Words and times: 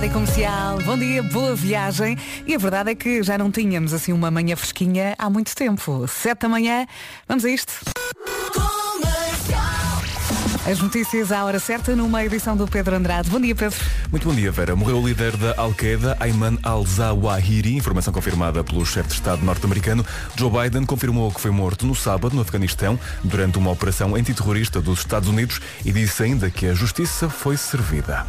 Rádio 0.00 0.14
Comercial, 0.14 0.78
bom 0.78 0.96
dia, 0.96 1.22
boa 1.22 1.54
viagem. 1.54 2.16
E 2.46 2.54
a 2.54 2.58
verdade 2.58 2.90
é 2.90 2.94
que 2.94 3.22
já 3.22 3.36
não 3.36 3.50
tínhamos 3.50 3.92
assim 3.92 4.14
uma 4.14 4.30
manhã 4.30 4.56
fresquinha 4.56 5.14
há 5.18 5.28
muito 5.28 5.54
tempo. 5.54 6.08
Sete 6.08 6.38
da 6.40 6.48
manhã, 6.48 6.86
vamos 7.28 7.44
a 7.44 7.50
isto. 7.50 7.74
As 10.66 10.78
notícias 10.78 11.32
à 11.32 11.42
hora 11.42 11.58
certa 11.58 11.96
numa 11.96 12.22
edição 12.22 12.54
do 12.54 12.68
Pedro 12.68 12.94
Andrade. 12.94 13.30
Bom 13.30 13.40
dia, 13.40 13.54
Pedro. 13.54 13.78
Muito 14.10 14.28
bom 14.28 14.34
dia, 14.34 14.52
Vera. 14.52 14.76
Morreu 14.76 14.98
o 14.98 15.08
líder 15.08 15.34
da 15.38 15.54
Al-Qaeda, 15.56 16.18
Ayman 16.20 16.58
al-Zawahiri, 16.62 17.76
informação 17.76 18.12
confirmada 18.12 18.62
pelo 18.62 18.84
chefe 18.84 19.08
de 19.08 19.14
Estado 19.14 19.42
norte-americano. 19.42 20.04
Joe 20.36 20.50
Biden 20.50 20.84
confirmou 20.84 21.32
que 21.32 21.40
foi 21.40 21.50
morto 21.50 21.86
no 21.86 21.94
sábado 21.94 22.36
no 22.36 22.42
Afeganistão 22.42 23.00
durante 23.24 23.56
uma 23.56 23.70
operação 23.70 24.14
antiterrorista 24.14 24.82
dos 24.82 24.98
Estados 24.98 25.30
Unidos 25.30 25.60
e 25.82 25.92
disse 25.92 26.22
ainda 26.22 26.50
que 26.50 26.66
a 26.66 26.74
justiça 26.74 27.30
foi 27.30 27.56
servida. 27.56 28.26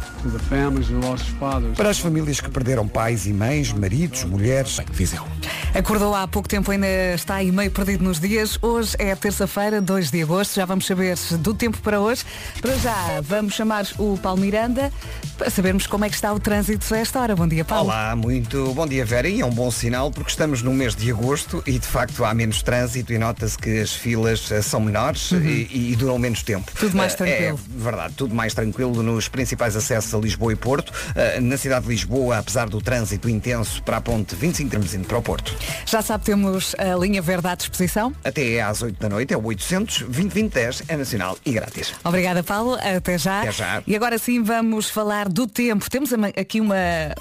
Para 1.76 1.90
as 1.90 1.98
famílias 1.98 2.40
que 2.40 2.50
perderam 2.50 2.88
pais 2.88 3.26
e 3.26 3.32
mães, 3.32 3.72
maridos, 3.74 4.24
mulheres. 4.24 4.80
Viseu. 4.90 5.26
Acordou 5.74 6.14
há 6.14 6.28
pouco 6.28 6.48
tempo, 6.48 6.70
ainda 6.70 6.86
está 7.14 7.36
aí 7.36 7.50
meio 7.50 7.70
perdido 7.70 8.04
nos 8.04 8.20
dias. 8.20 8.58
Hoje 8.60 8.94
é 8.98 9.14
terça-feira, 9.14 9.80
2 9.80 10.10
de 10.10 10.22
agosto. 10.22 10.54
Já 10.54 10.64
vamos 10.64 10.86
saber 10.86 11.16
do 11.38 11.54
tempo 11.54 11.78
para 11.78 12.00
hoje. 12.00 12.21
Para 12.60 12.76
já, 12.76 13.20
vamos 13.22 13.54
chamar 13.54 13.86
o 13.98 14.16
Paulo 14.18 14.40
Miranda 14.40 14.92
para 15.36 15.50
sabermos 15.50 15.86
como 15.86 16.04
é 16.04 16.08
que 16.08 16.14
está 16.14 16.32
o 16.32 16.38
trânsito 16.38 16.94
a 16.94 16.98
esta 16.98 17.20
hora. 17.20 17.34
Bom 17.34 17.48
dia, 17.48 17.64
Paulo. 17.64 17.86
Olá, 17.86 18.14
muito 18.14 18.72
bom 18.74 18.86
dia, 18.86 19.04
Vera. 19.04 19.28
E 19.28 19.40
é 19.40 19.46
um 19.46 19.50
bom 19.50 19.70
sinal 19.70 20.10
porque 20.10 20.30
estamos 20.30 20.62
no 20.62 20.72
mês 20.72 20.94
de 20.94 21.10
agosto 21.10 21.62
e 21.66 21.78
de 21.78 21.86
facto 21.86 22.24
há 22.24 22.32
menos 22.32 22.62
trânsito 22.62 23.12
e 23.12 23.18
nota-se 23.18 23.58
que 23.58 23.80
as 23.80 23.92
filas 23.92 24.50
eh, 24.52 24.62
são 24.62 24.80
menores 24.80 25.32
e, 25.32 25.90
e 25.92 25.96
duram 25.96 26.18
menos 26.18 26.42
tempo. 26.42 26.70
Tudo 26.78 26.96
mais 26.96 27.14
Eh, 27.14 27.16
tranquilo. 27.16 27.60
É 27.78 27.82
verdade, 27.82 28.14
tudo 28.14 28.34
mais 28.34 28.54
tranquilo 28.54 29.02
nos 29.02 29.28
principais 29.28 29.74
acessos 29.76 30.14
a 30.14 30.18
Lisboa 30.18 30.52
e 30.52 30.56
Porto. 30.56 30.92
Eh, 31.16 31.40
Na 31.40 31.56
cidade 31.56 31.84
de 31.86 31.90
Lisboa, 31.92 32.38
apesar 32.38 32.68
do 32.68 32.80
trânsito 32.80 33.28
intenso 33.28 33.82
para 33.82 33.96
a 33.96 34.00
ponte 34.00 34.34
25 34.36 34.68
estamos 34.68 34.94
indo 34.94 35.06
para 35.08 35.18
o 35.18 35.22
Porto. 35.22 35.54
Já 35.86 36.00
sabe, 36.02 36.24
temos 36.24 36.74
a 36.78 36.94
linha 36.96 37.20
verde 37.20 37.48
à 37.48 37.54
disposição. 37.54 38.14
Até 38.24 38.60
às 38.62 38.82
8 38.82 39.00
da 39.00 39.08
noite 39.08 39.34
é 39.34 39.36
o 39.36 39.44
800 39.44 40.02
2010 40.02 40.82
é 40.88 40.96
nacional 40.96 41.36
e 41.44 41.52
grátis. 41.52 41.92
Obrigada, 42.12 42.42
Paulo. 42.42 42.74
Até 42.74 43.16
já. 43.16 43.40
Até 43.40 43.52
já. 43.52 43.82
E 43.86 43.96
agora 43.96 44.18
sim 44.18 44.42
vamos 44.42 44.90
falar 44.90 45.30
do 45.30 45.46
tempo. 45.46 45.88
Temos 45.88 46.10
aqui 46.36 46.60
uma, 46.60 46.74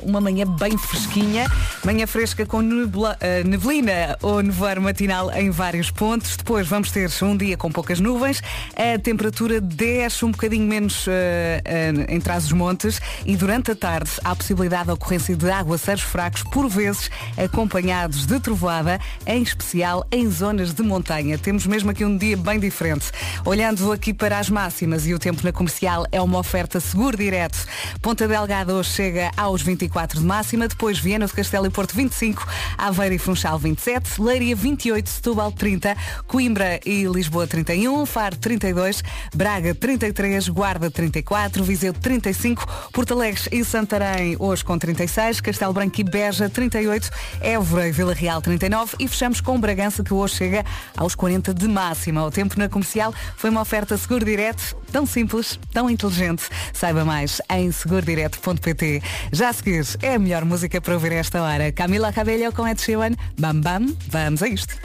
uma 0.03 0.20
manhã 0.20 0.45
bem 0.45 0.78
fresquinha, 0.78 1.50
manhã 1.86 2.06
fresca 2.06 2.45
com 2.45 2.59
nebula- 2.59 3.16
eh, 3.22 3.42
neblina 3.45 4.17
ou 4.22 4.42
nevoeiro 4.42 4.81
matinal 4.81 5.31
em 5.31 5.50
vários 5.50 5.89
pontos. 5.89 6.36
Depois 6.36 6.67
vamos 6.67 6.92
ter 6.92 7.09
um 7.22 7.38
dia 7.38 7.56
com 7.56 7.72
poucas 7.72 8.02
nuvens. 8.02 8.44
A 8.75 9.00
temperatura 9.00 9.61
desce 9.61 10.25
um 10.25 10.31
bocadinho 10.31 10.67
menos 10.67 11.05
eh, 11.08 11.61
eh, 11.64 11.94
em 12.09 12.20
trás 12.20 12.44
os 12.48 12.52
montes 12.52 13.00
e 13.26 13.38
durante 13.38 13.72
a 13.72 13.76
tarde 13.78 14.11
há 14.26 14.31
a 14.31 14.36
possibilidade 14.36 14.88
de 14.88 14.92
ocorrência 14.92 15.38
de 15.38 15.50
aguaceiros 15.50 16.03
fracos, 16.03 16.44
por 16.44 16.67
vezes 16.67 17.09
acompanhados 17.38 18.26
de 18.26 18.42
trovoada, 18.42 19.00
em 19.26 19.42
especial 19.42 20.05
em 20.11 20.30
zonas 20.30 20.73
de 20.73 20.83
montanha. 20.83 21.38
Temos 21.38 21.66
mesmo 21.66 21.92
aqui 21.92 22.03
um 22.03 22.17
dia 22.17 22.36
bem 22.36 22.59
diferente. 22.59 23.09
Olhando 23.45 23.89
aqui 23.94 24.14
para 24.14 24.38
as 24.38 24.50
máximas 24.81 25.05
e 25.05 25.13
o 25.13 25.19
tempo 25.19 25.43
na 25.43 25.51
comercial 25.51 26.05
é 26.11 26.21
uma 26.21 26.39
oferta 26.39 26.79
seguro 26.79 27.15
direto. 27.15 27.57
Ponta 28.01 28.27
Delgada 28.27 28.73
hoje 28.73 28.89
chega 28.91 29.31
aos 29.37 29.61
24 29.61 30.19
de 30.19 30.25
máxima, 30.25 30.67
depois 30.67 30.97
Viena 30.97 31.27
do 31.27 31.33
Castelo 31.33 31.67
e 31.67 31.69
Porto 31.69 31.95
25, 31.95 32.47
Aveiro 32.77 33.15
e 33.15 33.17
Funchal 33.19 33.59
27, 33.59 34.21
Leiria 34.21 34.55
28, 34.55 35.07
Setúbal 35.07 35.52
30, 35.52 35.95
Coimbra 36.27 36.79
e 36.85 37.03
Lisboa 37.05 37.45
31, 37.45 38.05
Faro 38.05 38.35
32, 38.37 39.03
Braga 39.35 39.75
33, 39.75 40.49
Guarda 40.49 40.89
34, 40.89 41.63
Viseu 41.63 41.93
35, 41.93 42.65
Porto 42.91 43.13
Alegre 43.13 43.41
e 43.52 43.63
Santarém 43.63 44.35
hoje 44.39 44.63
com 44.63 44.77
36, 44.77 45.41
Castelo 45.41 45.73
Branco 45.73 45.99
e 45.99 46.03
Beja 46.03 46.49
38, 46.49 47.09
Évora 47.41 47.87
e 47.87 47.91
Vila 47.91 48.13
Real 48.13 48.41
39 48.41 48.95
e 48.99 49.07
fechamos 49.07 49.41
com 49.41 49.59
Bragança 49.59 50.03
que 50.03 50.13
hoje 50.13 50.35
chega 50.35 50.65
aos 50.97 51.13
40 51.13 51.53
de 51.53 51.67
máxima. 51.67 52.25
O 52.25 52.31
tempo 52.31 52.58
na 52.58 52.67
comercial 52.67 53.14
foi 53.36 53.49
uma 53.49 53.61
oferta 53.61 53.97
seguro 53.97 54.25
direto, 54.25 54.70
tão 54.92 55.05
simples, 55.05 55.59
tão 55.73 55.89
inteligente. 55.89 56.43
Saiba 56.73 57.05
mais 57.05 57.42
em 57.49 57.71
segurodireto.pt. 57.71 59.02
Já 59.32 59.49
a 59.49 59.54
seguir 59.54 59.86
é 60.02 60.15
a 60.15 60.20
melhor 60.20 60.45
música 60.45 60.82
para 60.82 60.93
ouvir 60.93 61.14
esta 61.14 61.42
hora. 61.42 61.71
Camila 61.71 62.11
Cabello 62.11 62.52
com 62.54 62.67
Ed 62.67 62.82
Sheeran. 62.82 63.14
Bam 63.39 63.59
bam, 63.61 63.95
vamos 64.09 64.43
a 64.43 64.48
isto. 64.48 64.76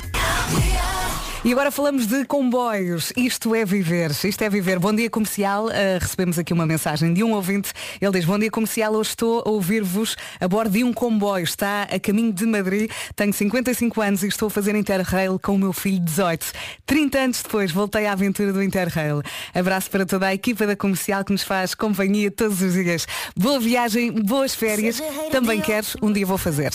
E 1.46 1.52
agora 1.52 1.70
falamos 1.70 2.08
de 2.08 2.24
comboios. 2.24 3.12
Isto 3.16 3.54
é 3.54 3.64
viver. 3.64 4.10
Isto 4.10 4.42
é 4.42 4.50
viver. 4.50 4.80
Bom 4.80 4.92
dia 4.92 5.08
comercial. 5.08 5.66
Uh, 5.66 5.70
recebemos 6.00 6.40
aqui 6.40 6.52
uma 6.52 6.66
mensagem 6.66 7.14
de 7.14 7.22
um 7.22 7.34
ouvinte. 7.34 7.72
Ele 8.00 8.10
diz, 8.10 8.24
bom 8.24 8.36
dia 8.36 8.50
comercial, 8.50 8.92
hoje 8.94 9.10
estou 9.10 9.44
a 9.46 9.48
ouvir-vos 9.48 10.16
a 10.40 10.48
bordo 10.48 10.72
de 10.72 10.82
um 10.82 10.92
comboio. 10.92 11.44
Está 11.44 11.84
a 11.84 12.00
caminho 12.00 12.32
de 12.32 12.44
Madrid. 12.46 12.90
Tenho 13.14 13.32
55 13.32 14.00
anos 14.00 14.24
e 14.24 14.26
estou 14.26 14.48
a 14.48 14.50
fazer 14.50 14.74
Interrail 14.74 15.38
com 15.38 15.54
o 15.54 15.58
meu 15.58 15.72
filho 15.72 16.00
18. 16.00 16.46
30 16.84 17.16
anos 17.16 17.42
depois 17.44 17.70
voltei 17.70 18.06
à 18.06 18.12
aventura 18.12 18.52
do 18.52 18.60
Interrail. 18.60 19.22
Abraço 19.54 19.88
para 19.88 20.04
toda 20.04 20.26
a 20.26 20.34
equipa 20.34 20.66
da 20.66 20.74
comercial 20.74 21.24
que 21.24 21.30
nos 21.30 21.44
faz 21.44 21.76
companhia 21.76 22.28
todos 22.28 22.60
os 22.60 22.72
dias. 22.72 23.06
Boa 23.36 23.60
viagem, 23.60 24.10
boas 24.10 24.52
férias. 24.52 25.00
Também 25.30 25.60
queres? 25.60 25.96
Um 26.02 26.12
dia 26.12 26.26
vou 26.26 26.38
fazer. 26.38 26.72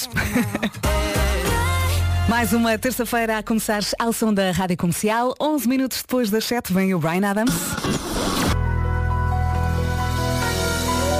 Mais 2.31 2.53
uma 2.53 2.77
terça-feira 2.77 3.39
a 3.39 3.43
começar 3.43 3.81
ao 3.99 4.13
som 4.13 4.33
da 4.33 4.51
Rádio 4.51 4.77
Comercial. 4.77 5.35
11 5.37 5.67
minutos 5.67 5.97
depois 6.01 6.29
das 6.29 6.45
7 6.45 6.71
vem 6.71 6.95
o 6.95 6.97
Brian 6.97 7.29
Adams. 7.29 7.53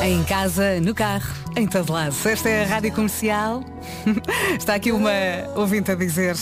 Em 0.02 0.24
casa, 0.24 0.80
no 0.80 0.96
carro, 0.96 1.30
em 1.58 1.68
todo 1.68 1.92
lado. 1.92 2.16
Esta 2.24 2.48
é 2.48 2.64
a 2.64 2.66
Rádio 2.66 2.94
Comercial. 2.94 3.62
Está 4.58 4.76
aqui 4.76 4.94
uma 4.94 5.12
ouvinte 5.58 5.92
a 5.92 5.96
dizer. 5.96 6.38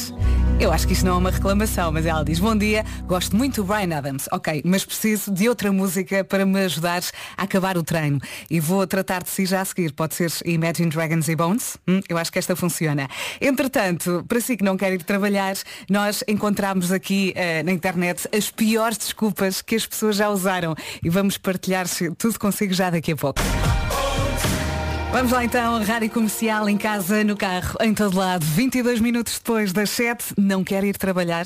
Eu 0.59 0.73
acho 0.73 0.85
que 0.85 0.91
isto 0.91 1.05
não 1.05 1.13
é 1.13 1.17
uma 1.17 1.31
reclamação, 1.31 1.89
mas 1.89 2.05
ela 2.05 2.21
diz, 2.21 2.37
bom 2.37 2.53
dia, 2.53 2.83
gosto 3.05 3.33
muito 3.33 3.61
do 3.61 3.63
Brian 3.63 3.97
Adams. 3.97 4.27
Ok, 4.29 4.61
mas 4.65 4.83
preciso 4.83 5.31
de 5.31 5.47
outra 5.47 5.71
música 5.71 6.21
para 6.21 6.45
me 6.45 6.59
ajudar 6.65 7.01
a 7.37 7.43
acabar 7.43 7.77
o 7.77 7.83
treino. 7.83 8.19
E 8.49 8.59
vou 8.59 8.85
tratar 8.85 9.23
de 9.23 9.29
si 9.29 9.45
já 9.45 9.61
a 9.61 9.65
seguir. 9.65 9.93
Pode 9.93 10.15
ser 10.15 10.29
Imagine 10.43 10.89
Dragons 10.89 11.29
e 11.29 11.35
Bones? 11.35 11.77
Hum, 11.87 12.01
eu 12.09 12.17
acho 12.17 12.29
que 12.29 12.37
esta 12.37 12.57
funciona. 12.57 13.07
Entretanto, 13.39 14.25
para 14.27 14.41
si 14.41 14.57
que 14.57 14.63
não 14.63 14.75
quer 14.75 14.91
ir 14.91 15.01
trabalhar, 15.01 15.55
nós 15.89 16.25
encontramos 16.27 16.91
aqui 16.91 17.31
eh, 17.37 17.63
na 17.63 17.71
internet 17.71 18.27
as 18.35 18.51
piores 18.51 18.97
desculpas 18.97 19.61
que 19.61 19.75
as 19.75 19.85
pessoas 19.85 20.17
já 20.17 20.29
usaram. 20.29 20.75
E 21.01 21.09
vamos 21.09 21.37
partilhar 21.37 21.85
tudo 22.17 22.37
consigo 22.37 22.73
já 22.73 22.89
daqui 22.89 23.13
a 23.13 23.15
pouco. 23.15 23.39
Vamos 25.11 25.31
lá 25.31 25.43
então, 25.43 25.83
Rádio 25.83 26.09
Comercial 26.11 26.69
em 26.69 26.77
casa, 26.77 27.23
no 27.23 27.35
carro, 27.35 27.75
em 27.81 27.93
todo 27.93 28.17
lado. 28.17 28.45
22 28.45 29.01
minutos 29.01 29.33
depois 29.39 29.73
das 29.73 29.89
7, 29.89 30.35
não 30.37 30.63
quer 30.63 30.83
ir 30.83 30.95
trabalhar? 30.97 31.45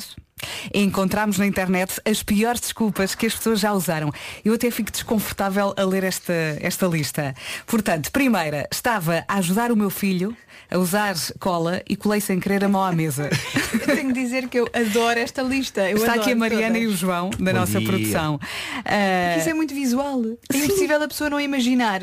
Encontramos 0.73 1.37
na 1.37 1.47
internet 1.47 1.99
as 2.05 2.21
piores 2.21 2.59
desculpas 2.59 3.15
que 3.15 3.25
as 3.25 3.33
pessoas 3.33 3.61
já 3.61 3.71
usaram. 3.71 4.11
Eu 4.43 4.53
até 4.53 4.69
fico 4.69 4.91
desconfortável 4.91 5.73
a 5.77 5.83
ler 5.85 6.03
esta, 6.03 6.33
esta 6.59 6.85
lista. 6.87 7.33
Portanto, 7.65 8.11
primeira, 8.11 8.67
estava 8.69 9.23
a 9.27 9.35
ajudar 9.37 9.71
o 9.71 9.77
meu 9.77 9.89
filho 9.89 10.35
a 10.69 10.77
usar 10.77 11.15
cola 11.39 11.81
e 11.89 11.95
colei 11.95 12.19
sem 12.19 12.39
querer 12.41 12.65
a 12.65 12.67
mão 12.67 12.83
à 12.83 12.91
mesa. 12.91 13.29
Eu 13.73 13.95
tenho 13.95 14.13
de 14.13 14.21
dizer 14.21 14.49
que 14.49 14.59
eu 14.59 14.67
adoro 14.73 15.19
esta 15.19 15.41
lista. 15.41 15.89
Eu 15.89 15.97
Está 15.97 16.13
aqui 16.13 16.31
a 16.31 16.35
Mariana 16.35 16.75
todas. 16.75 16.83
e 16.83 16.87
o 16.87 16.95
João, 16.95 17.29
da 17.31 17.51
Bom 17.51 17.59
nossa 17.59 17.79
dia. 17.79 17.87
produção. 17.87 18.37
Porque 18.39 19.39
Isso 19.39 19.49
é 19.49 19.53
muito 19.53 19.73
visual. 19.73 20.21
É 20.53 20.57
impossível 20.57 21.01
a 21.01 21.07
pessoa 21.07 21.29
não 21.29 21.39
imaginar. 21.39 22.01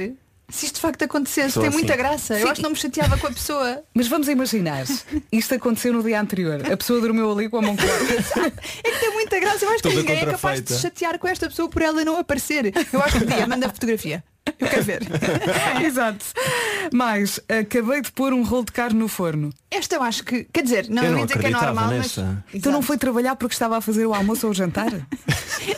Se 0.51 0.67
isto 0.67 0.75
de 0.77 0.81
facto 0.81 1.03
acontecesse, 1.03 1.53
Sou 1.53 1.63
tem 1.63 1.69
assim. 1.69 1.79
muita 1.79 1.97
graça. 1.97 2.35
Sim. 2.37 2.41
Eu 2.43 2.49
acho 2.49 2.55
que 2.57 2.63
não 2.63 2.71
me 2.71 2.77
chateava 2.77 3.17
com 3.19 3.27
a 3.27 3.31
pessoa. 3.33 3.83
Mas 3.95 4.09
vamos 4.09 4.29
imaginar, 4.29 4.85
isto 5.33 5.55
aconteceu 5.55 5.93
no 5.93 6.03
dia 6.03 6.21
anterior. 6.21 6.61
A 6.71 6.77
pessoa 6.77 7.01
dormiu 7.01 7.31
ali 7.31 7.49
com 7.49 7.59
a 7.59 7.63
mão 7.63 7.77
colada. 7.77 8.51
É 8.85 8.91
que 8.91 8.99
tem 8.99 9.13
muita 9.13 9.39
graça. 9.39 9.65
Eu 9.65 9.69
acho 9.71 9.83
que 9.83 9.89
Toda 9.89 10.01
ninguém 10.01 10.19
é 10.19 10.27
capaz 10.27 10.61
de 10.61 10.73
se 10.73 10.81
chatear 10.81 11.19
com 11.19 11.29
esta 11.29 11.49
pessoa 11.49 11.69
por 11.69 11.83
ela 11.83 12.05
não 12.05 12.17
aparecer. 12.19 12.73
Eu 12.93 13.03
acho 13.03 13.19
que 13.19 13.27
podia, 13.27 13.47
manda 13.47 13.67
a 13.67 13.71
fotografia. 13.71 14.23
Eu 14.59 14.69
quero 14.69 14.83
ver. 14.83 15.03
Exato. 15.85 16.25
Mas 16.93 17.39
acabei 17.49 18.01
de 18.01 18.11
pôr 18.13 18.33
um 18.33 18.43
rolo 18.43 18.65
de 18.65 18.73
carne 18.73 18.99
no 18.99 19.07
forno. 19.09 19.53
Esta 19.71 19.97
eu 19.97 20.03
acho 20.03 20.25
que, 20.25 20.45
quer 20.53 20.63
dizer, 20.63 20.89
não 20.89 21.03
Eu 21.05 21.11
eu 21.13 21.19
não 21.19 21.27
dizer 21.27 21.39
que 21.39 21.47
é 21.47 21.51
normal, 21.51 21.89
nessa. 21.89 22.23
mas. 22.23 22.55
Então 22.55 22.73
não 22.73 22.83
foi 22.83 22.97
trabalhar 22.99 23.37
porque 23.37 23.55
estava 23.55 23.77
a 23.77 23.81
fazer 23.81 24.07
o 24.07 24.15
almoço 24.15 24.47
ou 24.47 24.53
o 24.53 24.55
jantar? 24.55 24.91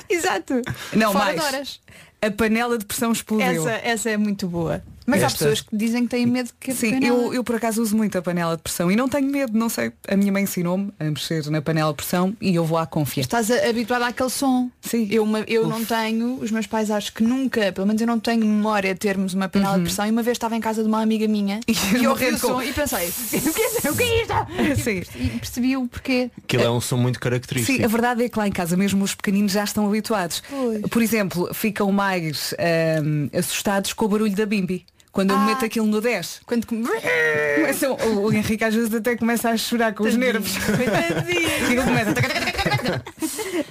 Exato. 0.08 0.62
Não, 0.94 1.12
Fora 1.12 1.24
mais. 1.24 1.40
de 1.40 1.46
horas. 1.46 1.80
A 2.22 2.30
panela 2.30 2.78
de 2.78 2.86
pressão 2.86 3.10
explodiu. 3.10 3.69
Essa, 3.69 3.70
essa 3.70 4.10
é 4.10 4.16
muito 4.16 4.46
boa. 4.46 4.80
Mas 5.06 5.22
há 5.22 5.26
Esta- 5.26 5.38
pessoas 5.38 5.60
que 5.60 5.76
dizem 5.76 6.02
que 6.04 6.08
têm 6.10 6.26
medo 6.26 6.50
que 6.60 6.70
a 6.70 6.75
Sim, 6.75 6.93
panela- 6.94 7.16
eu, 7.16 7.34
eu 7.34 7.44
por 7.44 7.56
acaso 7.56 7.82
uso 7.82 7.96
muito 7.96 8.16
a 8.16 8.22
panela 8.22 8.56
de 8.56 8.62
pressão 8.62 8.90
e 8.90 8.96
não 8.96 9.08
tenho 9.08 9.28
medo, 9.28 9.56
não 9.58 9.69
sei. 9.69 9.93
A 10.08 10.16
minha 10.16 10.31
mãe 10.32 10.44
ensinou-me 10.44 10.93
a 10.99 11.04
mexer 11.04 11.49
na 11.50 11.60
panela 11.62 11.90
de 11.90 11.96
pressão 11.96 12.37
e 12.40 12.54
eu 12.54 12.64
vou 12.64 12.78
à 12.78 12.87
confiança. 12.87 13.26
Estás 13.26 13.50
a- 13.50 13.69
habituada 13.69 14.06
àquele 14.06 14.31
som. 14.31 14.70
Sim. 14.81 15.08
Eu, 15.10 15.22
uma- 15.25 15.40
eu 15.40 15.66
não 15.66 15.84
tenho, 15.84 16.38
os 16.40 16.50
meus 16.50 16.66
pais 16.66 16.90
acho 16.90 17.12
que 17.12 17.22
nunca, 17.22 17.72
pelo 17.72 17.87
menos 17.87 18.00
eu 18.00 18.06
não 18.06 18.19
tenho 18.20 18.44
memória 18.46 18.93
de 18.94 19.00
termos 19.00 19.34
uma 19.34 19.49
panela 19.49 19.76
de 19.76 19.84
pressão 19.84 20.06
e 20.06 20.10
uma 20.10 20.22
vez 20.22 20.37
estava 20.37 20.56
em 20.56 20.60
casa 20.60 20.82
de 20.82 20.88
uma 20.88 21.00
amiga 21.02 21.26
minha 21.28 21.60
E 21.66 21.72
e, 21.98 22.05
eu 22.05 22.10
ouvi 22.10 22.26
o 22.28 22.38
som 22.38 22.55
com- 22.55 22.62
e 22.62 22.72
pensei, 22.72 23.08
o 23.48 23.52
que 23.55 23.62
é, 23.87 23.90
o 23.90 23.96
que 23.96 24.02
é 24.02 24.22
isto? 24.22 24.82
Sim. 24.82 25.02
E 25.19 25.28
percebi 25.38 25.76
o 25.76 25.87
porquê. 25.88 26.31
Aquilo 26.44 26.62
é 26.64 26.70
um 26.70 26.81
som 26.81 26.96
muito 26.96 27.19
característico. 27.19 27.78
Sim, 27.78 27.84
a 27.84 27.88
verdade 27.88 28.22
é 28.25 28.28
que 28.28 28.38
lá 28.38 28.46
em 28.46 28.52
casa 28.52 28.76
mesmo 28.76 29.02
os 29.05 29.14
pequeninos 29.14 29.52
já 29.52 29.64
estão 29.64 29.87
habituados. 29.87 30.43
Pois. 30.48 30.81
Por 30.82 31.02
exemplo, 31.02 31.52
ficam 31.55 31.90
mais 31.93 32.55
ahm, 32.58 33.28
assustados 33.37 33.93
com 33.93 34.05
o 34.05 34.08
barulho 34.08 34.34
da 34.34 34.46
bimbi. 34.46 34.84
Quando 35.12 35.30
eu 35.32 35.36
Ah. 35.36 35.44
meto 35.44 35.64
aquilo 35.64 35.86
no 35.86 36.00
10. 36.00 36.40
Quando 36.46 36.66
come- 36.66 36.88
Começa, 37.56 37.90
o, 37.92 38.24
o 38.26 38.32
Henrique 38.32 38.64
às 38.64 38.74
vezes 38.74 38.92
até 38.94 39.14
começa 39.14 39.50
a 39.50 39.56
chorar 39.58 39.92
com 39.94 40.04
os 40.04 40.14
Tadinho. 40.14 40.32
nervos. 40.32 40.52
E 41.28 41.72
ele 41.72 41.82
começa. 41.82 42.14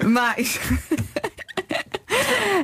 Mais. 0.08 0.60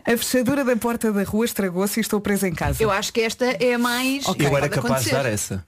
A 0.06 0.16
fechadura 0.18 0.64
da 0.64 0.76
porta 0.78 1.12
da 1.12 1.24
rua 1.24 1.46
estragou-se 1.46 2.00
e 2.00 2.02
estou 2.02 2.22
presa 2.22 2.48
em 2.48 2.54
casa. 2.54 2.82
Eu 2.82 2.90
acho 2.92 3.12
que 3.12 3.20
esta 3.22 3.46
é 3.46 3.74
a 3.74 3.80
mais. 3.80 4.26
Ok. 4.28 4.46
Eu 4.46 4.56
era 4.56 4.70
capaz 4.70 5.04
de 5.04 5.12
dar 5.12 5.26
essa. 5.26 5.66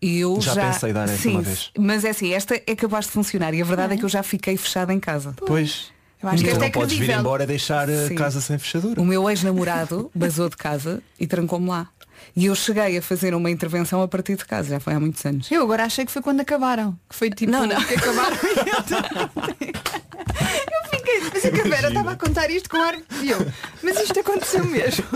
Eu 0.00 0.40
Já 0.40 0.54
já, 0.54 0.72
pensei 0.72 0.92
dar 0.92 1.04
essa 1.04 1.16
Sim, 1.16 1.32
uma 1.32 1.42
vez. 1.42 1.70
Mas 1.78 2.04
é 2.04 2.10
assim, 2.10 2.32
esta 2.32 2.54
é 2.54 2.74
capaz 2.74 3.06
de 3.06 3.12
funcionar 3.12 3.54
e 3.54 3.62
a 3.62 3.64
verdade 3.64 3.94
é, 3.94 3.96
que 3.96 4.04
eu 4.04 4.08
já 4.08 4.22
fiquei 4.22 4.56
fechada 4.56 4.92
em 4.92 4.98
casa. 4.98 5.34
Pois. 5.46 5.92
Eu 6.22 6.28
acho 6.28 6.42
que 6.42 6.50
então 6.50 6.62
é 6.62 6.66
não 6.66 6.70
podes 6.72 6.96
vir 6.98 7.10
embora 7.10 7.46
deixar 7.46 7.88
a 7.90 8.08
Sim. 8.08 8.14
casa 8.14 8.40
sem 8.40 8.58
fechadura. 8.58 9.00
O 9.00 9.04
meu 9.04 9.28
ex-namorado 9.28 10.10
basou 10.14 10.48
de 10.48 10.56
casa 10.56 11.02
e 11.20 11.26
trancou-me 11.26 11.68
lá. 11.68 11.88
E 12.36 12.46
eu 12.46 12.54
cheguei 12.54 12.98
a 12.98 13.02
fazer 13.02 13.34
uma 13.34 13.50
intervenção 13.50 14.02
a 14.02 14.08
partir 14.08 14.36
de 14.36 14.44
casa, 14.44 14.70
já 14.70 14.80
foi 14.80 14.94
há 14.94 15.00
muitos 15.00 15.24
anos. 15.26 15.50
Eu 15.50 15.62
agora 15.62 15.84
achei 15.84 16.04
que 16.04 16.12
foi 16.12 16.22
quando 16.22 16.40
acabaram. 16.40 16.98
Que 17.08 17.14
foi 17.14 17.30
tipo 17.30 17.50
Não, 17.52 17.66
não. 17.66 17.82
que 17.84 17.94
acabaram. 17.94 18.36
eu 19.62 20.90
fiquei, 20.90 21.20
mas 21.32 21.42
que 21.42 21.60
a 21.60 21.64
Vera 21.64 21.88
estava 21.88 22.12
a 22.12 22.16
contar 22.16 22.50
isto 22.50 22.68
com 22.68 22.76
ar 22.80 22.94
e 23.22 23.30
eu. 23.30 23.46
Mas 23.82 23.98
isto 24.00 24.18
aconteceu 24.20 24.64
mesmo. 24.64 25.04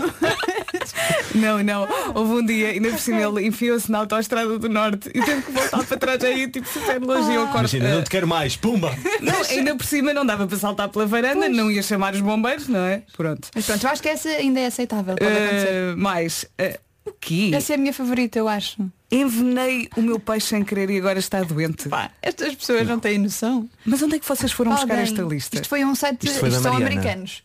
Não, 1.35 1.61
não. 1.61 1.87
Houve 2.15 2.33
um 2.33 2.45
dia, 2.45 2.69
ainda 2.69 2.89
por 2.89 2.99
cima 2.99 3.21
ele 3.21 3.45
enfiou-se 3.45 3.91
na 3.91 3.99
autoestrada 3.99 4.57
do 4.57 4.69
Norte 4.69 5.09
e 5.13 5.21
teve 5.21 5.41
que 5.43 5.51
voltar 5.51 5.83
para 5.83 5.97
trás 5.97 6.23
aí, 6.23 6.47
tipo 6.49 6.67
super 6.67 6.99
longe. 7.01 7.29
E 7.31 7.35
eu 7.35 7.43
corto, 7.47 7.59
Imagina, 7.75 7.95
não 7.95 8.03
te 8.03 8.09
quero 8.09 8.27
mais, 8.27 8.55
pumba! 8.55 8.91
Não, 9.21 9.41
ainda 9.49 9.75
por 9.75 9.85
cima 9.85 10.13
não 10.13 10.25
dava 10.25 10.47
para 10.47 10.57
saltar 10.57 10.89
pela 10.89 11.05
varanda, 11.05 11.47
não 11.49 11.69
ia 11.69 11.83
chamar 11.83 12.13
os 12.13 12.21
bombeiros, 12.21 12.67
não 12.67 12.79
é? 12.79 13.03
Pronto. 13.15 13.49
Mas 13.53 13.65
pronto, 13.65 13.83
eu 13.85 13.89
acho 13.91 14.01
que 14.01 14.09
essa 14.09 14.29
ainda 14.29 14.59
é 14.61 14.65
aceitável. 14.67 15.15
Pode. 15.15 15.29
Eh, 15.29 15.93
mais, 15.95 16.45
eh, 16.57 16.79
o 17.09 17.13
quê? 17.19 17.51
Essa 17.53 17.73
é 17.73 17.75
a 17.75 17.77
minha 17.77 17.93
favorita, 17.93 18.37
eu 18.39 18.47
acho. 18.47 18.77
Envenenei 19.11 19.89
o 19.95 20.01
meu 20.01 20.19
peixe 20.19 20.47
sem 20.47 20.63
querer 20.63 20.89
e 20.89 20.97
agora 20.97 21.17
está 21.19 21.41
doente. 21.43 21.87
Pá, 21.89 22.11
estas 22.21 22.53
pessoas 22.55 22.85
não 22.87 22.99
têm 22.99 23.17
noção. 23.17 23.69
Mas 23.85 24.01
onde 24.01 24.15
é 24.15 24.19
que 24.19 24.27
vocês 24.27 24.51
foram 24.51 24.71
buscar 24.71 24.91
Alguém- 24.91 25.03
esta 25.03 25.21
lista? 25.23 25.55
Isto 25.55 25.69
foi 25.69 25.83
um 25.85 25.95
site. 25.95 26.25
Isto 26.27 26.39
foi 26.39 26.49
da 26.49 26.59
são 26.59 26.75
americanos. 26.75 27.43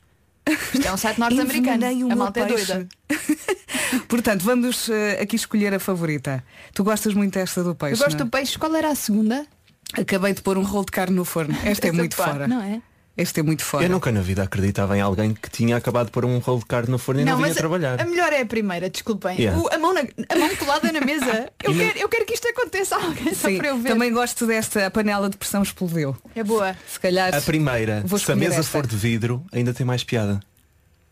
Isto 0.75 0.88
é 0.88 0.93
um 0.93 0.97
site 0.97 1.20
norte-americano. 1.20 1.76
Envenenei 1.76 2.03
o 2.03 2.06
A 2.06 2.09
meu 2.09 2.17
malta 2.19 2.41
é 2.41 2.47
peixe. 2.47 2.73
doida. 2.73 2.88
Portanto, 4.09 4.43
vamos 4.43 4.88
eh, 4.88 5.20
aqui 5.23 5.37
escolher 5.37 5.73
a 5.75 5.79
favorita. 5.79 6.43
Tu 6.75 6.82
gostas 6.82 7.14
muito 7.14 7.35
desta 7.35 7.62
do 7.62 7.75
peixe. 7.75 7.94
Eu 7.94 7.99
gosto 8.06 8.19
não 8.19 8.23
é? 8.23 8.25
do 8.25 8.31
peixe. 8.31 8.59
Qual 8.59 8.75
era 8.75 8.88
a 8.91 8.94
segunda? 8.94 9.47
Acabei 9.94 10.32
de 10.32 10.43
pôr 10.43 10.59
um 10.59 10.62
rolo 10.62 10.85
de 10.87 10.91
carne 10.93 11.14
no 11.14 11.25
forno. 11.25 11.55
Esta 11.64 11.87
é 11.87 11.91
Essa 11.91 11.97
muito 11.97 12.17
pá, 12.17 12.29
fora. 12.29 12.49
Não 12.49 12.61
é? 12.62 12.82
Este 13.14 13.41
é 13.41 13.43
muito 13.43 13.62
fora. 13.62 13.85
Eu 13.85 13.91
nunca 13.91 14.11
na 14.11 14.23
vida 14.23 14.43
acreditava 14.43 14.97
em 14.97 15.00
alguém 15.03 15.35
que 15.35 15.50
tinha 15.50 15.76
acabado 15.76 16.06
de 16.06 16.12
pôr 16.12 16.25
um 16.25 16.38
rolo 16.38 16.61
de 16.61 16.64
carne 16.67 16.91
no 16.91 16.99
forno 16.99 17.20
e 17.20 17.25
não, 17.25 17.37
vinha 17.37 17.49
mas 17.49 17.56
trabalhar. 17.56 18.00
A 18.00 18.05
melhor 18.06 18.32
é 18.32 18.41
a 18.41 18.47
primeira, 18.47 18.88
desculpem. 18.88 19.37
Yeah. 19.38 19.61
O- 19.61 19.69
a, 19.70 19.79
mão 19.79 19.93
na- 19.93 20.00
a 20.31 20.37
mão 20.38 20.56
colada 20.56 20.91
na 20.91 21.00
mesa. 21.03 21.50
Eu 21.62 21.73
não- 21.75 21.79
quero, 21.79 21.99
eu 21.99 22.09
quero 22.09 22.25
que 22.25 22.32
isto 22.35 22.49
aconteça 22.49 22.97
a 22.97 23.05
alguém 23.05 23.35
só 23.35 23.49
Sim, 23.49 23.59
para 23.59 23.69
eu 23.69 23.79
ver. 23.79 23.91
também 23.91 24.11
gosto 24.12 24.47
desta 24.47 24.87
a 24.87 24.91
panela 24.91 25.29
de 25.29 25.37
pressão 25.37 25.62
explodeu. 25.62 26.17
É 26.35 26.43
boa. 26.43 26.75
Se 26.88 26.99
calhar. 26.99 27.35
A 27.35 27.41
primeira, 27.43 28.03
se 28.19 28.32
a 28.32 28.35
mesa 28.37 28.61
esta. 28.61 28.64
for 28.73 28.87
de 28.87 28.97
vidro, 28.97 29.44
ainda 29.53 29.75
tem 29.75 29.85
mais 29.85 30.03
piada. 30.03 30.41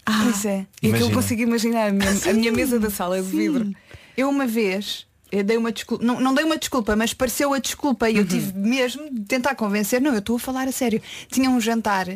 pois 0.06 0.44
é. 0.46 0.58
É 0.60 0.66
que 0.80 0.86
eu 0.86 0.88
Imagina. 0.90 1.14
consigo 1.14 1.42
imaginar 1.42 1.88
a 1.88 1.92
minha, 1.92 2.10
a 2.10 2.32
minha 2.32 2.50
mesa 2.52 2.80
da 2.80 2.88
sala 2.90 3.18
é 3.18 3.22
de 3.22 3.28
vidro. 3.28 3.70
Eu 4.16 4.28
uma 4.30 4.46
vez 4.46 5.06
eu 5.32 5.44
dei 5.44 5.56
uma 5.56 5.70
desculpa, 5.72 6.04
não, 6.04 6.20
não 6.20 6.34
dei 6.34 6.44
uma 6.44 6.56
desculpa, 6.58 6.94
mas 6.96 7.12
pareceu 7.14 7.52
a 7.54 7.58
desculpa 7.58 8.06
Uhum. 8.06 8.12
e 8.12 8.16
eu 8.18 8.26
tive 8.26 8.52
mesmo 8.58 9.10
de 9.12 9.20
tentar 9.22 9.54
convencer, 9.54 10.00
não, 10.00 10.12
eu 10.12 10.18
estou 10.18 10.36
a 10.36 10.38
falar 10.38 10.66
a 10.68 10.72
sério. 10.72 11.00
Tinha 11.30 11.48
um 11.50 11.60
jantar 11.60 12.08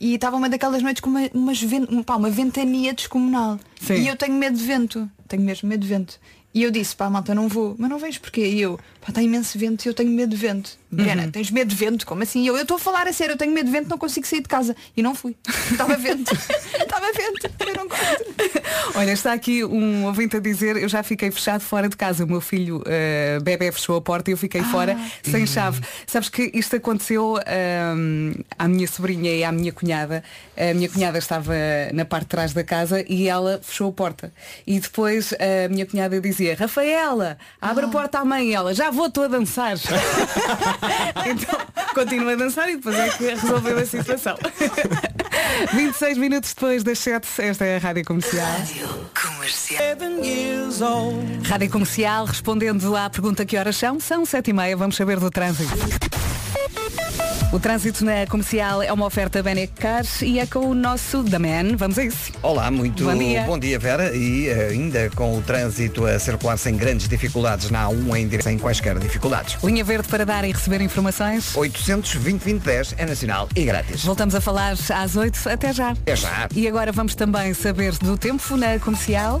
e 0.00 0.14
estava 0.14 0.36
uma 0.36 0.48
daquelas 0.48 0.82
noites 0.82 1.00
com 1.00 1.10
uma, 1.10 1.28
umas 1.34 1.60
ven- 1.60 1.86
um, 1.90 2.02
pá, 2.02 2.16
uma 2.16 2.30
ventania 2.30 2.92
descomunal. 2.94 3.58
Sim. 3.80 3.94
E 3.94 4.08
eu 4.08 4.16
tenho 4.16 4.34
medo 4.34 4.56
de 4.56 4.64
vento. 4.64 5.10
Tenho 5.28 5.42
mesmo 5.42 5.68
medo 5.68 5.80
de 5.82 5.88
vento. 5.88 6.18
E 6.52 6.62
eu 6.64 6.70
disse, 6.72 6.96
pá, 6.96 7.08
malta, 7.08 7.32
não 7.34 7.46
vou, 7.48 7.76
mas 7.78 7.88
não 7.88 7.96
vens 7.98 8.18
porquê? 8.18 8.44
E 8.44 8.60
eu, 8.60 8.78
pá, 9.00 9.08
está 9.08 9.22
imenso 9.22 9.58
vento 9.58 9.84
e 9.84 9.88
eu 9.88 9.94
tenho 9.94 10.10
medo 10.10 10.30
de 10.30 10.36
vento. 10.36 10.78
Mariana, 10.92 11.22
Uhum. 11.24 11.30
tens 11.30 11.50
medo 11.52 11.68
de 11.68 11.76
vento? 11.76 12.04
Como 12.04 12.20
assim? 12.22 12.44
Eu, 12.46 12.56
eu 12.56 12.62
estou 12.62 12.76
a 12.76 12.80
falar 12.80 13.06
a 13.06 13.12
sério, 13.12 13.34
eu 13.34 13.38
tenho 13.38 13.52
medo 13.52 13.66
de 13.66 13.72
vento, 13.72 13.88
não 13.88 13.96
consigo 13.96 14.26
sair 14.26 14.40
de 14.40 14.48
casa. 14.48 14.74
E 14.96 15.02
não 15.02 15.14
fui. 15.14 15.36
Estava 15.70 15.96
vento. 15.96 16.32
Estava 16.80 17.06
vento. 17.12 17.48
Eu 17.60 17.74
não 17.76 17.86
gosto. 17.88 18.24
Olha, 18.96 19.12
está 19.12 19.32
aqui 19.32 19.64
um 19.64 20.04
ouvinte 20.06 20.36
a 20.36 20.40
dizer, 20.40 20.76
eu 20.76 20.88
já 20.88 21.02
fiquei 21.04 21.30
fechado 21.30 21.60
fora 21.60 21.88
de 21.88 21.96
casa. 21.96 22.24
O 22.24 22.26
meu 22.26 22.40
filho 22.40 22.82
eh, 22.86 23.38
bebê 23.40 23.70
fechou 23.70 23.94
a 23.96 24.00
porta 24.00 24.30
e 24.30 24.32
eu 24.34 24.36
fiquei 24.36 24.62
fora 24.64 24.98
sem 25.22 25.46
chave. 25.46 25.80
Sabes 26.08 26.28
que 26.28 26.50
isto 26.52 26.74
aconteceu 26.74 27.36
ahm, 27.36 28.32
à 28.58 28.66
minha 28.66 28.88
sobrinha 28.88 29.32
e 29.32 29.44
à 29.44 29.52
minha 29.52 29.72
cunhada. 29.72 30.24
A 30.56 30.74
minha 30.74 30.88
cunhada 30.88 31.18
estava 31.18 31.54
na 31.94 32.04
parte 32.04 32.24
de 32.24 32.28
trás 32.30 32.52
da 32.52 32.64
casa 32.64 33.04
e 33.08 33.28
ela 33.28 33.60
fechou 33.62 33.90
a 33.90 33.92
porta. 33.92 34.32
E 34.66 34.80
depois 34.80 35.32
a 35.34 35.68
minha 35.68 35.86
cunhada 35.86 36.20
dizia, 36.20 36.56
Rafaela, 36.56 37.38
abre 37.60 37.84
a 37.84 37.88
porta 37.88 38.18
à 38.18 38.24
mãe. 38.24 38.50
E 38.50 38.54
ela, 38.54 38.74
já 38.74 38.89
vou, 38.90 39.06
estou 39.06 39.24
a 39.24 39.28
dançar. 39.28 39.74
então 41.26 41.60
continua 41.94 42.32
a 42.32 42.36
dançar 42.36 42.68
e 42.68 42.76
depois 42.76 42.96
é 42.96 43.08
que 43.10 43.24
resolveu 43.24 43.78
a 43.78 43.86
situação. 43.86 44.36
26 45.74 46.18
minutos 46.18 46.54
depois 46.54 46.82
das 46.82 46.98
7, 46.98 47.28
esta 47.42 47.64
é 47.64 47.76
a 47.76 47.78
Rádio 47.78 48.04
Comercial. 48.04 48.46
Rádio 51.46 51.70
Comercial, 51.70 52.24
respondendo 52.24 52.96
à 52.96 53.10
pergunta 53.10 53.44
que 53.44 53.56
horas 53.56 53.76
são, 53.76 54.00
são 54.00 54.24
7 54.24 54.50
e 54.50 54.52
meia, 54.52 54.76
vamos 54.76 54.96
saber 54.96 55.18
do 55.18 55.30
trânsito. 55.30 55.74
O 57.52 57.58
trânsito 57.58 58.04
na 58.04 58.26
comercial 58.28 58.80
é 58.80 58.92
uma 58.92 59.04
oferta 59.04 59.42
Benecar 59.42 60.04
e 60.22 60.38
é 60.38 60.46
com 60.46 60.60
o 60.60 60.74
nosso 60.74 61.24
The 61.24 61.38
Man. 61.38 61.76
Vamos 61.76 61.98
a 61.98 62.04
isso. 62.04 62.30
Olá, 62.42 62.70
muito 62.70 63.04
Bom 63.04 63.58
dia. 63.58 63.76
Vera. 63.76 64.14
E 64.14 64.48
eh, 64.48 64.68
ainda 64.70 65.10
com 65.10 65.36
o 65.36 65.42
trânsito 65.42 66.06
a 66.06 66.16
circular 66.20 66.56
sem 66.56 66.76
grandes 66.76 67.08
dificuldades 67.08 67.68
na 67.70 67.86
A1 67.88 68.16
em 68.18 68.28
direção 68.28 68.50
sem 68.50 68.58
quaisquer 68.58 68.98
dificuldades. 68.98 69.56
Linha 69.62 69.84
verde 69.84 70.08
para 70.08 70.24
dar 70.24 70.44
e 70.44 70.52
receber 70.52 70.80
informações. 70.80 71.56
820 71.56 72.94
é 72.96 73.06
nacional 73.06 73.48
e 73.54 73.64
grátis. 73.64 74.04
Voltamos 74.04 74.34
a 74.34 74.40
falar 74.40 74.72
às 74.72 75.16
8, 75.16 75.48
até 75.48 75.72
já. 75.72 75.94
É 76.06 76.16
já. 76.16 76.48
E 76.54 76.66
agora 76.66 76.92
vamos 76.92 77.14
também 77.14 77.52
saber 77.54 77.96
do 77.98 78.16
tempo 78.16 78.56
na 78.56 78.78
comercial. 78.78 79.40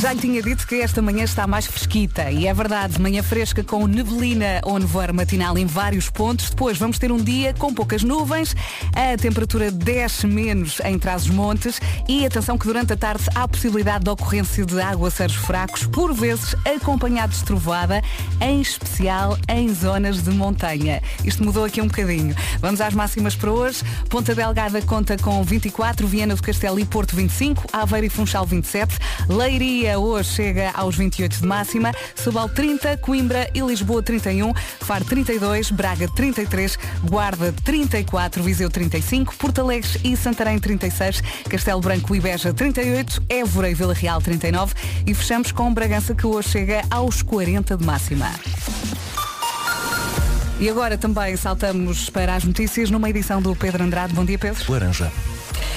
Já 0.00 0.14
lhe 0.14 0.20
tinha 0.20 0.40
dito 0.40 0.66
que 0.66 0.76
esta 0.76 1.02
manhã 1.02 1.24
está 1.24 1.46
mais 1.46 1.66
fresquita 1.66 2.30
e 2.30 2.46
é 2.46 2.54
verdade, 2.54 2.98
manhã 2.98 3.22
fresca 3.22 3.62
com 3.62 3.86
neblina 3.86 4.62
ou 4.62 4.78
nevoeiro 4.78 5.12
matinal 5.12 5.58
em 5.58 5.66
vários 5.66 6.08
pontos. 6.08 6.48
Depois 6.48 6.78
vamos 6.78 6.98
ter 6.98 7.12
um 7.12 7.18
dia 7.18 7.52
com 7.52 7.74
poucas 7.74 8.02
nuvens, 8.02 8.56
a 8.94 9.14
temperatura 9.18 9.70
desce 9.70 10.26
menos 10.26 10.80
em 10.86 10.98
Trás-os-Montes 10.98 11.82
e 12.08 12.24
atenção 12.24 12.56
que 12.56 12.66
durante 12.66 12.94
a 12.94 12.96
tarde 12.96 13.24
há 13.34 13.42
a 13.42 13.48
possibilidade 13.48 14.04
de 14.04 14.10
ocorrência 14.10 14.64
de 14.64 14.80
aguaceiros 14.80 15.36
fracos, 15.36 15.84
por 15.84 16.14
vezes 16.14 16.56
acompanhados 16.64 17.40
de 17.40 17.44
trovoada, 17.44 18.00
em 18.40 18.62
especial 18.62 19.36
em 19.50 19.68
zonas 19.74 20.22
de 20.22 20.30
montanha. 20.30 21.02
Isto 21.26 21.44
mudou 21.44 21.66
aqui 21.66 21.82
um 21.82 21.88
bocadinho. 21.88 22.34
Vamos 22.58 22.80
às 22.80 22.94
máximas 22.94 23.36
para 23.36 23.52
hoje. 23.52 23.82
Ponta 24.08 24.34
Delgada 24.34 24.80
conta 24.80 25.18
com 25.18 25.42
24, 25.44 26.06
Viana 26.06 26.34
do 26.34 26.42
Castelo 26.42 26.80
e 26.80 26.86
Porto 26.86 27.14
25, 27.14 27.66
Aveiro 27.70 28.06
e 28.06 28.08
Funchal 28.08 28.46
27, 28.46 28.98
Leiria 29.30 29.96
hoje 29.96 30.28
chega 30.30 30.72
aos 30.72 30.96
28 30.96 31.40
de 31.40 31.46
máxima, 31.46 31.92
Sobal 32.16 32.48
30, 32.48 32.96
Coimbra 32.96 33.48
e 33.54 33.60
Lisboa 33.60 34.02
31, 34.02 34.52
Faro 34.80 35.04
32, 35.04 35.70
Braga 35.70 36.08
33, 36.08 36.76
Guarda 37.04 37.54
34, 37.64 38.42
Viseu 38.42 38.68
35, 38.68 39.36
Porto 39.36 39.60
Alegre 39.60 39.88
e 40.02 40.16
Santarém 40.16 40.58
36, 40.58 41.22
Castelo 41.48 41.80
Branco 41.80 42.12
e 42.16 42.20
Beja 42.20 42.52
38, 42.52 43.22
Évora 43.28 43.70
e 43.70 43.74
Vila 43.74 43.94
Real 43.94 44.20
39 44.20 44.74
e 45.06 45.14
fechamos 45.14 45.52
com 45.52 45.72
Bragança 45.72 46.12
que 46.12 46.26
hoje 46.26 46.48
chega 46.48 46.82
aos 46.90 47.22
40 47.22 47.76
de 47.76 47.86
máxima. 47.86 48.28
E 50.58 50.68
agora 50.68 50.98
também 50.98 51.36
saltamos 51.36 52.10
para 52.10 52.34
as 52.34 52.42
notícias 52.42 52.90
numa 52.90 53.08
edição 53.08 53.40
do 53.40 53.54
Pedro 53.54 53.84
Andrade. 53.84 54.12
Bom 54.12 54.24
dia, 54.24 54.38
Pedro. 54.38 54.70
Laranja. 54.70 55.10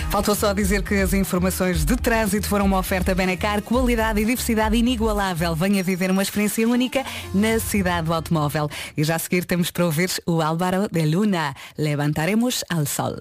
Faltou 0.09 0.35
só 0.35 0.53
dizer 0.53 0.83
que 0.83 0.95
as 0.95 1.13
informações 1.13 1.83
de 1.83 1.95
trânsito 1.95 2.47
foram 2.47 2.65
uma 2.65 2.79
oferta 2.79 3.15
Benacar, 3.15 3.61
qualidade 3.61 4.21
e 4.21 4.25
diversidade 4.25 4.75
inigualável. 4.75 5.55
Venha 5.55 5.83
viver 5.83 6.11
uma 6.11 6.21
experiência 6.21 6.67
única 6.67 7.03
na 7.33 7.59
cidade 7.59 8.07
do 8.07 8.13
automóvel. 8.13 8.69
E 8.95 9.03
já 9.03 9.15
a 9.15 9.19
seguir 9.19 9.45
temos 9.45 9.71
para 9.71 9.85
ouvir 9.85 10.09
o 10.25 10.41
Álvaro 10.41 10.87
de 10.91 11.05
Luna. 11.05 11.55
Levantaremos 11.77 12.63
al 12.69 12.85
sol. 12.85 13.15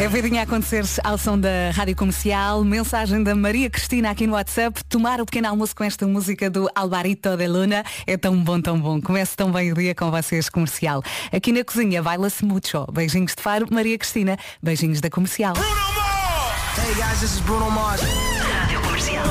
É 0.00 0.08
vidinha 0.08 0.40
a 0.40 0.44
acontecer 0.44 0.82
ao 1.04 1.18
som 1.18 1.38
da 1.38 1.70
Rádio 1.74 1.94
Comercial. 1.94 2.64
Mensagem 2.64 3.22
da 3.22 3.34
Maria 3.34 3.68
Cristina 3.68 4.10
aqui 4.10 4.26
no 4.26 4.32
WhatsApp. 4.32 4.82
Tomar 4.84 5.20
o 5.20 5.26
pequeno 5.26 5.48
almoço 5.48 5.76
com 5.76 5.84
esta 5.84 6.06
música 6.06 6.48
do 6.48 6.70
Alvarito 6.74 7.36
de 7.36 7.46
Luna 7.46 7.84
é 8.06 8.16
tão 8.16 8.34
bom, 8.42 8.62
tão 8.62 8.80
bom. 8.80 8.98
Comece 8.98 9.36
tão 9.36 9.52
bem 9.52 9.70
o 9.70 9.74
dia 9.74 9.94
com 9.94 10.10
vocês, 10.10 10.48
Comercial. 10.48 11.02
Aqui 11.30 11.52
na 11.52 11.62
cozinha, 11.62 12.02
baila-se 12.02 12.42
mucho. 12.46 12.86
Beijinhos 12.90 13.34
de 13.34 13.42
Faro, 13.42 13.66
Maria 13.70 13.98
Cristina. 13.98 14.38
Beijinhos 14.62 15.02
da 15.02 15.10
Comercial. 15.10 15.54
Hey 15.54 16.94
guys, 16.94 17.20
this 17.20 17.34
is 17.34 17.40
Bruno 17.40 17.70
Mars. 17.70 18.00
Rádio 18.00 18.80
Comercial. 18.80 19.24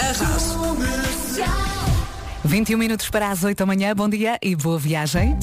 Arraso. 0.00 0.76
21 2.44 2.76
minutos 2.76 3.08
para 3.08 3.30
as 3.30 3.42
8 3.42 3.56
da 3.56 3.64
manhã. 3.64 3.94
Bom 3.96 4.10
dia 4.10 4.38
e 4.42 4.54
boa 4.54 4.78
viagem. 4.78 5.38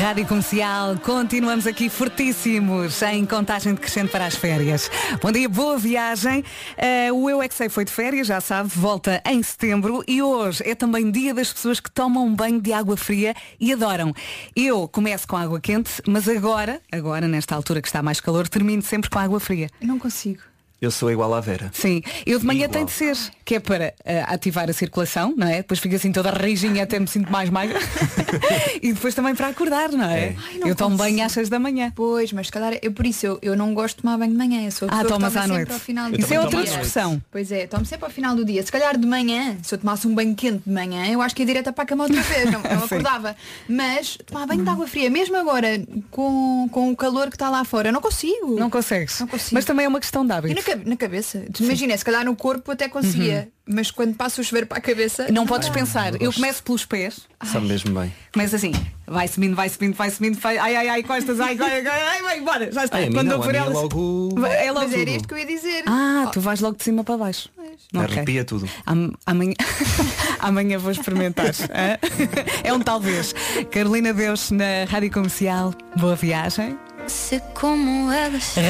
Rádio 0.00 0.26
Comercial, 0.26 0.96
continuamos 0.98 1.66
aqui 1.66 1.88
fortíssimos 1.88 3.00
em 3.02 3.24
contagem 3.24 3.74
decrescente 3.74 4.10
para 4.10 4.26
as 4.26 4.34
férias. 4.34 4.90
Bom 5.22 5.30
dia, 5.30 5.48
boa 5.48 5.78
viagem. 5.78 6.44
Eh, 6.76 7.12
o 7.12 7.28
Eu 7.30 7.42
é 7.42 7.48
que 7.48 7.54
Sei 7.54 7.68
foi 7.68 7.84
de 7.84 7.90
férias, 7.92 8.26
já 8.26 8.40
sabe, 8.40 8.68
volta 8.74 9.22
em 9.26 9.42
setembro 9.42 10.02
e 10.08 10.20
hoje 10.22 10.62
é 10.66 10.74
também 10.74 11.10
dia 11.10 11.32
das 11.32 11.52
pessoas 11.52 11.78
que 11.80 11.90
tomam 11.90 12.26
um 12.26 12.34
banho 12.34 12.60
de 12.60 12.72
água 12.72 12.96
fria 12.96 13.34
e 13.60 13.72
adoram. 13.72 14.12
Eu 14.56 14.88
começo 14.88 15.26
com 15.28 15.36
água 15.36 15.60
quente, 15.60 16.02
mas 16.06 16.28
agora, 16.28 16.80
agora 16.90 17.28
nesta 17.28 17.54
altura 17.54 17.80
que 17.80 17.88
está 17.88 18.02
mais 18.02 18.20
calor, 18.20 18.48
termino 18.48 18.82
sempre 18.82 19.08
com 19.08 19.18
água 19.18 19.38
fria. 19.38 19.68
Eu 19.80 19.86
não 19.86 19.98
consigo. 19.98 20.40
Eu 20.80 20.90
sou 20.90 21.12
igual 21.12 21.32
à 21.32 21.40
Vera. 21.40 21.70
Sim, 21.72 22.02
eu 22.26 22.40
de 22.40 22.44
manhã 22.44 22.64
Igual. 22.64 22.70
tem 22.78 22.84
de 22.86 22.90
ser, 22.90 23.16
que 23.44 23.56
é 23.56 23.60
para 23.60 23.92
eh, 24.04 24.24
ativar 24.28 24.68
a 24.70 24.72
circulação, 24.72 25.34
não 25.36 25.46
é? 25.46 25.56
Depois 25.58 25.80
fico 25.80 25.94
assim 25.94 26.12
toda 26.12 26.30
rijinha 26.30 26.82
até 26.84 26.98
me 26.98 27.06
sinto 27.08 27.30
mais 27.30 27.50
magra. 27.50 27.78
e 28.82 28.92
depois 28.92 29.14
também 29.14 29.34
para 29.34 29.48
acordar, 29.48 29.90
não 29.90 30.04
é? 30.04 30.20
É. 30.20 30.36
Ai, 30.48 30.58
não 30.58 30.68
eu 30.68 30.74
tomo 30.74 30.96
banho 30.96 31.24
às 31.24 31.32
6 31.32 31.48
da 31.48 31.58
manhã. 31.58 31.92
Pois, 31.94 32.32
mas 32.32 32.46
se 32.46 32.52
calhar, 32.52 32.74
eu, 32.82 32.92
por 32.92 33.06
isso 33.06 33.26
eu, 33.26 33.38
eu 33.42 33.56
não 33.56 33.74
gosto 33.74 33.96
de 33.96 34.02
tomar 34.02 34.16
banho 34.18 34.32
de 34.32 34.38
manhã. 34.38 34.64
Eu 34.64 34.70
sou 34.70 34.88
Ah, 34.90 35.04
tomas 35.04 35.08
toma 35.08 35.26
à 35.26 35.30
sempre 35.30 35.48
noite. 35.48 35.72
ao 35.72 35.78
final 35.78 36.08
do 36.10 36.16
Eu 36.16 36.20
Isso 36.20 36.34
é 36.34 36.40
outra 36.40 36.62
discussão. 36.62 37.22
Pois 37.30 37.50
é, 37.52 37.66
tomo 37.66 37.84
sempre 37.84 38.04
ao 38.04 38.10
final 38.10 38.34
do 38.36 38.44
dia. 38.44 38.62
Se 38.62 38.70
calhar 38.70 38.96
de 38.98 39.06
manhã, 39.06 39.56
se 39.62 39.74
eu 39.74 39.78
tomasse 39.78 40.06
um 40.06 40.14
banho 40.14 40.34
quente 40.34 40.62
de 40.66 40.72
manhã, 40.72 41.06
eu 41.08 41.20
acho 41.22 41.34
que 41.34 41.42
ia 41.42 41.46
direta 41.46 41.72
para 41.72 41.84
a 41.84 41.86
cama 41.86 42.04
outra 42.04 42.20
vez, 42.22 42.50
não, 42.50 42.60
não 42.62 42.84
acordava. 42.84 43.34
Mas 43.68 44.16
tomar 44.26 44.46
banho 44.46 44.62
de 44.62 44.70
água 44.70 44.86
fria, 44.86 45.10
mesmo 45.10 45.36
agora, 45.36 45.82
com, 46.10 46.68
com 46.70 46.90
o 46.90 46.96
calor 46.96 47.28
que 47.28 47.36
está 47.36 47.48
lá 47.50 47.64
fora, 47.64 47.88
eu 47.88 47.92
não 47.92 48.00
consigo. 48.00 48.58
Não 48.58 48.70
consegues. 48.70 49.18
Não 49.20 49.26
consigo. 49.26 49.54
Mas 49.54 49.64
também 49.64 49.86
é 49.86 49.88
uma 49.88 50.00
questão 50.00 50.24
de 50.24 50.32
E 50.32 50.36
hábito. 50.36 50.54
na, 50.54 50.62
cabe- 50.62 50.88
na 50.88 50.96
cabeça. 50.96 51.44
Imagina, 51.60 51.96
se 51.96 52.04
calhar 52.04 52.24
no 52.24 52.34
corpo 52.36 52.70
até 52.72 52.88
conseguia, 52.88 53.41
mas 53.66 53.90
quando 53.90 54.14
passa 54.14 54.40
o 54.40 54.44
chuveiro 54.44 54.66
para 54.66 54.78
a 54.78 54.80
cabeça. 54.80 55.26
Não 55.30 55.46
podes 55.46 55.68
dá. 55.68 55.74
pensar. 55.74 56.20
Eu 56.20 56.32
começo 56.32 56.62
pelos 56.62 56.84
pés, 56.84 57.20
Sabe 57.44 57.66
mesmo 57.66 57.98
bem. 57.98 58.12
começo 58.32 58.56
assim, 58.56 58.72
vai 59.06 59.28
subindo, 59.28 59.54
vai 59.54 59.68
subindo, 59.68 59.94
vai 59.94 60.10
subindo, 60.10 60.38
vai, 60.40 60.58
ai, 60.58 60.76
ai, 60.76 60.88
ai, 60.88 61.02
costas, 61.02 61.40
ai, 61.40 61.56
ai, 61.60 61.86
ai, 61.86 62.02
ai, 62.02 62.22
vai, 62.22 62.40
bora, 62.40 62.70
já 62.72 62.84
está. 62.84 62.96
Ai, 62.98 63.10
Quando 63.10 63.28
não, 63.28 63.40
por 63.40 63.48
mim 63.52 63.58
é 63.58 63.60
elas. 63.60 63.72
logo- 63.74 64.46
É 64.46 64.70
logo 64.72 64.86
Mas 64.88 64.92
era 65.00 65.10
isto 65.10 65.28
que 65.28 65.34
eu 65.34 65.38
ia 65.38 65.46
dizer. 65.46 65.84
Ah, 65.86 66.28
tu 66.32 66.40
vais 66.40 66.60
logo 66.60 66.76
de 66.76 66.84
cima 66.84 67.02
para 67.04 67.16
baixo. 67.16 67.48
Ok. 67.94 68.00
Arrepia 68.16 68.44
tudo. 68.44 68.68
Am- 68.86 69.12
Amanhã, 69.26 69.54
amanhã 70.40 70.78
vou 70.78 70.90
experimentar. 70.92 71.52
é 72.64 72.72
um 72.72 72.80
talvez. 72.80 73.34
Carolina 73.70 74.12
Deus 74.12 74.50
na 74.50 74.84
Rádio 74.88 75.10
Comercial. 75.10 75.74
Boa 75.96 76.16
viagem. 76.16 76.76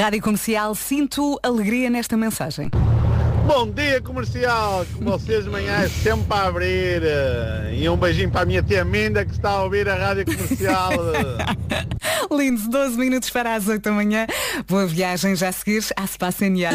Rádio 0.01 0.23
Comercial, 0.23 0.75
sinto 0.75 1.39
alegria 1.43 1.91
nesta 1.91 2.17
mensagem. 2.17 2.71
Bom 3.47 3.69
dia 3.71 4.01
comercial, 4.01 4.87
com 4.95 5.05
vocês 5.05 5.45
de 5.45 5.51
manhã 5.51 5.73
é 5.83 5.89
sempre 5.89 6.27
a 6.31 6.47
abrir. 6.47 7.03
eh, 7.03 7.75
E 7.75 7.89
um 7.89 7.97
beijinho 7.97 8.31
para 8.31 8.43
a 8.43 8.45
minha 8.47 8.63
tia 8.63 8.85
Minda 8.85 9.25
que 9.25 9.33
está 9.33 9.51
a 9.51 9.63
ouvir 9.65 9.89
a 9.89 9.95
rádio 9.95 10.25
comercial. 10.25 10.93
eh. 11.15 11.87
Lindo, 12.35 12.69
12 12.71 12.97
minutos 12.97 13.31
para 13.31 13.55
as 13.55 13.69
8 13.69 13.83
da 13.83 13.93
manhã. 13.93 14.27
Boa 14.69 14.87
viagem 14.87 15.35
já 15.37 15.49
a 15.49 15.53
seguir 15.53 15.85
à 15.97 16.07
Space 16.07 16.49
NA. 16.49 16.71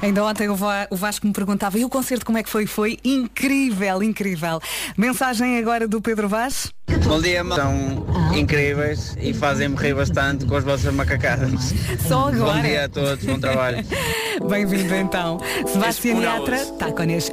Ainda 0.00 0.24
ontem 0.24 0.48
o 0.48 0.54
Va- 0.54 0.86
o 0.90 0.96
Vasco 0.96 1.26
me 1.26 1.32
perguntava, 1.32 1.76
e 1.78 1.84
o 1.84 1.88
concerto 1.88 2.24
como 2.24 2.38
é 2.38 2.42
que 2.42 2.48
foi? 2.48 2.66
Foi 2.66 2.98
incrível, 3.04 4.00
incrível. 4.02 4.60
Mensagem 4.96 5.58
agora 5.58 5.88
do 5.88 6.00
Pedro 6.00 6.28
Vaz. 6.28 6.72
Bom 7.04 7.20
dia. 7.20 7.44
São 7.44 8.06
incríveis 8.34 9.16
e 9.20 9.34
fazem-me 9.34 9.76
rir 9.76 9.94
bastante 9.94 10.46
com 10.46 10.54
as 10.56 10.62
vossas 10.64 10.94
macacadas. 10.94 11.74
Só 12.06 12.30
Bom 12.30 12.44
agora. 12.44 12.62
dia 12.62 12.84
a 12.84 12.88
todos, 12.88 13.24
bom 13.24 13.38
trabalho. 13.40 13.78
Bem-vindo 14.48 14.94
então. 14.94 15.38
Sebastião 15.66 16.22
Yatra, 16.22 16.64
Tacones. 16.78 17.30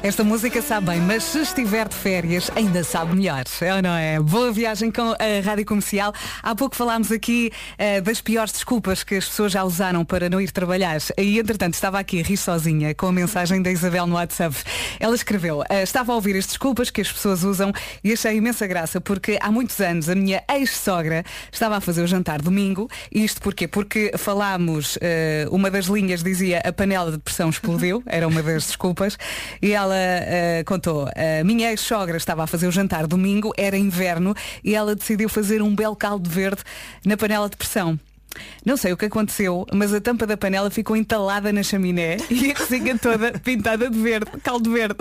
Esta 0.00 0.22
música 0.22 0.62
sabe 0.62 0.86
bem, 0.86 1.00
mas 1.00 1.24
se 1.24 1.40
estiver 1.40 1.88
de 1.88 1.94
férias 1.96 2.48
ainda 2.54 2.84
sabe 2.84 3.16
melhor, 3.16 3.42
é 3.60 3.74
ou 3.74 3.82
não 3.82 3.90
é? 3.90 4.20
Boa 4.20 4.52
viagem 4.52 4.92
com 4.92 5.10
a 5.10 5.44
Rádio 5.44 5.66
Comercial. 5.66 6.12
Há 6.40 6.54
pouco 6.54 6.76
falámos 6.76 7.10
aqui 7.10 7.50
eh, 7.76 8.00
das 8.00 8.20
piores 8.20 8.52
desculpas 8.52 9.02
que 9.02 9.16
as 9.16 9.24
pessoas 9.24 9.50
já 9.50 9.64
usaram 9.64 10.04
para 10.04 10.30
não 10.30 10.40
ir 10.40 10.52
trabalhar. 10.52 10.98
E 11.18 11.40
entretanto 11.40 11.74
estava 11.74 11.98
aqui 11.98 12.20
a 12.20 12.22
rir 12.22 12.36
sozinha 12.36 12.94
com 12.94 13.06
a 13.06 13.12
mensagem 13.12 13.60
da 13.60 13.72
Isabel 13.72 14.06
no 14.06 14.14
WhatsApp. 14.14 14.54
Ela 15.00 15.16
escreveu, 15.16 15.64
eh, 15.68 15.82
estava 15.82 16.12
a 16.12 16.14
ouvir 16.14 16.36
as 16.36 16.46
desculpas 16.46 16.90
que 16.90 17.00
as 17.00 17.10
pessoas 17.10 17.42
usam 17.42 17.72
e 18.04 18.12
achei 18.12 18.36
imensa 18.36 18.68
graça 18.68 19.00
porque 19.00 19.36
há 19.42 19.50
muitos 19.50 19.80
anos 19.80 20.08
a 20.08 20.14
minha 20.14 20.44
ex-sogra 20.48 21.24
estava 21.50 21.76
a 21.76 21.80
fazer 21.80 22.02
o 22.02 22.06
jantar 22.06 22.40
domingo. 22.40 22.88
Isto 23.10 23.42
porquê? 23.42 23.66
Porque 23.66 24.12
falámos, 24.16 24.96
eh, 25.00 25.48
uma 25.50 25.72
das 25.72 25.86
linhas 25.86 26.22
dizia 26.22 26.60
a 26.64 26.72
panela 26.72 27.10
de 27.10 27.18
pressão 27.18 27.50
explodiu, 27.50 28.00
era 28.06 28.28
uma 28.28 28.44
das 28.44 28.68
desculpas, 28.68 29.18
e 29.60 29.72
ela 29.72 29.87
eh, 29.96 30.62
contou, 30.64 31.06
a 31.06 31.44
minha 31.44 31.70
ex-sogra 31.70 32.16
estava 32.16 32.44
a 32.44 32.46
fazer 32.46 32.66
o 32.66 32.72
jantar 32.72 33.06
domingo, 33.06 33.52
era 33.56 33.76
inverno, 33.76 34.34
e 34.62 34.74
ela 34.74 34.94
decidiu 34.94 35.28
fazer 35.28 35.62
um 35.62 35.74
belo 35.74 35.96
caldo 35.96 36.28
verde 36.28 36.62
na 37.04 37.16
panela 37.16 37.48
de 37.48 37.56
pressão. 37.56 37.98
Não 38.64 38.76
sei 38.76 38.92
o 38.92 38.96
que 38.96 39.06
aconteceu, 39.06 39.66
mas 39.72 39.92
a 39.92 40.00
tampa 40.00 40.26
da 40.26 40.36
panela 40.36 40.70
ficou 40.70 40.96
entalada 40.96 41.52
na 41.52 41.62
chaminé 41.62 42.18
e 42.30 42.50
a 42.50 42.54
cozinha 42.54 42.98
toda 42.98 43.32
pintada 43.38 43.88
de 43.90 43.98
verde, 43.98 44.30
caldo 44.42 44.70
verde. 44.70 44.96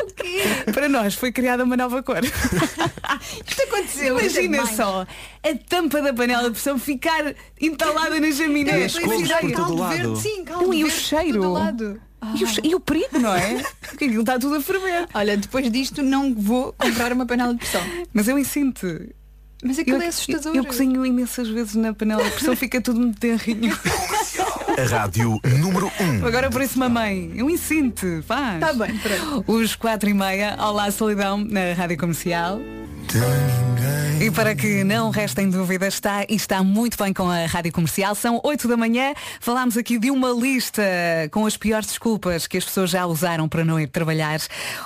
Para 0.72 0.88
nós 0.88 1.14
foi 1.14 1.32
criada 1.32 1.64
uma 1.64 1.76
nova 1.76 2.02
cor. 2.02 2.20
Isto 2.24 3.62
aconteceu. 3.62 4.18
Imagina 4.18 4.66
só 4.66 5.06
a 5.42 5.58
tampa 5.68 6.02
da 6.02 6.12
panela 6.12 6.44
de 6.44 6.50
pressão 6.50 6.78
ficar 6.78 7.34
entalada 7.60 8.20
na 8.20 8.30
chaminé. 8.30 8.84
As 8.84 8.98
cores 8.98 9.20
imaginar 9.20 9.40
por 9.40 9.52
todo 9.52 9.56
caldo 9.56 9.76
lado. 9.76 9.96
verde, 9.96 10.20
sim, 10.20 10.44
caldo 10.44 10.66
Não, 10.66 10.74
e 10.74 10.84
o 10.84 10.88
verde 10.88 11.02
cheiro? 11.02 11.40
E 12.34 12.44
o, 12.44 12.48
e 12.70 12.74
o 12.74 12.80
perigo, 12.80 13.18
não 13.18 13.34
é? 13.34 13.62
Porque 13.80 14.06
aquilo 14.06 14.20
está 14.20 14.38
tudo 14.38 14.56
a 14.56 14.60
ferver. 14.60 15.06
Olha, 15.14 15.36
depois 15.36 15.70
disto 15.70 16.02
não 16.02 16.34
vou 16.34 16.72
comprar 16.72 17.12
uma 17.12 17.26
panela 17.26 17.52
de 17.52 17.58
pressão. 17.58 17.82
Mas 18.12 18.28
eu 18.28 18.38
ensino-te. 18.38 19.14
Mas 19.62 19.78
aquilo 19.78 20.00
é 20.00 20.06
assustador. 20.06 20.54
Eu, 20.54 20.62
eu 20.62 20.64
cozinho 20.64 21.04
imensas 21.04 21.48
vezes 21.48 21.74
na 21.74 21.92
panela 21.92 22.22
de 22.22 22.30
pressão, 22.30 22.54
fica 22.54 22.80
tudo 22.80 23.00
muito 23.00 23.18
tenrinho. 23.18 23.76
A 24.78 24.82
rádio 24.88 25.40
número 25.58 25.90
1. 26.22 26.26
Agora 26.26 26.48
por 26.50 26.62
isso, 26.62 26.78
mamãe, 26.78 27.32
eu 27.34 27.50
ensino-te. 27.50 28.22
Faz. 28.22 28.54
Está 28.54 28.68
Tá 28.68 28.72
bem, 28.74 28.96
pronto. 28.98 29.52
Os 29.52 29.74
quatro 29.74 30.08
e 30.08 30.14
meia, 30.14 30.56
Olá 30.60 30.90
Solidão, 30.90 31.38
na 31.38 31.72
Rádio 31.74 31.96
Comercial. 31.98 32.60
E 34.20 34.32
para 34.32 34.52
que 34.52 34.82
não 34.82 35.10
restem 35.10 35.48
dúvidas, 35.48 35.94
está 35.94 36.24
e 36.28 36.34
está 36.34 36.60
muito 36.60 37.00
bem 37.00 37.12
com 37.12 37.30
a 37.30 37.46
Rádio 37.46 37.70
Comercial. 37.70 38.16
São 38.16 38.40
8 38.42 38.66
da 38.66 38.76
manhã. 38.76 39.14
Falámos 39.38 39.76
aqui 39.76 39.96
de 39.96 40.10
uma 40.10 40.30
lista 40.30 40.82
com 41.30 41.46
as 41.46 41.56
piores 41.56 41.86
desculpas 41.86 42.48
que 42.48 42.58
as 42.58 42.64
pessoas 42.64 42.90
já 42.90 43.06
usaram 43.06 43.48
para 43.48 43.64
não 43.64 43.78
ir 43.78 43.86
trabalhar. 43.86 44.40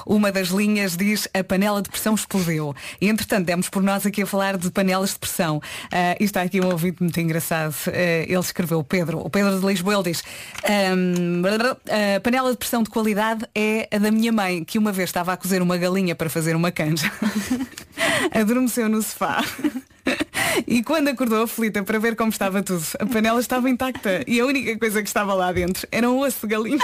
Uma 0.05 0.31
das 0.31 0.49
linhas 0.49 0.99
diz 0.99 1.27
a 1.33 1.43
panela 1.43 1.81
de 1.81 1.89
pressão 1.89 2.15
explodiu. 2.15 2.75
E 3.01 3.09
entretanto, 3.09 3.47
demos 3.47 3.71
por 3.71 3.83
nós 3.83 4.05
aqui 4.05 4.21
a 4.21 4.27
falar 4.27 4.59
de 4.59 4.71
panelas 4.71 5.15
de 5.15 5.19
pressão. 5.19 5.63
Ah, 5.91 6.15
e 6.21 6.25
está 6.25 6.43
aqui 6.43 6.61
um 6.61 6.67
ouvinte 6.67 7.03
muito 7.03 7.19
engraçado. 7.19 7.75
Ah, 7.87 8.25
ele 8.29 8.39
escreveu, 8.39 8.85
Pedro, 8.85 9.19
o 9.19 9.31
Pedro 9.31 9.59
de 9.59 9.67
Lisboa, 9.67 9.95
ele 9.95 10.13
diz 10.13 10.23
"Ahm, 10.63 11.43
a 12.17 12.21
panela 12.21 12.51
de 12.51 12.59
pressão 12.59 12.83
de 12.83 12.91
qualidade 12.91 13.47
é 13.55 13.89
a 13.91 13.97
da 13.97 14.11
minha 14.11 14.31
mãe, 14.31 14.63
que 14.63 14.79
uma 14.79 14.93
vez 14.93 15.09
estava 15.09 15.33
a 15.33 15.37
cozer 15.39 15.63
uma 15.63 15.79
galinha 15.79 16.15
para 16.15 16.29
fazer 16.29 16.55
uma 16.55 16.71
canja. 16.71 17.11
Adormeceu 18.35 18.89
no 18.91 19.01
sofá. 19.03 19.22
E 20.67 20.83
quando 20.83 21.09
acordou 21.09 21.43
aflita 21.45 21.83
para 21.83 21.99
ver 21.99 22.17
como 22.17 22.31
estava 22.31 22.63
tudo, 22.63 22.85
a 22.99 23.07
panela 23.07 23.41
estava 23.41 23.69
intacta 23.71 24.23
e 24.27 24.41
a 24.41 24.47
única 24.47 24.79
coisa 24.79 25.03
que 25.03 25.09
estava 25.09 25.35
lá 25.35 25.53
dentro 25.53 25.87
era 25.91 26.09
um 26.09 26.19
osso 26.21 26.47
de 26.47 26.55
galinha. 26.55 26.79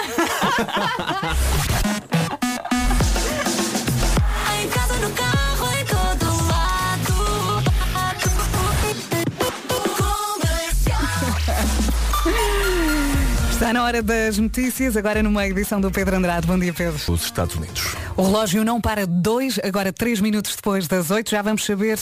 Está 13.50 13.73
na 13.73 13.83
hora 13.85 14.02
das 14.02 14.38
notícias, 14.38 14.97
agora 14.97 15.23
numa 15.23 15.47
edição 15.47 15.80
do 15.80 15.90
Pedro 15.90 16.16
Andrade. 16.16 16.47
Bom 16.47 16.59
dia, 16.59 16.73
Pedro. 16.73 17.12
Os 17.12 17.25
Estados 17.25 17.57
Unidos. 17.57 17.97
O 18.19 18.23
relógio 18.23 18.65
não 18.65 18.81
para 18.81 19.07
dois, 19.07 19.61
agora 19.63 19.93
três 19.93 20.21
minutos 20.21 20.57
depois 20.57 20.89
das 20.89 21.09
oito. 21.09 21.31
Já 21.31 21.41
vamos 21.41 21.65
saber 21.65 21.97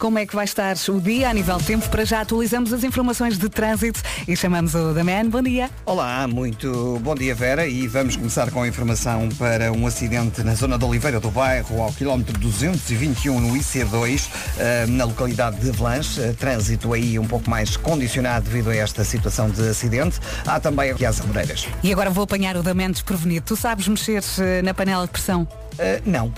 como 0.00 0.18
é 0.18 0.26
que 0.26 0.34
vai 0.34 0.44
estar 0.44 0.74
o 0.88 1.00
dia 1.00 1.30
a 1.30 1.32
nível 1.32 1.58
de 1.58 1.64
tempo. 1.64 1.88
Para 1.88 2.04
já 2.04 2.22
atualizamos 2.22 2.72
as 2.72 2.82
informações 2.82 3.38
de 3.38 3.48
trânsito 3.48 4.02
e 4.26 4.34
chamamos 4.34 4.74
o 4.74 4.92
Daman. 4.92 5.28
Bom 5.28 5.40
dia. 5.40 5.70
Olá, 5.86 6.26
muito 6.26 6.98
bom 7.04 7.14
dia 7.14 7.36
Vera 7.36 7.68
e 7.68 7.86
vamos 7.86 8.16
começar 8.16 8.50
com 8.50 8.64
a 8.64 8.66
informação 8.66 9.28
para 9.38 9.70
um 9.70 9.86
acidente 9.86 10.42
na 10.42 10.56
zona 10.56 10.76
de 10.76 10.84
Oliveira 10.84 11.20
do 11.20 11.30
Bairro, 11.30 11.80
ao 11.80 11.92
quilómetro 11.92 12.36
221 12.36 13.38
no 13.38 13.54
IC2, 13.56 14.28
eh, 14.58 14.86
na 14.88 15.04
localidade 15.04 15.60
de 15.60 15.70
Velange. 15.70 16.20
Eh, 16.20 16.32
Trânsito 16.32 16.92
aí 16.92 17.16
um 17.16 17.28
pouco 17.28 17.48
mais 17.48 17.76
condicionado 17.76 18.46
devido 18.46 18.70
a 18.70 18.74
esta 18.74 19.04
situação 19.04 19.48
de 19.48 19.68
acidente. 19.68 20.18
Há 20.44 20.58
também 20.58 20.90
aqui 20.90 21.06
as 21.06 21.20
Amoreiras. 21.20 21.68
E 21.80 21.92
agora 21.92 22.10
vou 22.10 22.24
apanhar 22.24 22.56
o 22.56 22.62
Daman 22.64 22.90
desprevenido. 22.90 23.46
Tu 23.46 23.54
sabes 23.54 23.86
mexer 23.86 24.24
eh, 24.40 24.62
na 24.62 24.74
panela 24.74 25.06
de 25.06 25.12
pressão? 25.12 25.46
Ah, 25.78 26.00
não. 26.04 26.32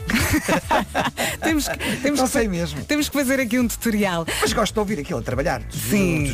temos, 1.43 1.67
temos 2.03 2.19
Não 2.21 2.27
que, 2.27 2.33
sei 2.33 2.49
mesmo. 2.49 2.85
Temos 2.85 3.09
que 3.09 3.17
fazer 3.19 3.41
aqui 3.41 3.59
um 3.59 3.67
tutorial. 3.69 4.27
Mas 4.41 4.53
gosto 4.53 4.73
de 4.73 4.79
ouvir 4.81 4.99
aquilo 5.01 5.19
a 5.19 5.23
trabalhar. 5.23 5.62
Sim. 5.71 6.25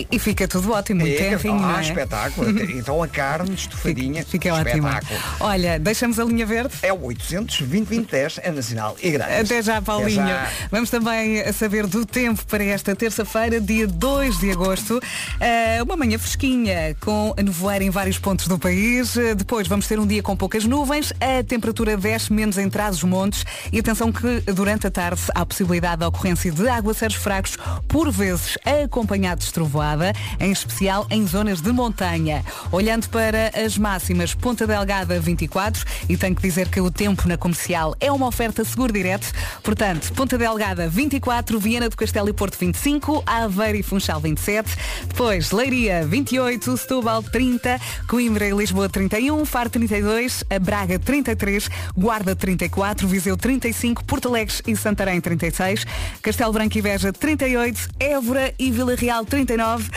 E, 0.00 0.16
e 0.16 0.18
fica 0.18 0.46
tudo 0.48 0.72
ótimo, 0.72 1.06
É, 1.06 1.14
tenrinho, 1.14 1.64
ah, 1.64 1.78
é? 1.78 1.82
espetáculo. 1.82 2.48
então 2.78 3.02
a 3.02 3.08
carne 3.08 3.54
estufadinha. 3.54 4.24
Fica 4.24 4.52
ótimo. 4.54 4.88
espetáculo. 4.88 5.20
Olha, 5.40 5.78
deixamos 5.78 6.18
a 6.18 6.24
linha 6.24 6.46
verde. 6.46 6.74
É 6.82 6.92
o 6.92 7.02
800 7.04 7.58
2010 7.62 8.40
é 8.42 8.50
nacional 8.50 8.96
e 9.02 9.10
grátis. 9.10 9.50
Até 9.50 9.62
já, 9.62 9.82
Paulinho. 9.82 10.22
Até 10.22 10.30
já. 10.32 10.50
Vamos 10.70 10.90
também 10.90 11.52
saber 11.52 11.86
do 11.86 12.04
tempo 12.06 12.44
para 12.46 12.64
esta 12.64 12.94
terça-feira, 12.94 13.60
dia 13.60 13.86
2 13.86 14.38
de 14.38 14.50
agosto. 14.50 15.00
Eh, 15.40 15.82
uma 15.82 15.96
manhã 15.96 16.18
fresquinha, 16.18 16.96
com 17.00 17.34
nevoeiro 17.42 17.84
em 17.84 17.90
vários 17.90 18.18
pontos 18.18 18.46
do 18.48 18.58
país. 18.58 19.16
Eh, 19.16 19.34
Depois 19.34 19.66
vamos 19.68 19.86
ter 19.86 19.98
um 19.98 20.06
dia 20.06 20.22
com 20.22 20.36
poucas 20.36 20.64
nuvens. 20.64 21.12
A 21.20 21.42
temperatura 21.42 21.63
desce 22.00 22.32
menos 22.32 22.58
em 22.58 22.68
trás-os-montes. 22.68 23.44
E 23.72 23.78
atenção 23.78 24.12
que 24.12 24.40
durante 24.52 24.86
a 24.86 24.90
tarde 24.90 25.22
há 25.34 25.46
possibilidade 25.46 25.98
da 25.98 26.08
ocorrência 26.08 26.50
de 26.50 26.68
aguaceiros 26.68 27.16
fracos, 27.16 27.56
por 27.88 28.10
vezes 28.10 28.58
acompanhados 28.64 29.46
de 29.46 29.52
trovoada, 29.52 30.12
em 30.40 30.50
especial 30.50 31.06
em 31.10 31.26
zonas 31.26 31.60
de 31.60 31.72
montanha. 31.72 32.44
Olhando 32.70 33.08
para 33.08 33.50
as 33.54 33.78
máximas, 33.78 34.34
Ponta 34.34 34.66
Delgada 34.66 35.18
24, 35.20 35.84
e 36.08 36.16
tenho 36.16 36.34
que 36.34 36.42
dizer 36.42 36.68
que 36.68 36.80
o 36.80 36.90
tempo 36.90 37.28
na 37.28 37.36
comercial 37.36 37.94
é 38.00 38.10
uma 38.10 38.26
oferta 38.26 38.64
seguro 38.64 38.92
direto. 38.92 39.32
Portanto, 39.62 40.12
Ponta 40.12 40.36
Delgada 40.36 40.88
24, 40.88 41.58
Viana 41.58 41.88
do 41.88 41.96
Castelo 41.96 42.28
e 42.28 42.32
Porto 42.32 42.58
25, 42.58 43.22
Aveiro 43.26 43.78
e 43.78 43.82
Funchal 43.82 44.20
27, 44.20 44.76
depois 45.08 45.50
Leiria 45.50 46.04
28, 46.06 46.76
Setúbal 46.76 47.22
30, 47.22 47.80
Coimbra 48.08 48.48
e 48.48 48.52
Lisboa 48.52 48.88
31, 48.88 49.44
Faro 49.44 49.70
32, 49.70 50.44
a 50.50 50.58
Braga 50.58 50.98
33, 50.98 51.53
Guarda 51.96 52.34
34, 52.34 53.06
Viseu 53.06 53.36
35, 53.36 54.04
Porto 54.04 54.28
Alegre 54.28 54.54
e 54.66 54.76
Santarém 54.76 55.20
36, 55.20 55.86
Castelo 56.22 56.52
Branco 56.52 56.76
e 56.78 56.82
Beja 56.82 57.12
38, 57.12 57.88
Évora 57.98 58.54
e 58.58 58.70
Vila 58.70 58.94
Real 58.94 59.24
39. 59.24 59.90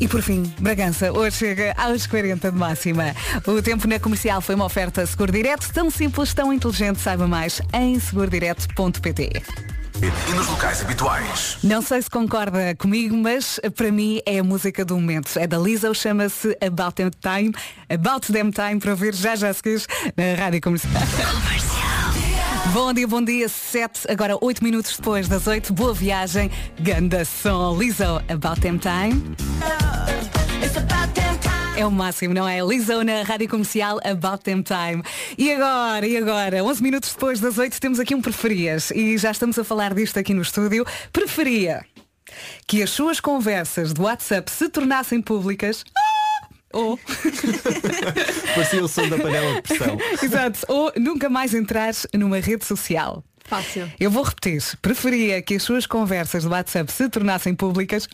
E 0.00 0.08
por 0.08 0.22
fim, 0.22 0.42
Bragança, 0.58 1.12
hoje 1.12 1.36
chega 1.36 1.74
aos 1.76 2.06
40 2.06 2.50
de 2.50 2.58
máxima. 2.58 3.14
O 3.46 3.62
tempo 3.62 3.86
na 3.86 3.98
comercial 3.98 4.40
foi 4.40 4.54
uma 4.54 4.64
oferta 4.64 5.06
seguro 5.06 5.32
direto, 5.32 5.72
tão 5.72 5.90
simples, 5.90 6.34
tão 6.34 6.52
inteligente, 6.52 7.00
saiba 7.00 7.28
mais 7.28 7.60
em 7.72 7.98
segurodireto.pt. 7.98 9.73
E 10.04 10.34
nos 10.34 10.48
locais 10.48 10.82
habituais. 10.82 11.56
Não 11.62 11.80
sei 11.80 12.02
se 12.02 12.10
concorda 12.10 12.74
comigo, 12.76 13.16
mas 13.16 13.58
para 13.74 13.90
mim 13.90 14.20
é 14.26 14.38
a 14.40 14.44
música 14.44 14.84
do 14.84 14.94
momento. 14.96 15.30
É 15.38 15.46
da 15.46 15.56
Lisa, 15.56 15.94
chama-se 15.94 16.56
About 16.60 16.94
Them 16.96 17.10
Time, 17.10 17.54
About 17.88 18.30
Them 18.30 18.50
Time, 18.50 18.78
para 18.78 18.90
ouvir 18.90 19.14
já 19.14 19.34
já 19.34 19.52
seguires 19.52 19.86
na 20.16 20.34
Rádio 20.34 20.60
Comercial. 20.60 20.92
Bom 22.74 22.92
dia, 22.92 23.06
bom 23.06 23.22
dia, 23.22 23.48
7, 23.48 24.10
agora 24.10 24.36
8 24.38 24.62
minutos 24.62 24.96
depois 24.96 25.26
das 25.28 25.46
8, 25.46 25.72
boa 25.72 25.94
viagem, 25.94 26.50
ganda 26.80 27.24
som, 27.24 27.74
Lizzo, 27.78 28.20
About 28.28 28.60
Them 28.60 28.78
Time. 28.78 29.22
É 31.76 31.84
o 31.84 31.90
máximo, 31.90 32.32
não 32.32 32.48
é? 32.48 32.60
Lizzo 32.60 33.02
na 33.02 33.22
Rádio 33.24 33.48
Comercial 33.48 33.98
About 34.04 34.44
Them 34.44 34.62
Time. 34.62 35.02
E 35.36 35.50
agora, 35.50 36.06
e 36.06 36.16
agora? 36.16 36.62
11 36.62 36.82
minutos 36.82 37.12
depois 37.12 37.40
das 37.40 37.58
8 37.58 37.80
temos 37.80 37.98
aqui 37.98 38.14
um 38.14 38.22
preferias 38.22 38.92
e 38.92 39.18
já 39.18 39.32
estamos 39.32 39.58
a 39.58 39.64
falar 39.64 39.92
disto 39.92 40.16
aqui 40.16 40.32
no 40.32 40.42
estúdio. 40.42 40.86
Preferia 41.12 41.84
que 42.66 42.80
as 42.80 42.90
suas 42.90 43.18
conversas 43.18 43.92
do 43.92 44.04
WhatsApp 44.04 44.48
se 44.52 44.68
tornassem 44.68 45.20
públicas 45.20 45.84
ou 46.72 46.96
Parecia 48.54 48.84
o 48.84 48.88
som 48.88 49.08
da 49.08 49.18
panela 49.18 49.54
de 49.54 49.62
pressão. 49.62 49.98
Exato, 50.22 50.60
ou 50.68 50.92
nunca 50.96 51.28
mais 51.28 51.54
entrar 51.54 51.92
numa 52.14 52.38
rede 52.38 52.64
social. 52.64 53.24
Fácil. 53.44 53.90
Eu 53.98 54.12
vou 54.12 54.22
repetir. 54.22 54.62
Preferia 54.80 55.42
que 55.42 55.56
as 55.56 55.62
suas 55.62 55.86
conversas 55.86 56.44
do 56.44 56.50
WhatsApp 56.50 56.90
se 56.92 57.08
tornassem 57.08 57.52
públicas 57.52 58.08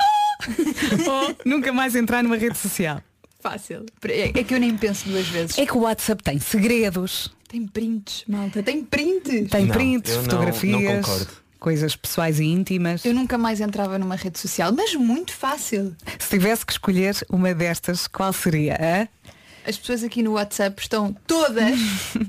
ou 1.06 1.36
nunca 1.44 1.72
mais 1.72 1.94
entrar 1.94 2.22
numa 2.22 2.36
rede 2.36 2.56
social. 2.56 3.02
Fácil. 3.40 3.86
É 4.04 4.38
é 4.38 4.44
que 4.44 4.54
eu 4.54 4.60
nem 4.60 4.76
penso 4.76 5.08
duas 5.08 5.26
vezes. 5.28 5.58
É 5.58 5.64
que 5.66 5.72
o 5.76 5.80
WhatsApp 5.80 6.22
tem 6.22 6.38
segredos, 6.38 7.34
Tem 7.48 7.66
prints, 7.66 8.24
malta. 8.28 8.62
Tem 8.62 8.84
prints. 8.84 9.48
tem 9.50 9.66
Não, 9.66 9.74
prints, 9.74 10.10
eu 10.10 10.16
não- 10.18 10.24
fotografias, 10.24 10.80
não 10.82 10.96
concordo. 11.02 11.28
coisas 11.58 11.96
pessoais 11.96 12.38
e 12.38 12.44
íntimas. 12.44 13.04
Eu 13.04 13.12
nunca 13.14 13.36
mais 13.38 13.60
entrava 13.60 13.98
numa 13.98 14.14
rede 14.16 14.38
social, 14.38 14.72
mas 14.72 14.94
muito 14.94 15.32
fácil. 15.32 15.96
Se 16.18 16.28
tivesse 16.30 16.64
que 16.64 16.72
escolher 16.72 17.16
uma 17.30 17.52
destas, 17.54 18.06
qual 18.06 18.32
seria? 18.32 18.76
hã? 18.80 19.08
As 19.66 19.76
pessoas 19.76 20.02
aqui 20.02 20.22
no 20.22 20.32
WhatsApp 20.32 20.80
estão 20.80 21.14
todas 21.26 21.78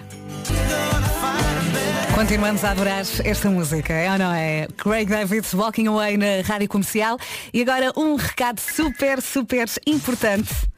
Continuamos 2.13 2.63
a 2.63 2.69
adorar 2.69 3.03
esta 3.23 3.49
música, 3.49 3.93
é 3.93 4.11
ou 4.11 4.19
não 4.19 4.31
é? 4.31 4.67
Craig 4.77 5.07
David 5.09 5.43
Walking 5.55 5.87
Away 5.87 6.17
na 6.17 6.41
Rádio 6.45 6.67
Comercial. 6.67 7.17
E 7.51 7.63
agora 7.63 7.91
um 7.97 8.13
recado 8.13 8.59
super, 8.59 9.23
super 9.23 9.67
importante. 9.87 10.68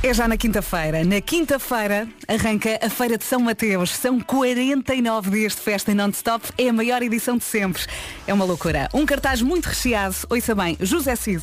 É 0.00 0.14
já 0.14 0.28
na 0.28 0.36
quinta-feira. 0.36 1.04
Na 1.04 1.20
quinta-feira 1.20 2.06
arranca 2.28 2.78
a 2.80 2.88
Feira 2.88 3.18
de 3.18 3.24
São 3.24 3.40
Mateus. 3.40 3.90
São 3.90 4.20
49 4.20 5.28
dias 5.28 5.56
de 5.56 5.60
festa 5.60 5.92
non-stop. 5.92 6.52
É 6.56 6.68
a 6.68 6.72
maior 6.72 7.02
edição 7.02 7.36
de 7.36 7.42
sempre. 7.42 7.82
É 8.24 8.32
uma 8.32 8.44
loucura. 8.44 8.88
Um 8.94 9.04
cartaz 9.04 9.42
muito 9.42 9.66
recheado. 9.66 10.14
Ouça 10.30 10.54
bem, 10.54 10.76
José 10.80 11.16
Cid, 11.16 11.42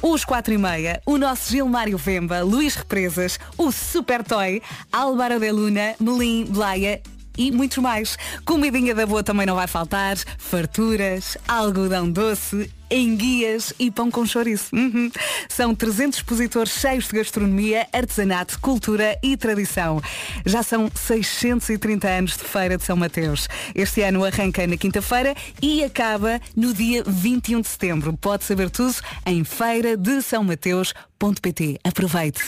os 0.00 0.24
4 0.24 0.54
e 0.54 0.58
meia, 0.58 1.02
o 1.04 1.18
nosso 1.18 1.50
Gilmário 1.50 1.98
Vemba, 1.98 2.42
Luís 2.42 2.76
Represas, 2.76 3.40
o 3.58 3.72
Super 3.72 4.22
Toy, 4.22 4.62
Álvaro 4.92 5.40
de 5.40 5.50
Luna, 5.50 5.96
Melim, 5.98 6.44
Blaia 6.44 7.02
e 7.36 7.50
muitos 7.50 7.78
mais. 7.78 8.16
Comidinha 8.44 8.94
da 8.94 9.06
boa 9.06 9.22
também 9.22 9.46
não 9.46 9.54
vai 9.54 9.66
faltar, 9.66 10.16
farturas, 10.38 11.36
algodão 11.46 12.10
doce, 12.10 12.70
enguias 12.90 13.72
e 13.78 13.90
pão 13.90 14.10
com 14.10 14.24
chouriço. 14.24 14.74
Uhum. 14.74 15.10
São 15.48 15.74
300 15.74 16.18
expositores 16.18 16.72
cheios 16.72 17.06
de 17.08 17.16
gastronomia, 17.16 17.86
artesanato, 17.92 18.58
cultura 18.60 19.18
e 19.22 19.36
tradição. 19.36 20.00
Já 20.44 20.62
são 20.62 20.90
630 20.94 22.08
anos 22.08 22.36
de 22.36 22.44
Feira 22.44 22.76
de 22.76 22.84
São 22.84 22.96
Mateus. 22.96 23.48
Este 23.74 24.02
ano 24.02 24.24
arranca 24.24 24.66
na 24.66 24.76
quinta-feira 24.76 25.34
e 25.60 25.84
acaba 25.84 26.40
no 26.54 26.72
dia 26.72 27.02
21 27.06 27.60
de 27.60 27.68
setembro. 27.68 28.16
Pode 28.16 28.44
saber 28.44 28.70
tudo 28.70 28.94
em 29.24 29.44
feira 29.44 29.96
de 29.96 30.22
São 30.22 30.44
Mateus.pt. 30.44 31.78
Aproveite. 31.84 32.42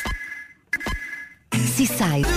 Seaside. 1.74 2.28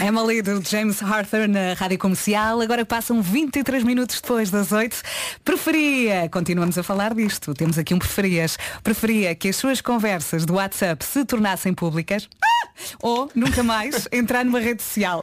Emily 0.00 0.42
do 0.42 0.62
James 0.62 1.02
Arthur 1.02 1.48
na 1.48 1.74
Rádio 1.74 1.98
Comercial. 1.98 2.60
Agora 2.60 2.84
passam 2.84 3.20
23 3.20 3.82
minutos 3.82 4.20
depois 4.20 4.50
das 4.50 4.70
8. 4.70 5.02
Preferia, 5.44 6.28
continuamos 6.30 6.78
a 6.78 6.82
falar 6.82 7.14
disto, 7.14 7.52
temos 7.52 7.78
aqui 7.78 7.94
um 7.94 7.98
preferias. 7.98 8.56
Preferia 8.82 9.34
que 9.34 9.48
as 9.48 9.56
suas 9.56 9.80
conversas 9.80 10.46
do 10.46 10.54
WhatsApp 10.54 11.04
se 11.04 11.24
tornassem 11.24 11.74
públicas. 11.74 12.28
Ah! 12.42 12.68
Ou 13.02 13.30
nunca 13.34 13.62
mais 13.62 14.06
entrar 14.12 14.44
numa 14.44 14.60
rede 14.60 14.82
social. 14.82 15.22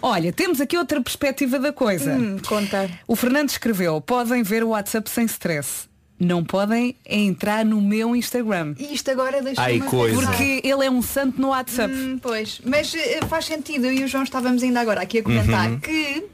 Olha, 0.00 0.32
temos 0.32 0.60
aqui 0.60 0.76
outra 0.76 1.00
perspectiva 1.00 1.58
da 1.58 1.72
coisa. 1.72 2.12
Hum, 2.12 2.38
conta. 2.46 2.88
O 3.08 3.16
Fernando 3.16 3.48
escreveu, 3.48 4.00
podem 4.00 4.42
ver 4.42 4.62
o 4.62 4.68
WhatsApp 4.68 5.10
sem 5.10 5.24
stress. 5.24 5.88
Não 6.24 6.42
podem 6.44 6.96
entrar 7.06 7.64
no 7.64 7.80
meu 7.80 8.16
Instagram. 8.16 8.74
E 8.78 8.94
isto 8.94 9.10
agora 9.10 9.42
deixa 9.42 9.60
Ai, 9.60 9.78
coisa. 9.80 10.20
Porque 10.20 10.60
ele 10.64 10.84
é 10.86 10.90
um 10.90 11.02
santo 11.02 11.40
no 11.40 11.48
WhatsApp. 11.48 11.92
Hum, 11.94 12.18
pois, 12.20 12.60
mas 12.64 12.94
eh, 12.94 13.20
faz 13.28 13.44
sentido. 13.44 13.86
Eu 13.86 13.92
e 13.92 14.04
o 14.04 14.08
João 14.08 14.24
estávamos 14.24 14.62
ainda 14.62 14.80
agora 14.80 15.00
aqui 15.02 15.18
a 15.18 15.22
comentar 15.22 15.70
Uhum. 15.70 15.78
que 15.80 16.24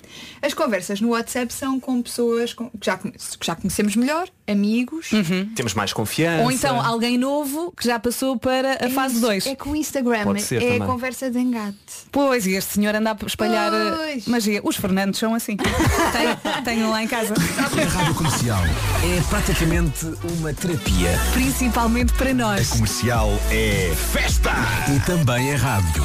as 0.42 0.54
conversas 0.54 1.00
no 1.00 1.10
WhatsApp 1.10 1.52
são 1.52 1.78
com 1.80 2.00
pessoas 2.00 2.52
com- 2.54 2.70
que, 2.70 2.86
já, 2.86 2.96
que 2.96 3.12
já 3.42 3.54
conhecemos 3.56 3.94
melhor, 3.96 4.28
amigos. 4.50 5.10
Temos 5.54 5.74
mais 5.74 5.92
confiança. 5.92 6.42
Ou 6.44 6.50
então 6.50 6.80
alguém 6.80 7.16
novo 7.18 7.72
que 7.76 7.84
já 7.86 7.98
passou 7.98 8.38
para 8.38 8.84
a 8.84 8.90
fase 8.90 9.20
2. 9.20 9.46
É 9.46 9.54
que 9.54 9.68
o 9.68 9.76
Instagram 9.76 10.24
Pode 10.24 10.42
ser 10.42 10.56
é 10.56 10.60
também. 10.72 10.82
a 10.82 10.86
conversa 10.86 11.30
de 11.30 11.38
engate. 11.38 11.76
Pois, 12.10 12.46
e 12.46 12.52
este 12.52 12.74
senhor 12.74 12.94
anda 12.94 13.12
a 13.12 13.26
espalhar 13.26 13.72
eh, 13.72 13.90
Pois. 13.96 14.26
magia. 14.26 14.60
Os 14.64 14.76
Fernandes 14.76 15.18
são 15.20 15.34
assim. 15.34 15.56
Tenho- 16.12 16.62
Tenho 16.64 16.90
lá 16.90 17.02
em 17.02 17.06
casa. 17.08 17.34
A 17.34 17.88
Rádio 17.98 18.14
Comercial 18.14 18.62
é 19.04 19.20
praticamente 19.28 20.06
uma 20.38 20.52
terapia. 20.52 21.18
Principalmente 21.32 22.12
para 22.14 22.30
A 22.30 22.34
nós. 22.34 22.68
comercial 22.70 23.30
é 23.50 23.92
festa! 24.12 24.52
E 24.94 25.00
também 25.06 25.50
é 25.50 25.54
rádio. 25.54 26.04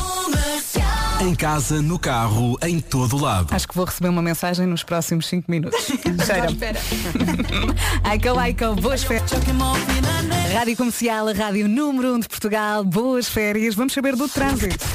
Em 1.22 1.34
casa, 1.34 1.82
no 1.82 1.98
carro, 1.98 2.58
em 2.62 2.80
todo 2.82 3.18
lado. 3.18 3.48
Acho 3.56 3.66
que 3.68 3.74
vou 3.74 3.86
receber 3.86 4.10
uma 4.10 4.22
mensagem 4.22 4.66
nos 4.68 4.84
próximos 4.84 5.28
5 5.28 5.50
minutos. 5.50 5.82
Cheira. 6.26 6.52
Espera. 6.52 6.80
Aiko, 8.38 8.76
boas 8.76 9.04
férias. 9.04 9.32
Rádio 10.54 10.78
Comercial, 10.78 11.28
a 11.28 11.34
rádio 11.34 11.68
número 11.68 12.14
1 12.14 12.16
um 12.16 12.20
de 12.20 12.28
Portugal, 12.28 12.84
boas 12.84 13.28
férias. 13.28 13.76
Vamos 13.76 13.94
saber 13.94 14.16
do 14.16 14.28
trânsito. 14.28 14.86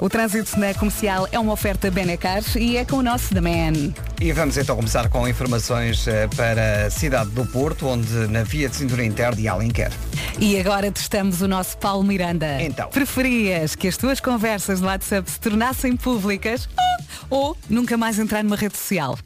O 0.00 0.08
trânsito 0.08 0.58
na 0.58 0.72
comercial 0.74 1.28
é 1.30 1.38
uma 1.38 1.52
oferta 1.52 1.90
Benecar 1.90 2.42
e 2.56 2.76
é 2.76 2.84
com 2.84 2.96
o 2.96 3.02
nosso 3.02 3.34
The 3.34 3.40
Man. 3.40 3.92
E 4.20 4.32
vamos 4.32 4.56
então 4.56 4.76
começar 4.76 5.08
com 5.08 5.28
informações 5.28 6.06
eh, 6.08 6.28
para 6.36 6.86
a 6.86 6.90
cidade 6.90 7.30
do 7.30 7.44
Porto, 7.46 7.86
onde 7.86 8.10
na 8.28 8.42
via 8.42 8.68
de 8.68 8.76
cintura 8.76 9.04
interna 9.04 9.36
de 9.36 9.48
Alenquer. 9.48 9.92
E 10.38 10.58
agora 10.58 10.90
testamos 10.90 11.42
o 11.42 11.48
nosso 11.48 11.76
Paulo 11.78 12.02
Miranda. 12.02 12.62
Então. 12.62 12.88
Preferias 12.88 13.74
que 13.74 13.88
as 13.88 13.96
tuas 13.96 14.20
conversas 14.20 14.80
no 14.80 14.86
WhatsApp 14.86 15.30
se 15.30 15.40
tornassem 15.40 15.96
públicas 15.96 16.68
ou 17.28 17.56
nunca 17.68 17.96
mais 17.96 18.18
entrar 18.18 18.42
numa 18.42 18.56
rede 18.56 18.76
social? 18.76 19.18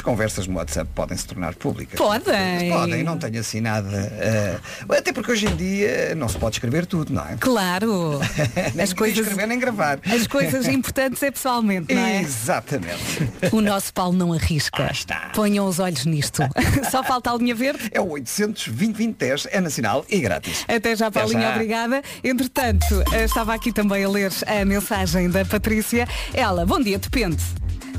As 0.00 0.02
conversas 0.02 0.46
no 0.46 0.54
WhatsApp 0.56 0.90
podem 0.94 1.14
se 1.14 1.26
tornar 1.26 1.54
públicas. 1.54 1.98
Podem. 1.98 2.70
Podem, 2.70 3.02
não 3.02 3.18
tenho 3.18 3.38
assim 3.38 3.60
nada. 3.60 3.90
eh, 4.18 4.58
até 4.96 5.12
porque 5.12 5.30
hoje 5.30 5.46
em 5.46 5.54
dia 5.54 6.14
não 6.14 6.26
se 6.26 6.38
pode 6.38 6.56
escrever 6.56 6.86
tudo, 6.86 7.12
não 7.12 7.22
é? 7.22 7.36
Claro. 7.38 8.18
Nem 8.74 8.82
As 8.82 8.94
coisas, 8.94 9.18
escrever 9.18 9.46
nem 9.46 9.58
gravar. 9.58 9.98
as 10.10 10.26
coisas 10.26 10.66
importantes 10.68 11.22
é 11.22 11.30
pessoalmente, 11.30 11.92
não 11.92 12.00
é? 12.02 12.22
Exatamente. 12.22 13.28
O 13.52 13.60
nosso 13.60 13.92
Paulo 13.92 14.16
não 14.16 14.32
arrisca. 14.32 14.86
Ah, 14.88 14.90
está. 14.90 15.30
Ponham 15.34 15.66
os 15.66 15.78
olhos 15.78 16.06
nisto. 16.06 16.42
Só 16.90 17.04
falta 17.04 17.30
a 17.30 17.36
linha 17.36 17.54
verde. 17.54 17.90
É 17.92 18.00
o 18.00 18.08
820 18.08 19.18
é 19.50 19.60
nacional 19.60 20.06
e 20.08 20.18
grátis. 20.18 20.64
Até 20.66 20.96
já, 20.96 21.10
Paulinha, 21.10 21.42
já. 21.42 21.50
obrigada. 21.50 22.02
Entretanto, 22.24 22.86
eh, 23.12 23.24
estava 23.24 23.52
aqui 23.52 23.70
também 23.70 24.02
a 24.02 24.08
ler 24.08 24.32
a 24.46 24.64
mensagem 24.64 25.28
da 25.28 25.44
Patrícia. 25.44 26.08
Ela, 26.32 26.64
bom 26.64 26.80
dia, 26.80 26.98
depende. 26.98 27.44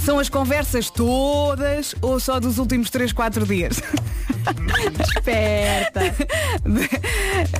São 0.03 0.17
as 0.17 0.29
conversas 0.29 0.89
todas 0.89 1.93
ou 2.01 2.19
só 2.19 2.39
dos 2.39 2.57
últimos 2.57 2.89
3, 2.89 3.13
4 3.13 3.45
dias? 3.45 3.81
Esperta. 5.15 6.01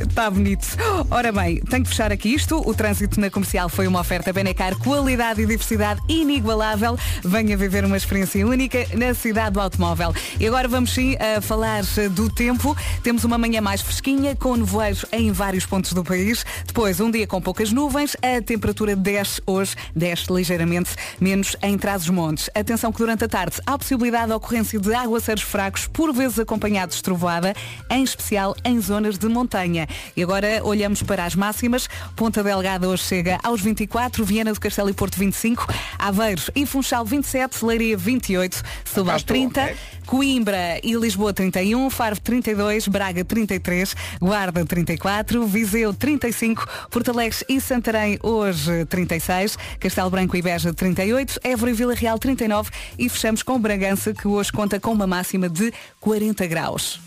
Está 0.02 0.30
bonito. 0.32 0.66
Ora 1.10 1.32
bem, 1.32 1.62
tenho 1.62 1.84
que 1.84 1.90
fechar 1.90 2.12
aqui 2.12 2.34
isto. 2.34 2.62
O 2.68 2.74
trânsito 2.74 3.20
na 3.20 3.30
comercial 3.30 3.70
foi 3.70 3.88
uma 3.88 4.00
oferta 4.00 4.34
Benecar, 4.34 4.76
qualidade 4.78 5.42
e 5.42 5.46
diversidade 5.46 6.02
inigualável. 6.08 6.98
Venha 7.24 7.56
viver 7.56 7.86
uma 7.86 7.98
experiência 7.98 8.46
única 8.46 8.86
na 8.96 9.14
cidade 9.14 9.52
do 9.52 9.62
automóvel. 9.62 10.14
E 10.40 10.48
agora 10.48 10.68
vamos 10.68 10.94
sim 10.94 11.16
a 11.18 11.42
falar 11.42 11.84
do 12.12 12.30
tempo. 12.30 12.76
Temos 13.04 13.24
uma 13.24 13.38
manhã 13.38 13.62
mais 13.62 13.82
fresquinha, 13.82 14.36
com 14.36 14.56
nevoeiros 14.56 15.06
em 15.12 15.32
vários 15.32 15.66
pontos 15.66 15.94
do 15.94 16.04
país. 16.04 16.46
Depois, 16.66 17.00
um 17.00 17.12
dia 17.12 17.28
com 17.28 17.42
poucas 17.42 17.72
nuvens. 17.72 18.16
A 18.22 18.42
temperatura 18.42 18.96
desce 18.96 19.42
hoje, 19.46 19.76
desce 19.96 20.32
ligeiramente, 20.32 20.96
menos 21.20 21.56
em 21.62 21.78
Trás-os-Montes. 21.78 22.50
Atenção 22.56 22.92
que 22.92 22.98
durante 22.98 23.24
a 23.26 23.28
tarde 23.28 23.58
há 23.66 23.78
possibilidade 23.78 24.28
de 24.28 24.34
ocorrência 24.34 24.80
de 24.80 24.94
aguaceiros 24.94 25.44
fracos, 25.44 25.88
por 25.88 26.14
vezes 26.14 26.40
acompanhados 26.40 26.71
de 26.72 27.04
trovoada, 27.04 27.54
em 27.90 28.04
especial 28.04 28.56
em 28.64 28.80
zonas 28.80 29.18
de 29.18 29.28
montanha. 29.28 29.88
E 30.16 30.24
agora 30.24 30.62
olhamos 30.64 31.04
para 31.04 31.26
as 31.26 31.36
máximas. 31.36 31.88
Ponta 32.16 32.44
Delgada 32.44 32.88
hoje 32.88 33.04
chega 33.04 33.40
aos 33.44 33.62
24, 33.62 34.24
Viana 34.24 34.54
do 34.54 34.60
Castelo 34.60 34.90
e 34.90 34.94
Porto 34.94 35.18
25, 35.18 35.68
Aveiros 36.00 36.50
e 36.56 36.66
Funchal 36.66 37.06
27, 37.06 37.66
Leiria 37.66 37.98
28, 37.98 38.64
Setúbal 38.86 39.18
estou, 39.18 39.36
30, 39.36 39.62
ok. 39.62 39.78
Coimbra 40.12 40.78
e 40.84 40.94
Lisboa 40.94 41.32
31, 41.32 41.90
Faro 41.90 42.20
32, 42.20 42.90
Braga 42.90 43.24
33, 43.24 43.96
Guarda 44.20 44.66
34, 44.66 45.48
Viseu 45.48 45.94
35, 45.94 46.68
Porto 46.90 47.12
Alegre 47.12 47.38
e 47.48 47.62
Santarém 47.62 48.20
hoje 48.22 48.84
36, 48.88 49.58
Castelo 49.80 50.10
Branco 50.10 50.36
e 50.36 50.42
Beja 50.42 50.74
38, 50.74 51.40
Évora 51.42 51.72
e 51.72 51.74
Vila 51.74 51.94
Real 51.94 52.20
39 52.20 52.72
e 53.00 53.08
fechamos 53.08 53.42
com 53.42 53.58
Bragança 53.58 54.14
que 54.14 54.28
hoje 54.28 54.52
conta 54.52 54.82
com 54.82 54.92
uma 54.92 55.08
máxima 55.08 55.48
de 55.48 55.72
40 56.02 56.46
graus. 56.46 57.00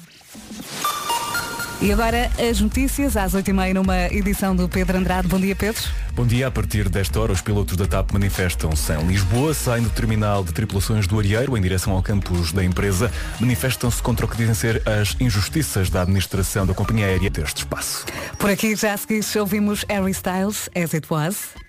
E 1.81 1.93
agora 1.93 2.31
as 2.39 2.61
notícias 2.61 3.17
às 3.17 3.33
8h30 3.33 3.75
numa 3.75 4.07
edição 4.07 4.55
do 4.55 4.69
Pedro 4.69 4.97
Andrade. 4.97 5.29
Bom 5.29 5.39
dia 5.39 5.55
Pedro. 5.55 5.83
Bom 6.13 6.27
dia. 6.27 6.47
A 6.47 6.51
partir 6.51 6.89
desta 6.89 7.21
hora, 7.21 7.33
os 7.33 7.41
pilotos 7.41 7.77
da 7.77 7.87
TAP 7.87 8.13
manifestam-se 8.13 8.93
em 8.93 9.07
Lisboa, 9.07 9.53
saem 9.53 9.83
do 9.83 9.91
terminal 9.91 10.45
de 10.45 10.53
tripulações 10.53 11.07
do 11.07 11.19
Arieiro 11.19 11.57
em 11.57 11.61
direção 11.61 11.93
ao 11.93 12.03
campus 12.03 12.53
da 12.53 12.65
empresa. 12.65 13.11
Manifestam-se 13.41 14.01
contra 14.03 14.25
o 14.25 14.29
que 14.29 14.37
dizem 14.37 14.55
ser 14.55 14.83
as 14.89 15.17
injustiças 15.21 15.91
da 15.91 16.03
administração 16.03 16.65
da 16.65 16.73
companhia 16.73 17.07
aérea 17.07 17.29
deste 17.29 17.59
espaço. 17.59 18.07
Por 18.39 18.51
aqui 18.51 18.77
já 18.77 18.95
a 18.95 18.97
seguir 18.97 19.25
ouvimos 19.39 19.85
Harry 19.89 20.13
Styles, 20.13 20.71
As 20.75 20.95
It 20.95 21.07
Was. 21.11 21.64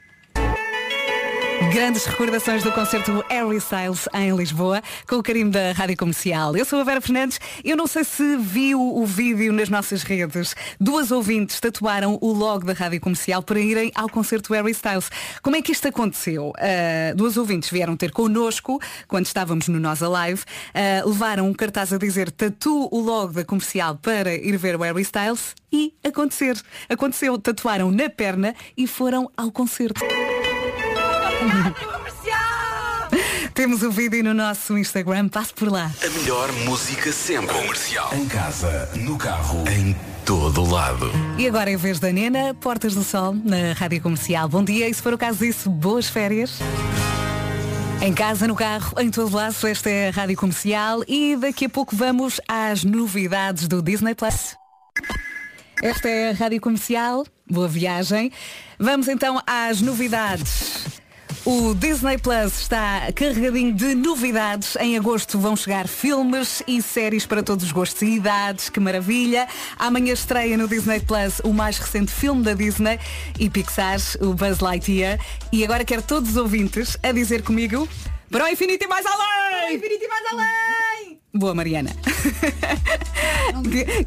Grandes 1.73 2.05
recordações 2.05 2.63
do 2.63 2.71
concerto 2.71 3.23
Harry 3.29 3.57
Styles 3.57 4.07
em 4.13 4.35
Lisboa, 4.35 4.81
com 5.07 5.17
o 5.17 5.23
carinho 5.23 5.49
da 5.49 5.71
Rádio 5.71 5.97
Comercial. 5.97 6.55
Eu 6.55 6.65
sou 6.65 6.79
a 6.79 6.83
Vera 6.83 7.01
Fernandes. 7.01 7.39
Eu 7.63 7.77
não 7.77 7.87
sei 7.87 8.03
se 8.03 8.37
viu 8.37 8.81
o 8.81 9.05
vídeo 9.05 9.51
nas 9.53 9.69
nossas 9.69 10.03
redes. 10.03 10.55
Duas 10.79 11.11
ouvintes 11.11 11.59
tatuaram 11.59 12.17
o 12.21 12.31
logo 12.31 12.65
da 12.65 12.73
Rádio 12.73 12.99
Comercial 12.99 13.41
para 13.41 13.59
irem 13.59 13.91
ao 13.95 14.09
concerto 14.09 14.53
Harry 14.53 14.71
Styles. 14.71 15.09
Como 15.41 15.55
é 15.55 15.61
que 15.61 15.71
isto 15.71 15.87
aconteceu? 15.87 16.49
Uh, 16.49 17.15
duas 17.15 17.37
ouvintes 17.37 17.69
vieram 17.69 17.95
ter 17.95 18.11
connosco, 18.11 18.81
quando 19.07 19.25
estávamos 19.25 19.67
no 19.67 19.79
Nós 19.79 20.01
Alive, 20.01 20.43
uh, 20.43 21.07
levaram 21.07 21.47
um 21.47 21.53
cartaz 21.53 21.93
a 21.93 21.97
dizer 21.97 22.31
tatu 22.31 22.89
o 22.91 22.99
logo 22.99 23.33
da 23.33 23.45
Comercial 23.45 23.95
para 23.95 24.33
ir 24.33 24.57
ver 24.57 24.75
o 24.75 24.79
Harry 24.81 25.01
Styles 25.01 25.55
e 25.71 25.93
acontecer. 26.03 26.61
Aconteceu, 26.89 27.37
tatuaram 27.37 27.91
na 27.91 28.09
perna 28.09 28.55
e 28.77 28.87
foram 28.87 29.29
ao 29.35 29.51
concerto. 29.51 30.03
Temos 33.53 33.83
o 33.83 33.91
vídeo 33.91 34.23
no 34.23 34.33
nosso 34.33 34.77
Instagram, 34.77 35.29
passe 35.29 35.53
por 35.53 35.71
lá. 35.71 35.91
A 36.03 36.09
melhor 36.19 36.51
música 36.65 37.11
sempre. 37.11 37.55
Comercial. 37.55 38.09
Em 38.13 38.27
casa, 38.27 38.89
no 38.95 39.17
carro, 39.17 39.63
em 39.69 39.95
todo 40.25 40.69
lado. 40.69 41.09
E 41.37 41.47
agora, 41.47 41.71
em 41.71 41.77
vez 41.77 41.99
da 41.99 42.11
Nena, 42.11 42.53
Portas 42.53 42.93
do 42.93 43.03
Sol, 43.03 43.33
na 43.33 43.73
Rádio 43.73 44.01
Comercial. 44.01 44.49
Bom 44.49 44.63
dia 44.63 44.89
e 44.89 44.93
se 44.93 45.01
for 45.01 45.13
o 45.13 45.17
caso 45.17 45.39
disso, 45.39 45.69
boas 45.69 46.09
férias. 46.09 46.59
Em 48.01 48.13
casa, 48.13 48.45
no 48.45 48.55
carro, 48.55 48.99
em 48.99 49.09
todo 49.09 49.33
lado, 49.33 49.55
esta 49.65 49.89
é 49.89 50.09
a 50.09 50.11
Rádio 50.11 50.35
Comercial 50.35 51.01
e 51.07 51.37
daqui 51.37 51.65
a 51.65 51.69
pouco 51.69 51.95
vamos 51.95 52.41
às 52.47 52.83
novidades 52.83 53.67
do 53.67 53.81
Disney 53.81 54.13
Plus. 54.13 54.55
Esta 55.81 56.09
é 56.09 56.31
a 56.31 56.33
Rádio 56.33 56.61
Comercial, 56.61 57.25
boa 57.49 57.67
viagem. 57.67 58.31
Vamos 58.77 59.07
então 59.07 59.41
às 59.47 59.81
novidades. 59.81 60.94
O 61.45 61.75
Disney 61.75 62.17
Plus 62.17 62.61
está 62.61 63.11
carregadinho 63.13 63.71
de 63.71 63.93
novidades. 63.93 64.75
Em 64.77 64.97
agosto 64.97 65.37
vão 65.37 65.55
chegar 65.55 65.87
filmes 65.87 66.63
e 66.67 66.81
séries 66.81 67.27
para 67.27 67.43
todos 67.43 67.65
os 67.65 67.71
gostos 67.71 68.01
e 68.01 68.15
idades. 68.15 68.67
Que 68.67 68.79
maravilha! 68.79 69.47
Amanhã 69.77 70.13
estreia 70.13 70.57
no 70.57 70.67
Disney 70.67 71.01
Plus 71.01 71.39
o 71.43 71.53
mais 71.53 71.77
recente 71.77 72.11
filme 72.11 72.41
da 72.41 72.55
Disney 72.55 72.99
e 73.39 73.47
Pixar, 73.47 73.99
o 74.21 74.33
Buzz 74.33 74.59
Lightyear. 74.59 75.19
E 75.51 75.63
agora 75.63 75.85
quero 75.85 76.01
todos 76.01 76.31
os 76.31 76.37
ouvintes 76.37 76.97
a 77.03 77.11
dizer 77.11 77.43
comigo 77.43 77.87
para 78.31 78.45
o 78.45 78.47
infinito 78.47 78.83
e 78.83 78.87
mais 78.87 79.05
além! 79.05 79.75
Infinito 79.75 80.03
e 80.03 80.07
mais 80.07 80.25
além! 80.25 81.14
Boa, 81.35 81.53
Mariana. 81.53 81.91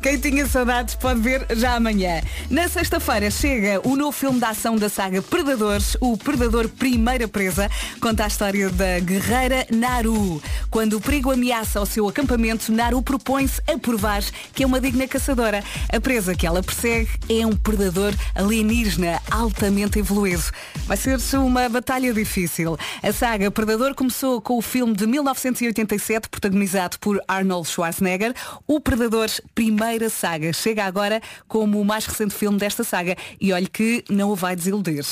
Quem 0.02 0.18
tinha 0.18 0.46
saudades 0.46 0.94
pode 0.94 1.20
ver 1.20 1.46
já 1.50 1.74
amanhã. 1.74 2.22
Na 2.48 2.68
sexta-feira 2.68 3.30
chega 3.30 3.86
o 3.86 3.96
novo 3.96 4.12
filme 4.12 4.38
de 4.38 4.44
ação 4.44 4.76
da 4.76 4.88
saga 4.88 5.20
Predadores, 5.20 5.96
o 6.00 6.16
Predador 6.16 6.68
Primeira 6.68 7.28
Presa, 7.28 7.70
conta 8.00 8.24
a 8.24 8.28
história 8.28 8.70
da 8.70 8.98
guerreira 9.00 9.66
Naru. 9.70 10.42
Quando 10.70 10.94
o 10.94 11.00
perigo 11.00 11.30
ameaça 11.30 11.80
o 11.80 11.86
seu 11.86 12.08
acampamento, 12.08 12.72
Naru 12.72 13.02
propõe-se 13.02 13.60
a 13.66 13.78
provar 13.78 14.22
que 14.54 14.62
é 14.62 14.66
uma 14.66 14.80
digna 14.80 15.06
caçadora. 15.06 15.62
A 15.92 16.00
presa 16.00 16.34
que 16.34 16.46
ela 16.46 16.62
persegue 16.62 17.10
é 17.28 17.46
um 17.46 17.56
predador 17.56 18.14
alienígena 18.34 19.20
altamente 19.30 19.98
evoluído. 19.98 20.44
Vai 20.86 20.96
ser 20.96 21.18
uma 21.38 21.68
batalha 21.68 22.12
difícil. 22.12 22.78
A 23.02 23.12
saga 23.12 23.50
Predador 23.50 23.94
começou 23.94 24.40
com 24.40 24.58
o 24.58 24.62
filme 24.62 24.94
de 24.94 25.06
1987, 25.06 26.28
protagonizado 26.28 26.98
por 26.98 27.17
Arnold 27.26 27.68
Schwarzenegger. 27.68 28.34
O 28.66 28.80
Predador 28.80 29.28
Primeira 29.54 30.08
Saga 30.10 30.52
chega 30.52 30.84
agora 30.84 31.20
como 31.46 31.80
o 31.80 31.84
mais 31.84 32.06
recente 32.06 32.34
filme 32.34 32.58
desta 32.58 32.84
saga 32.84 33.16
e 33.40 33.52
olhe 33.52 33.66
que 33.66 34.04
não 34.08 34.30
o 34.30 34.36
vai 34.36 34.54
desiludir. 34.54 35.04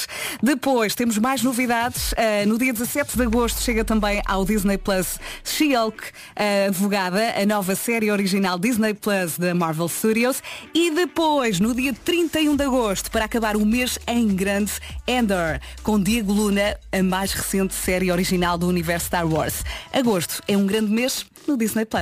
Depois 0.43 0.95
temos 0.95 1.19
mais 1.19 1.43
novidades. 1.43 2.13
Uh, 2.13 2.47
no 2.47 2.59
dia 2.59 2.73
17 2.73 3.17
de 3.17 3.23
agosto 3.23 3.61
chega 3.63 3.85
também 3.85 4.23
ao 4.27 4.45
Disney 4.45 4.79
Plus 4.79 5.19
She-Hulk, 5.45 6.03
a 6.35 6.69
advogada, 6.69 7.35
a 7.41 7.47
nova 7.47 7.75
série 7.75 8.11
original 8.11 8.59
Disney 8.59 8.95
Plus 8.95 9.39
da 9.39 9.55
Marvel 9.55 9.89
Studios. 9.89 10.43
E 10.75 10.91
depois, 10.91 11.61
no 11.61 11.75
dia 11.75 11.93
31 11.93 12.57
de 12.57 12.65
agosto, 12.65 13.11
para 13.11 13.25
acabar 13.25 13.57
o 13.57 13.65
mês 13.65 13.99
em 14.07 14.29
grande, 14.29 14.73
Endor, 15.07 15.59
com 15.83 16.01
Diego 16.01 16.33
Luna, 16.33 16.77
a 16.93 17.03
mais 17.03 17.33
recente 17.33 17.75
série 17.75 18.11
original 18.11 18.59
do 18.59 18.67
universo 18.67 19.07
Star 19.07 19.27
Wars. 19.27 19.65
Agosto 19.93 20.43
é 20.49 20.57
um 20.57 20.67
grande 20.67 20.91
mês 20.91 21.27
no 21.47 21.57
Disney 21.57 21.85
Plus. 21.85 21.96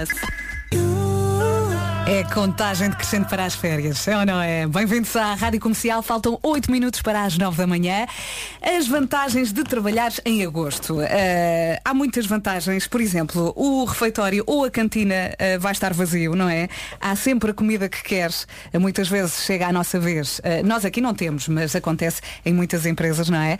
É 2.06 2.24
contagem 2.24 2.90
decrescente 2.90 3.28
para 3.28 3.44
as 3.44 3.54
férias, 3.54 4.08
é 4.08 4.18
ou 4.18 4.26
não 4.26 4.40
é? 4.40 4.66
Bem-vindos 4.66 5.14
à 5.14 5.34
Rádio 5.34 5.60
Comercial, 5.60 6.02
faltam 6.02 6.36
8 6.42 6.68
minutos 6.68 7.00
para 7.00 7.22
as 7.22 7.38
9 7.38 7.56
da 7.56 7.64
manhã. 7.64 8.04
As 8.60 8.88
vantagens 8.88 9.52
de 9.52 9.62
trabalhar 9.62 10.12
em 10.24 10.44
agosto. 10.44 10.98
Uh, 10.98 11.06
há 11.84 11.94
muitas 11.94 12.26
vantagens, 12.26 12.88
por 12.88 13.00
exemplo, 13.00 13.52
o 13.54 13.84
refeitório 13.84 14.42
ou 14.48 14.64
a 14.64 14.70
cantina 14.70 15.14
uh, 15.14 15.60
vai 15.60 15.70
estar 15.70 15.94
vazio, 15.94 16.34
não 16.34 16.48
é? 16.48 16.68
Há 17.00 17.14
sempre 17.14 17.52
a 17.52 17.54
comida 17.54 17.88
que 17.88 18.02
queres, 18.02 18.48
uh, 18.74 18.80
muitas 18.80 19.08
vezes 19.08 19.44
chega 19.44 19.68
à 19.68 19.72
nossa 19.72 20.00
vez. 20.00 20.40
nós 20.64 20.84
aqui 20.84 21.00
não 21.00 21.14
temos, 21.14 21.46
mas 21.46 21.76
acontece 21.76 22.20
em 22.44 22.52
muitas 22.52 22.84
empresas, 22.84 23.28
não 23.28 23.38
é? 23.38 23.58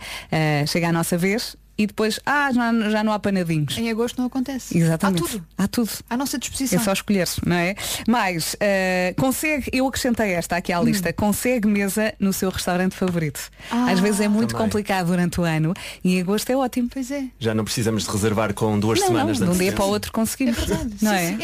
chega 0.67 0.89
à 0.89 0.91
nossa 0.91 1.17
vez 1.17 1.55
e 1.77 1.85
depois, 1.85 2.19
ah, 2.25 2.51
já, 2.53 2.71
já 2.89 3.03
não 3.03 3.11
há 3.11 3.19
panadinhos. 3.19 3.77
Em 3.77 3.89
agosto 3.89 4.17
não 4.17 4.27
acontece. 4.27 4.77
Exatamente. 4.77 5.23
Há 5.23 5.27
tudo. 5.27 5.45
Há 5.57 5.67
tudo. 5.67 5.89
À 6.09 6.17
nossa 6.17 6.37
disposição. 6.37 6.79
É 6.79 6.83
só 6.83 6.93
escolher, 6.93 7.27
não 7.45 7.55
é? 7.55 7.75
Mas 8.07 8.53
uh, 8.53 9.19
consegue, 9.19 9.69
eu 9.73 9.85
acrescentei 9.87 10.31
esta 10.31 10.55
aqui 10.55 10.71
à 10.71 10.79
lista, 10.81 11.09
hum. 11.09 11.13
consegue 11.15 11.67
mesa 11.67 12.13
no 12.19 12.31
seu 12.31 12.49
restaurante 12.49 12.95
favorito. 12.95 13.51
Ah, 13.69 13.91
Às 13.91 13.99
vezes 13.99 14.21
é 14.21 14.27
muito 14.27 14.51
também. 14.51 14.65
complicado 14.65 15.07
durante 15.07 15.39
o 15.41 15.43
ano 15.43 15.73
e 16.03 16.15
em 16.15 16.21
agosto 16.21 16.49
é 16.49 16.55
ótimo. 16.55 16.89
Pois 16.91 17.11
é. 17.11 17.25
Já 17.39 17.53
não 17.53 17.65
precisamos 17.65 18.03
de 18.03 18.09
reservar 18.09 18.53
com 18.53 18.79
duas 18.79 18.99
não, 18.99 19.07
semanas 19.07 19.39
não, 19.39 19.47
de 19.47 19.53
um 19.53 19.57
dia 19.57 19.71
para 19.73 19.85
o 19.85 19.89
outro 19.89 20.11
conseguimos. 20.11 20.57
É 20.57 20.65
verdade. 20.65 20.95
Não 21.01 21.11
é? 21.11 21.37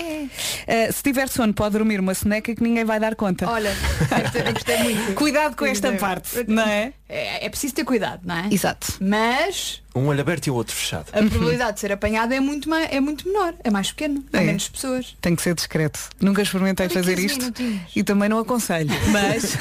é. 0.68 0.90
Uh, 0.90 0.94
se 0.94 1.04
tiver 1.04 1.28
sono, 1.28 1.54
pode 1.54 1.74
dormir 1.74 2.00
uma 2.00 2.14
soneca 2.14 2.56
que 2.56 2.64
ninguém 2.64 2.86
vai 2.86 3.00
dar 3.00 3.16
conta. 3.16 3.50
Olha, 3.50 3.76
eu 4.46 4.54
gostei 4.54 4.84
muito. 4.84 5.14
Cuidado 5.16 5.56
com 5.56 5.66
esta 5.66 5.92
parte, 5.94 6.46
não 6.48 6.64
é? 6.64 6.94
é? 7.10 7.46
É 7.46 7.50
preciso 7.50 7.76
ter 7.76 7.84
cuidado, 7.84 8.22
não 8.24 8.36
é? 8.36 8.48
Exato. 8.52 8.94
Mas 9.00 9.81
um 9.96 10.08
olho 10.08 10.22
aberto 10.22 10.48
e 10.48 10.52
o 10.52 10.56
outro 10.56 10.76
fechado. 10.76 11.08
A 11.12 11.22
probabilidade 11.24 11.74
de 11.74 11.80
ser 11.80 11.92
apanhado 11.92 12.34
é 12.34 12.40
muito, 12.40 12.70
mais, 12.70 12.92
é 12.92 13.00
muito 13.00 13.28
menor, 13.28 13.54
é 13.64 13.70
mais 13.70 13.92
pequeno, 13.92 14.24
há 14.32 14.42
é. 14.42 14.46
menos 14.46 14.70
pessoas. 14.70 15.16
Tem 15.22 15.36
que 15.36 15.42
ser 15.42 15.54
discreto. 15.54 16.00
Nunca 16.20 16.42
experimentei 16.42 16.88
fazer 16.90 17.20
isto 17.20 17.40
minutinhos. 17.40 17.82
e 17.96 18.04
também 18.04 18.30
não 18.30 18.40
aconselho, 18.40 18.90
mas 19.12 19.58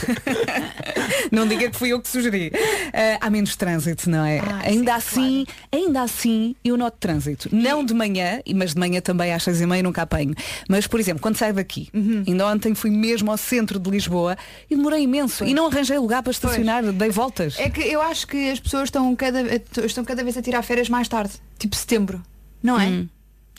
não 1.31 1.47
diga 1.47 1.71
que 1.71 1.77
fui 1.77 1.91
eu 1.91 2.01
que 2.01 2.09
sugeri. 2.09 2.49
Uh, 2.49 3.19
há 3.21 3.31
menos 3.31 3.57
trânsito, 3.57 4.09
não 4.09 4.25
é? 4.25 4.39
Ah, 4.39 4.63
ainda 4.65 5.01
sim, 5.01 5.43
assim, 5.43 5.45
claro. 5.45 5.85
ainda 5.85 6.03
assim 6.03 6.57
eu 6.65 6.77
noto 6.77 6.97
trânsito. 6.99 7.49
Não 7.53 7.85
de 7.85 7.95
manhã, 7.95 8.41
mas 8.55 8.75
de 8.75 8.81
manhã 8.81 9.01
também 9.01 9.33
às 9.33 9.43
seis 9.43 9.61
e 9.61 9.67
meia 9.67 9.83
nunca 9.83 10.03
apanho. 10.03 10.35
Mas, 10.69 10.87
por 10.87 11.01
exemplo, 11.01 11.21
quando 11.21 11.37
saio 11.37 11.55
daqui, 11.55 11.89
uhum. 11.93 12.25
ainda 12.27 12.47
ontem 12.47 12.75
fui 12.75 12.91
mesmo 12.91 13.31
ao 13.31 13.37
centro 13.37 13.79
de 13.79 13.91
Lisboa 13.91 14.37
e 14.71 14.77
demorei 14.77 15.03
imenso 15.03 15.39
pois. 15.39 15.51
e 15.51 15.55
não 15.55 15.67
arranjei 15.67 15.99
lugar 15.99 16.23
para 16.23 16.31
estacionar, 16.31 16.83
pois. 16.83 16.95
dei 16.95 17.11
voltas. 17.11 17.59
É 17.59 17.69
que 17.69 17.81
eu 17.81 18.01
acho 18.01 18.27
que 18.27 18.51
as 18.51 18.61
pessoas 18.61 18.85
estão 18.85 19.15
cada, 19.17 19.43
estão 19.85 20.05
cada 20.05 20.20
vez 20.25 20.37
a 20.37 20.43
tirar 20.43 20.63
férias 20.63 20.89
mais 20.89 21.09
tarde, 21.09 21.35
tipo 21.59 21.75
setembro, 21.77 22.23
não 22.63 22.81
é? 22.81 22.87
Hum. 22.87 23.09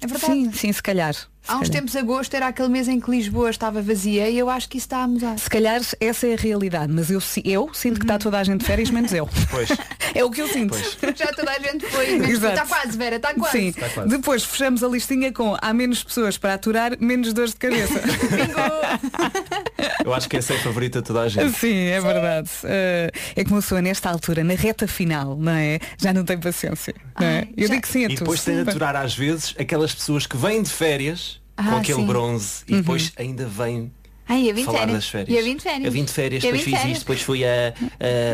É 0.01 0.07
verdade. 0.07 0.33
Sim, 0.33 0.51
sim, 0.51 0.73
se 0.73 0.81
calhar. 0.81 1.15
Há 1.47 1.57
uns 1.57 1.69
tempos 1.69 1.95
agosto 1.95 2.33
era 2.35 2.47
aquele 2.47 2.69
mês 2.69 2.87
em 2.87 2.99
que 2.99 3.09
Lisboa 3.09 3.49
estava 3.49 3.81
vazia 3.81 4.29
e 4.29 4.37
eu 4.37 4.49
acho 4.49 4.69
que 4.69 4.77
isso 4.77 4.85
está 4.85 5.03
a 5.03 5.07
mudar. 5.07 5.37
Se 5.37 5.49
calhar 5.49 5.81
essa 5.99 6.27
é 6.27 6.33
a 6.33 6.37
realidade, 6.37 6.93
mas 6.93 7.09
eu, 7.09 7.19
eu 7.43 7.73
sinto 7.73 7.99
que 7.99 8.05
está 8.05 8.17
toda 8.17 8.39
a 8.39 8.43
gente 8.43 8.61
de 8.61 8.65
férias, 8.65 8.89
menos 8.89 9.11
eu. 9.11 9.27
Pois. 9.49 9.69
é 10.13 10.23
o 10.23 10.29
que 10.29 10.41
eu 10.41 10.47
sinto. 10.47 10.77
Pois. 10.99 11.17
Já 11.17 11.27
toda 11.33 11.51
a 11.51 11.59
gente 11.59 11.85
foi. 11.87 12.05
Está 12.15 12.65
quase, 12.65 12.97
Vera, 12.97 13.15
está 13.15 13.33
quase. 13.33 13.57
Sim. 13.57 13.67
Está 13.67 13.89
quase. 13.89 14.09
Depois 14.09 14.43
fechamos 14.43 14.83
a 14.83 14.87
listinha 14.87 15.33
com 15.33 15.57
há 15.59 15.73
menos 15.73 16.03
pessoas 16.03 16.37
para 16.37 16.53
aturar, 16.53 16.97
menos 16.99 17.33
dores 17.33 17.51
de 17.51 17.57
cabeça. 17.57 17.93
eu 20.03 20.13
acho 20.13 20.29
que 20.29 20.37
essa 20.37 20.53
é 20.53 20.57
a 20.57 20.59
favorita 20.59 21.01
de 21.01 21.07
toda 21.07 21.21
a 21.21 21.29
gente. 21.29 21.51
Sim, 21.57 21.87
é 21.87 21.99
verdade. 21.99 22.49
Uh, 22.63 23.19
é 23.35 23.43
como 23.43 23.61
sou 23.61 23.79
nesta 23.79 24.09
altura, 24.09 24.43
na 24.43 24.53
reta 24.53 24.87
final, 24.87 25.37
não 25.37 25.51
é? 25.51 25.79
Já 25.97 26.13
não 26.13 26.23
tenho 26.23 26.39
paciência. 26.39 26.93
Não 27.19 27.27
é? 27.27 27.47
eu 27.55 27.67
já... 27.67 27.75
digo 27.75 27.87
sim 27.87 28.05
a 28.05 28.09
E 28.09 28.15
depois 28.15 28.43
tem 28.43 28.63
de 28.63 28.69
aturar 28.69 28.95
às 28.95 29.15
vezes 29.15 29.55
aquelas 29.57 29.93
pessoas 29.93 30.25
que 30.25 30.37
vêm 30.37 30.61
de 30.61 30.69
férias 30.69 31.39
ah, 31.57 31.63
com 31.63 31.77
aquele 31.77 31.99
sim. 31.99 32.05
bronze 32.05 32.63
e 32.67 32.73
uhum. 32.73 32.81
depois 32.81 33.11
ainda 33.17 33.45
vem 33.45 33.91
Ai, 34.31 34.49
eu 34.49 34.55
vim 34.55 34.63
falar 34.63 34.79
férias. 34.79 34.95
das 34.95 35.09
férias. 35.09 35.37
Eu 35.37 35.43
vim 35.43 35.55
de 35.57 35.61
férias. 35.61 35.85
Eu 35.85 35.91
vim 35.91 36.05
de 36.05 36.11
férias, 36.11 36.41
depois 36.41 36.61
fiz 36.61 36.73
férias. 36.73 36.91
isto, 36.91 37.01
depois 37.01 37.21
fui 37.21 37.43
a, 37.43 37.73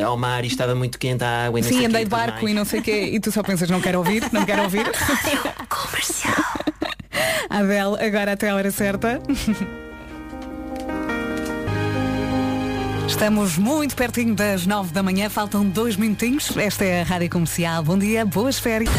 a, 0.04 0.06
ao 0.06 0.16
mar 0.16 0.44
e 0.44 0.48
estava 0.48 0.76
muito 0.76 1.00
quente 1.00 1.24
a 1.24 1.46
água 1.46 1.60
e 1.60 1.64
não 1.64 1.70
Sim, 1.70 1.86
andei 1.88 2.04
de 2.04 2.10
barco 2.10 2.44
mais. 2.44 2.52
e 2.52 2.54
não 2.54 2.66
sei 2.66 2.82
o 2.82 2.84
quê. 2.84 3.10
E 3.14 3.20
tu 3.20 3.32
só 3.32 3.42
pensas, 3.42 3.68
não 3.68 3.82
quero 3.82 3.98
ouvir, 3.98 4.22
não 4.32 4.46
quero 4.46 4.62
ouvir. 4.62 4.86
Comercial. 5.68 6.36
Adele, 7.50 8.06
agora 8.06 8.34
até 8.34 8.50
a 8.50 8.56
hora 8.56 8.70
certa. 8.70 9.20
Estamos 13.08 13.58
muito 13.58 13.96
pertinho 13.96 14.36
das 14.36 14.68
nove 14.68 14.92
da 14.92 15.02
manhã, 15.02 15.30
faltam 15.30 15.66
dois 15.68 15.96
minutinhos. 15.96 16.56
Esta 16.58 16.84
é 16.84 17.02
a 17.02 17.04
Rádio 17.06 17.30
Comercial. 17.30 17.82
Bom 17.82 17.98
dia, 17.98 18.26
boas 18.26 18.60
férias. 18.60 18.92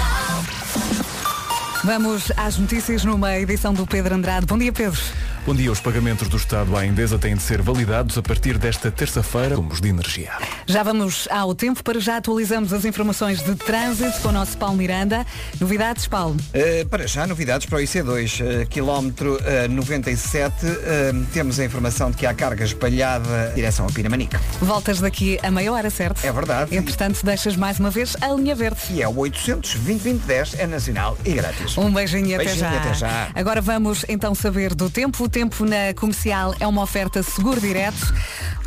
Vamos 1.89 2.31
às 2.37 2.59
notícias 2.59 3.03
numa 3.03 3.35
edição 3.39 3.73
do 3.73 3.87
Pedro 3.87 4.15
Andrade. 4.15 4.45
Bom 4.45 4.59
dia, 4.59 4.71
Pedro. 4.71 5.01
Bom 5.47 5.55
dia. 5.55 5.73
Os 5.73 5.81
pagamentos 5.81 6.29
do 6.29 6.37
Estado 6.37 6.77
à 6.77 6.85
Endesa 6.85 7.19
têm 7.19 7.35
de 7.35 7.41
ser 7.41 7.63
validados 7.63 8.19
a 8.19 8.23
partir 8.23 8.59
desta 8.59 8.91
terça-feira, 8.91 9.57
como 9.57 9.73
de 9.73 9.89
energia. 9.89 10.33
Já 10.67 10.83
vamos 10.83 11.27
ao 11.31 11.55
tempo. 11.55 11.83
Para 11.83 11.99
já 11.99 12.19
atualizamos 12.19 12.75
as 12.75 12.85
informações 12.85 13.43
de 13.43 13.55
trânsito 13.55 14.21
com 14.21 14.29
o 14.29 14.33
nosso 14.33 14.59
Paulo 14.59 14.77
Miranda. 14.77 15.25
Novidades, 15.59 16.07
Paulo? 16.07 16.37
Uh, 16.53 16.87
para 16.91 17.07
já, 17.07 17.27
novidades 17.27 17.67
para 17.67 17.79
o 17.79 17.81
IC2. 17.81 18.65
Uh, 18.65 18.67
quilómetro 18.67 19.37
uh, 19.37 19.69
97. 19.71 20.55
temos 21.33 21.59
a 21.59 21.65
informação 21.65 22.11
de 22.11 22.19
que 22.19 22.27
há 22.27 22.35
carga 22.35 22.67
espalhada 22.67 23.53
em 23.53 23.55
direção 23.55 23.87
ao 23.87 23.91
Pinamanique. 23.91 24.37
Voltas 24.61 25.01
daqui 25.01 25.39
a 25.43 25.51
meia 25.51 25.73
hora, 25.73 25.89
certo? 25.89 26.23
É 26.23 26.31
verdade. 26.31 26.77
Entretanto, 26.77 27.25
deixas 27.25 27.57
mais 27.57 27.81
uma 27.81 27.89
vez 27.89 28.15
a 28.21 28.29
linha 28.35 28.55
verde. 28.55 28.79
E 28.91 29.01
é 29.01 29.09
o 29.09 29.17
800 29.17 29.77
2010 29.77 30.59
é 30.59 30.67
nacional 30.67 31.17
e 31.25 31.33
grátis. 31.33 31.78
Um 31.79 31.93
beijinho, 31.93 32.37
beijinho 32.37 32.67
até, 32.67 32.75
já. 32.75 32.81
até 32.81 32.95
já. 32.95 33.29
Agora 33.37 33.61
vamos 33.61 34.05
então 34.09 34.35
saber 34.35 34.75
do 34.75 34.91
tempo. 34.91 35.23
O 35.23 35.29
tempo 35.29 35.65
na 35.65 35.95
comercial 35.95 36.53
é 36.59 36.67
uma 36.67 36.83
oferta 36.83 37.23
seguro 37.23 37.61
direto. 37.61 38.13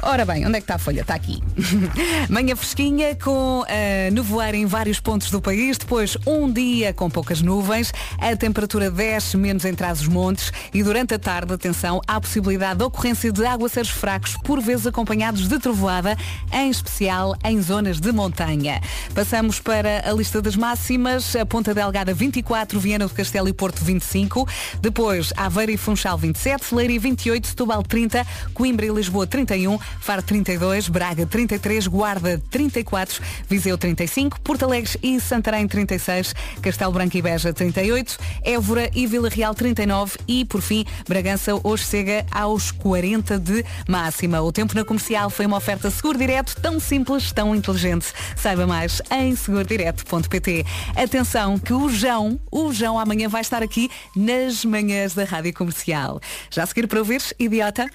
Ora 0.04 0.26
bem, 0.26 0.48
onde 0.48 0.56
é 0.56 0.60
que 0.60 0.64
está 0.64 0.76
a 0.76 0.80
folha? 0.80 1.02
Está 1.02 1.14
aqui. 1.14 1.44
Manhã 2.28 2.56
fresquinha 2.56 3.16
com 3.16 3.60
uh, 3.60 3.66
nevoeiro 4.12 4.58
em 4.58 4.66
vários 4.66 5.00
pontos 5.00 5.30
do 5.30 5.40
país, 5.40 5.78
depois 5.78 6.18
um 6.26 6.52
dia 6.52 6.92
com 6.92 7.08
poucas 7.08 7.42
nuvens, 7.42 7.94
a 8.18 8.36
temperatura 8.36 8.90
desce 8.90 9.38
menos 9.38 9.64
em 9.64 9.76
trás 9.76 10.02
os 10.02 10.08
montes 10.08 10.52
e 10.74 10.82
durante 10.82 11.14
a 11.14 11.20
tarde, 11.20 11.54
atenção, 11.54 12.02
há 12.08 12.20
possibilidade 12.20 12.80
de 12.80 12.86
ocorrência 12.86 13.32
de 13.32 13.46
aguaceiros 13.46 13.92
fracos, 13.92 14.36
por 14.44 14.60
vezes 14.60 14.88
acompanhados 14.88 15.48
de 15.48 15.60
trovoada, 15.60 16.18
em 16.52 16.70
especial 16.72 17.36
em 17.44 17.62
zonas 17.62 18.00
de 18.00 18.12
montanha. 18.12 18.82
Passamos 19.14 19.60
para 19.60 20.10
a 20.10 20.14
lista 20.14 20.42
das 20.42 20.56
máximas, 20.56 21.36
a 21.36 21.46
Ponta 21.46 21.76
Delgada 21.76 22.12
24, 22.12 22.80
Viana 22.80 23.01
do 23.08 23.14
Castelo 23.14 23.48
e 23.48 23.54
Porto 23.54 23.84
25, 23.84 24.48
depois 24.82 25.34
Aveira 25.36 25.72
e 25.72 25.78
Funchal 25.78 26.18
27, 26.18 26.74
Leiria 26.74 27.00
28, 27.00 27.48
Setúbal 27.48 27.84
30, 27.84 28.26
Coimbra 28.54 28.86
e 28.86 28.90
Lisboa 28.90 29.26
31, 29.28 29.80
Faro 30.00 30.22
32, 30.22 30.90
Braga 30.90 31.26
33, 31.26 31.88
Guarda 31.88 32.42
34, 32.50 33.22
Viseu 33.48 33.78
35, 33.78 34.40
Porto 34.42 34.64
Alegre 34.66 35.00
e 35.02 35.20
Santarém 35.20 35.68
36, 35.68 36.34
Castelo 36.62 36.92
Branco 36.92 37.18
e 37.18 37.22
Beja 37.22 37.54
38, 37.54 38.18
Évora 38.44 38.90
e 38.94 39.08
Vila 39.08 39.30
Real 39.30 39.54
39 39.54 40.18
e, 40.28 40.46
por 40.46 40.62
fim, 40.62 40.86
Bragança 41.08 41.60
hoje 41.64 41.86
chega 41.86 42.26
aos 42.32 42.72
40 42.72 43.40
de 43.40 43.64
máxima. 43.88 44.42
O 44.42 44.52
tempo 44.52 44.76
na 44.76 44.84
comercial 44.84 45.30
foi 45.30 45.46
uma 45.46 45.58
oferta 45.58 45.90
seguro 45.90 46.18
direto, 46.18 46.56
tão 46.62 46.80
simples, 46.80 47.32
tão 47.32 47.56
inteligente. 47.56 48.08
Saiba 48.36 48.66
mais 48.68 49.02
em 49.12 49.36
segurodireto.pt. 49.36 50.66
Atenção 50.96 51.58
que 51.58 51.74
o 51.74 51.90
João, 51.90 52.40
o 52.52 52.74
João 52.74 52.81
João 52.82 52.98
amanhã 52.98 53.30
vai 53.30 53.42
estar 53.42 53.62
aqui 53.62 53.92
nas 54.16 54.66
manhãs 54.66 55.14
da 55.14 55.24
Rádio 55.24 55.54
Comercial. 55.54 56.20
Já 56.50 56.64
a 56.64 56.66
seguir 56.66 56.88
para 56.88 56.98
ouvires, 56.98 57.32
idiota? 57.38 57.86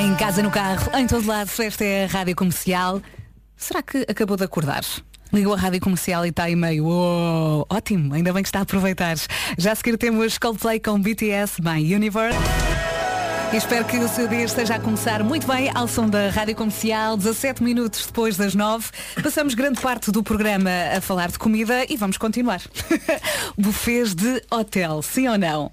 Em 0.00 0.16
casa, 0.16 0.42
no 0.42 0.50
carro, 0.50 0.90
em 0.98 1.06
todo 1.06 1.24
lado, 1.24 1.48
esta 1.62 1.84
é 1.84 2.06
a 2.06 2.08
Rádio 2.08 2.34
Comercial. 2.34 3.00
Será 3.56 3.82
que 3.82 4.04
acabou 4.08 4.36
de 4.36 4.42
acordar? 4.42 4.82
Ligou 5.32 5.54
a 5.54 5.56
rádio 5.56 5.80
comercial 5.80 6.26
e 6.26 6.30
está 6.30 6.44
aí 6.44 6.56
meio 6.56 6.86
"Uou, 6.86 7.66
ótimo, 7.70 8.14
ainda 8.14 8.32
bem 8.32 8.42
que 8.42 8.48
está 8.48 8.58
a 8.60 8.62
aproveitar. 8.62 9.16
Já 9.56 9.70
a 9.70 9.74
seguir 9.76 9.96
temos 9.96 10.36
Coldplay 10.36 10.80
com 10.80 11.00
BTS 11.00 11.62
My 11.62 11.94
Universe. 11.94 12.38
Espero 13.52 13.84
que 13.84 13.96
o 13.98 14.08
seu 14.08 14.26
dia 14.26 14.44
esteja 14.44 14.74
a 14.74 14.80
começar 14.80 15.22
muito 15.22 15.46
bem 15.46 15.70
ao 15.74 15.86
som 15.86 16.08
da 16.08 16.28
Rádio 16.30 16.56
Comercial, 16.56 17.16
17 17.16 17.62
minutos 17.62 18.04
depois 18.06 18.36
das 18.36 18.52
9. 18.52 18.88
Passamos 19.22 19.54
grande 19.54 19.80
parte 19.80 20.10
do 20.10 20.24
programa 20.24 20.70
a 20.96 21.00
falar 21.00 21.30
de 21.30 21.38
comida 21.38 21.84
e 21.88 21.96
vamos 21.96 22.16
continuar. 22.16 22.60
Buffets 23.56 24.14
de 24.14 24.42
hotel, 24.50 25.02
sim 25.02 25.28
ou 25.28 25.38
não? 25.38 25.70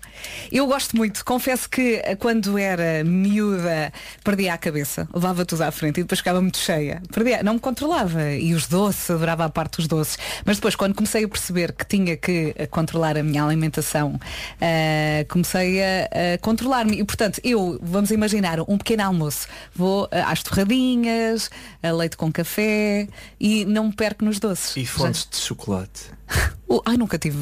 Eu 0.52 0.68
gosto 0.68 0.96
muito, 0.96 1.26
confesso 1.26 1.68
que 1.68 2.02
eh, 2.04 2.16
quando 2.16 2.56
era 2.58 3.04
miúda 3.04 3.92
perdia 4.24 4.54
a 4.54 4.58
cabeça, 4.60 5.08
levava 5.12 5.44
tudo 5.44 5.64
à 5.64 5.72
frente 5.72 6.00
e 6.00 6.04
depois 6.04 6.20
ficava 6.20 6.40
muito 6.40 6.60
cheia. 6.60 7.02
Perdia, 7.12 7.42
não 7.42 7.56
me 7.56 7.60
controlava 7.60 8.32
e 8.32 8.54
os 8.54 8.68
doces, 8.68 9.10
adorava 9.10 9.46
a 9.46 9.50
parte 9.50 9.78
dos 9.78 9.88
doces. 9.88 10.20
Mas 10.46 10.58
depois 10.58 10.76
quando 10.76 10.94
comecei 10.94 11.24
a 11.24 11.28
perceber 11.28 11.72
que 11.74 11.86
tinha 11.86 12.16
que 12.16 12.54
eh, 12.56 12.68
controlar 12.68 13.18
a 13.18 13.24
minha 13.24 13.44
alimentação, 13.44 14.20
eh, 14.60 15.26
comecei 15.28 15.82
a, 15.82 16.36
a 16.36 16.38
controlar-me. 16.40 17.00
E 17.00 17.04
portanto, 17.04 17.42
eu, 17.44 17.61
vamos 17.82 18.12
imaginar, 18.12 18.60
um 18.68 18.78
pequeno 18.78 19.04
almoço. 19.04 19.48
Vou 19.74 20.08
eh, 20.12 20.22
às 20.22 20.42
torradinhas, 20.44 21.50
a 21.82 21.92
leite 21.92 22.18
com 22.18 22.32
café 22.32 23.08
e 23.40 23.66
não 23.66 23.88
me 23.88 23.94
perco 23.94 24.24
nos 24.26 24.40
doces. 24.40 24.76
E 24.78 24.86
fontes 24.86 25.28
de 25.30 25.38
chocolate. 25.38 26.04
Oh, 26.74 26.82
ai, 26.86 26.96
nunca 26.96 27.18
tive, 27.20 27.38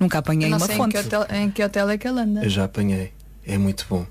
nunca 0.00 0.18
apanhei 0.18 0.48
não 0.48 0.56
uma 0.58 0.64
sei 0.64 0.76
em 0.76 0.78
fonte. 0.78 0.92
que, 0.92 0.98
hotel, 1.00 1.26
em 1.36 1.50
que 1.50 1.60
hotel 1.60 1.90
é 1.90 1.98
que 1.98 2.06
ela 2.06 2.22
anda. 2.22 2.44
Eu 2.44 2.48
já 2.48 2.66
apanhei. 2.66 3.12
É 3.44 3.58
muito 3.58 3.84
bom. 3.90 4.06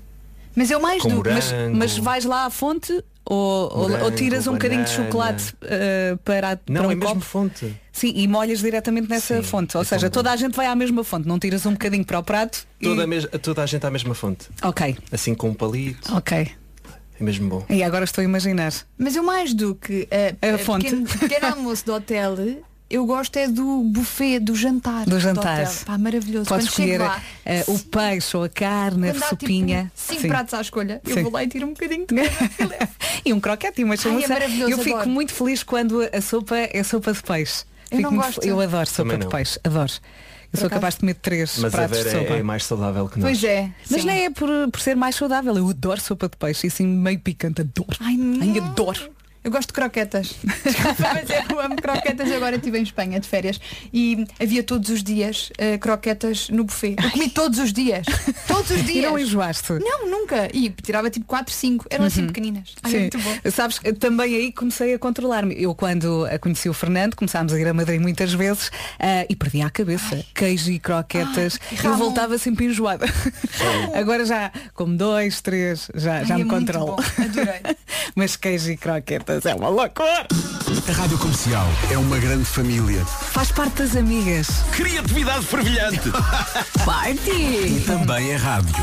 Mas 0.54 0.70
eu 0.70 0.80
mais 0.80 1.02
Com 1.02 1.08
do 1.10 1.16
morango. 1.16 1.34
Mas, 1.36 1.52
mas 1.76 1.98
vais 1.98 2.24
lá 2.24 2.44
à 2.46 2.50
fonte 2.50 2.92
ou, 3.24 3.36
ou- 3.36 3.82
ou 3.82 3.88
Morango, 3.90 4.10
tiras 4.12 4.46
um 4.46 4.52
bocadinho 4.52 4.82
de 4.84 4.90
chocolate 4.90 5.54
eh, 5.62 6.16
para, 6.24 6.58
Não, 6.68 6.80
para 6.82 6.88
um 6.88 6.90
é 6.90 6.94
mesmo 6.96 7.08
copo? 7.14 7.20
fonte. 7.20 7.76
Sim, 7.92 8.12
e 8.16 8.26
molhas 8.26 8.58
diretamente 8.60 9.08
nessa 9.08 9.36
Sim, 9.36 9.42
fonte. 9.42 9.76
Ou 9.76 9.82
é 9.82 9.86
seja, 9.86 10.10
toda 10.10 10.30
a 10.32 10.36
gente 10.36 10.56
vai 10.56 10.66
à 10.66 10.74
mesma 10.74 11.04
fonte. 11.04 11.28
Não 11.28 11.38
tiras 11.38 11.64
um 11.66 11.72
bocadinho 11.72 12.04
para 12.04 12.18
o 12.18 12.22
prato. 12.24 12.66
e- 12.80 12.84
Toda, 12.84 13.04
a 13.04 13.06
mes- 13.06 13.28
toda 13.42 13.62
a 13.62 13.66
gente 13.66 13.86
à 13.86 13.90
mesma 13.90 14.14
fonte. 14.14 14.48
Ok, 14.62 14.96
Assim 15.12 15.34
com 15.34 15.50
um 15.50 15.54
palito. 15.54 16.12
ok. 16.16 16.50
É 17.20 17.22
mesmo 17.22 17.48
bom. 17.50 17.66
E 17.68 17.82
agora 17.82 18.04
estou 18.04 18.22
a 18.22 18.24
imaginar. 18.24 18.72
Mas 18.98 19.14
eu 19.14 19.22
mais 19.22 19.52
do 19.52 19.74
que 19.74 20.08
eh, 20.10 20.34
A 20.40 20.46
eh, 20.46 20.58
fonte. 20.58 20.84
Pequeno, 20.86 21.06
pequeno 21.06 21.46
almoço 21.54 21.84
do 21.84 21.92
hotel, 21.94 22.34
eu 22.90 23.06
gosto 23.06 23.36
é 23.36 23.46
do 23.46 23.82
buffet, 23.84 24.40
do 24.40 24.54
jantar. 24.56 25.06
Do 25.06 25.20
jantar. 25.20 25.60
hotel. 25.62 25.72
Pá, 25.86 25.96
maravilhoso. 25.96 26.48
Podes 26.48 26.66
escolher 26.66 26.98
lá, 26.98 27.22
eh, 27.46 27.64
o 27.68 27.78
peixe 27.78 28.36
ou 28.36 28.42
a 28.44 28.48
carne, 28.48 29.10
quando 29.12 29.22
a 29.22 29.26
há, 29.26 29.28
sopinha. 29.28 29.82
Tipo, 29.84 29.92
cinco 29.94 30.20
Sim. 30.22 30.28
pratos 30.28 30.54
à 30.54 30.60
escolha, 30.60 31.00
Sim. 31.04 31.12
eu 31.18 31.22
vou 31.22 31.32
lá 31.32 31.44
e 31.44 31.48
tiro 31.48 31.66
um 31.66 31.72
bocadinho 31.72 32.06
de 32.06 32.14
e 33.24 33.32
um 33.32 33.38
croquete 33.40 33.80
e 33.80 33.84
uma 33.84 33.94
é 33.94 33.96
chamuça. 33.96 34.28
maravilhoso, 34.28 34.72
eu 34.72 34.78
fico 34.78 34.96
adoro. 34.96 35.10
muito 35.10 35.32
feliz 35.32 35.62
quando 35.62 36.00
a 36.12 36.20
sopa 36.20 36.56
é 36.56 36.82
sopa 36.82 37.12
de 37.12 37.22
peixe. 37.22 37.64
Eu 37.90 37.96
Fico 37.98 38.02
não 38.02 38.10
muito 38.18 38.34
gosto. 38.34 38.46
eu 38.46 38.60
adoro 38.60 38.88
sopa 38.88 39.16
de 39.18 39.26
peixe, 39.28 39.58
adoro. 39.64 39.92
Eu 40.52 40.58
sou 40.58 40.68
capaz 40.68 40.94
de 40.94 41.00
comer 41.00 41.14
três 41.14 41.58
Mas 41.58 41.72
a 41.72 41.76
pratos 41.78 41.98
de 42.02 42.10
sopa. 42.10 42.34
é, 42.34 42.38
é 42.38 42.42
mais 42.42 42.64
saudável 42.64 43.08
que 43.08 43.20
nós. 43.20 43.30
Pois 43.30 43.44
é. 43.44 43.70
Mas 43.88 44.00
sim. 44.00 44.06
não 44.08 44.14
é 44.14 44.30
por, 44.30 44.48
por 44.72 44.80
ser 44.80 44.96
mais 44.96 45.14
saudável. 45.14 45.56
Eu 45.56 45.68
adoro 45.68 46.00
sopa 46.00 46.28
de 46.28 46.36
peixe 46.36 46.66
e 46.66 46.68
assim 46.68 46.86
meio 46.86 47.20
picante. 47.20 47.60
Adoro. 47.60 47.96
Ai, 48.00 48.16
não. 48.16 48.40
Ai, 48.42 48.58
adoro. 48.58 49.10
Eu 49.42 49.50
gosto 49.50 49.68
de 49.68 49.72
croquetas. 49.74 50.34
Mas 50.44 51.30
é, 51.30 51.44
eu 51.50 51.58
amo 51.60 51.76
croquetas. 51.76 52.30
Agora 52.30 52.56
estive 52.56 52.78
em 52.78 52.82
Espanha 52.82 53.18
de 53.18 53.26
férias 53.26 53.58
e 53.92 54.26
havia 54.38 54.62
todos 54.62 54.90
os 54.90 55.02
dias 55.02 55.50
eh, 55.56 55.78
croquetas 55.78 56.50
no 56.50 56.64
buffet. 56.64 56.96
Eu 57.02 57.10
comi 57.10 57.30
todos 57.30 57.58
os 57.58 57.72
dias. 57.72 58.04
Todos 58.46 58.70
os 58.70 58.80
E 58.90 58.92
dias. 58.92 59.04
não 59.10 59.18
enjoaste. 59.18 59.72
Não, 59.80 60.06
nunca. 60.10 60.48
E 60.52 60.68
tirava 60.68 61.08
tipo 61.08 61.24
4, 61.24 61.54
5. 61.54 61.86
Eram 61.88 62.04
assim 62.04 62.26
pequeninas. 62.26 62.74
Ai, 62.82 62.90
é 62.90 62.94
Sim. 62.94 63.00
muito 63.00 63.18
bom. 63.18 63.50
Sabes, 63.50 63.78
que 63.78 63.92
também 63.94 64.34
aí 64.36 64.52
comecei 64.52 64.92
a 64.92 64.98
controlar-me. 64.98 65.54
Eu 65.60 65.74
quando 65.74 66.26
conheci 66.40 66.68
o 66.68 66.74
Fernando, 66.74 67.14
começámos 67.16 67.52
a 67.54 67.58
ir 67.58 67.66
a 67.66 67.72
Madrid 67.72 68.00
muitas 68.00 68.34
vezes 68.34 68.70
ah, 68.98 69.24
e 69.28 69.34
perdia 69.34 69.66
a 69.66 69.70
cabeça. 69.70 70.22
Queijo 70.34 70.70
e 70.70 70.78
croquetas. 70.78 71.58
Ai, 71.70 71.86
eu 71.86 71.96
voltava 71.96 72.36
sempre 72.36 72.66
enjoada. 72.66 73.06
Agora 73.94 74.24
já 74.26 74.52
como 74.74 74.94
dois, 74.96 75.40
três, 75.40 75.90
já, 75.94 76.24
já 76.24 76.34
Ai, 76.34 76.42
me 76.44 76.48
é 76.48 76.52
controlo. 76.52 76.96
Adorei. 77.18 77.60
Mas 78.14 78.36
queijo 78.36 78.70
e 78.70 78.76
croquetas 78.76 79.29
é 79.44 79.54
uma 79.54 79.68
loucura. 79.68 80.26
A 80.88 80.92
Rádio 80.92 81.18
Comercial 81.18 81.66
é 81.90 81.98
uma 81.98 82.18
grande 82.18 82.44
família. 82.44 83.04
Faz 83.04 83.50
parte 83.52 83.82
das 83.82 83.94
amigas. 83.96 84.48
Criatividade 84.72 85.44
fervilhante. 85.46 86.10
Party! 86.84 87.30
E 87.30 87.84
também 87.86 88.30
é 88.30 88.36
rádio. 88.36 88.74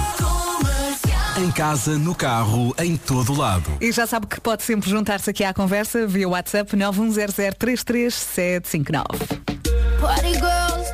Em 1.37 1.51
casa, 1.51 1.97
no 1.97 2.15
carro, 2.15 2.73
em 2.79 2.95
todo 2.95 3.37
lado. 3.37 3.69
E 3.81 3.91
já 3.91 4.07
sabe 4.07 4.25
que 4.25 4.39
pode 4.39 4.63
sempre 4.63 4.89
juntar-se 4.89 5.29
aqui 5.29 5.43
à 5.43 5.53
conversa 5.53 6.07
via 6.07 6.29
WhatsApp 6.29 6.73
910033759. 6.75 9.03
Party 9.99 10.33
girls, 10.33 10.87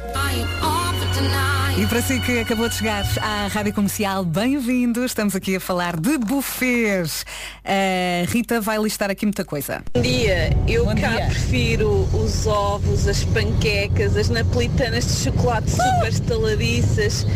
E 1.77 1.85
para 1.85 2.01
si 2.01 2.19
que 2.19 2.39
acabou 2.39 2.67
de 2.67 2.73
chegar 2.75 3.03
à 3.21 3.45
Rádio 3.47 3.71
Comercial, 3.73 4.25
bem-vindo. 4.25 5.05
Estamos 5.05 5.35
aqui 5.35 5.55
a 5.55 5.59
falar 5.59 5.95
de 5.99 6.17
buffets. 6.17 7.23
A 7.63 8.25
Rita 8.31 8.59
vai 8.59 8.79
listar 8.79 9.11
aqui 9.11 9.23
muita 9.25 9.45
coisa. 9.45 9.83
Bom 9.93 10.01
dia, 10.01 10.49
eu 10.67 10.85
Bom 10.85 10.95
cá 10.95 11.09
dia. 11.09 11.25
prefiro 11.27 12.09
os 12.13 12.47
ovos, 12.47 13.07
as 13.07 13.23
panquecas, 13.25 14.17
as 14.17 14.29
napolitanas 14.29 15.05
de 15.05 15.23
chocolate 15.23 15.69
super 15.69 16.07
estaladiças 16.09 17.27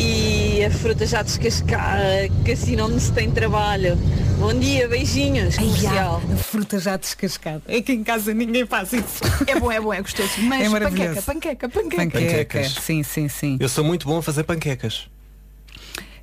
e 0.00 0.62
a 0.64 0.70
fruta 0.70 1.06
já 1.06 1.22
descascada, 1.22 2.28
que 2.44 2.52
assim 2.52 2.76
não 2.76 2.98
se 3.00 3.10
tem 3.12 3.30
trabalho. 3.30 3.98
Bom 4.38 4.54
dia, 4.54 4.86
beijinhos, 4.86 5.56
Ai, 5.58 5.64
comercial. 5.64 6.22
a 6.32 6.36
fruta 6.36 6.78
já 6.78 6.96
descascada. 6.96 7.60
É 7.66 7.82
que 7.82 7.92
em 7.92 8.04
casa 8.04 8.32
ninguém 8.32 8.64
faz 8.64 8.92
isso. 8.92 9.18
É 9.48 9.58
bom, 9.58 9.72
é 9.72 9.80
bom, 9.80 9.92
é 9.92 10.00
gostoso. 10.00 10.30
Mas 10.42 10.64
É 10.64 10.68
maravilhoso. 10.68 11.20
panqueca, 11.22 11.68
panqueca, 11.68 11.68
panqueca. 11.68 11.96
Panqueca. 12.04 12.28
Panquecas. 12.44 12.72
Sim, 13.02 13.28
sim, 13.28 13.28
sim. 13.28 13.56
Eu 13.60 13.68
sou 13.68 13.84
muito 13.84 14.06
bom 14.06 14.18
a 14.18 14.22
fazer 14.22 14.44
panquecas. 14.44 15.08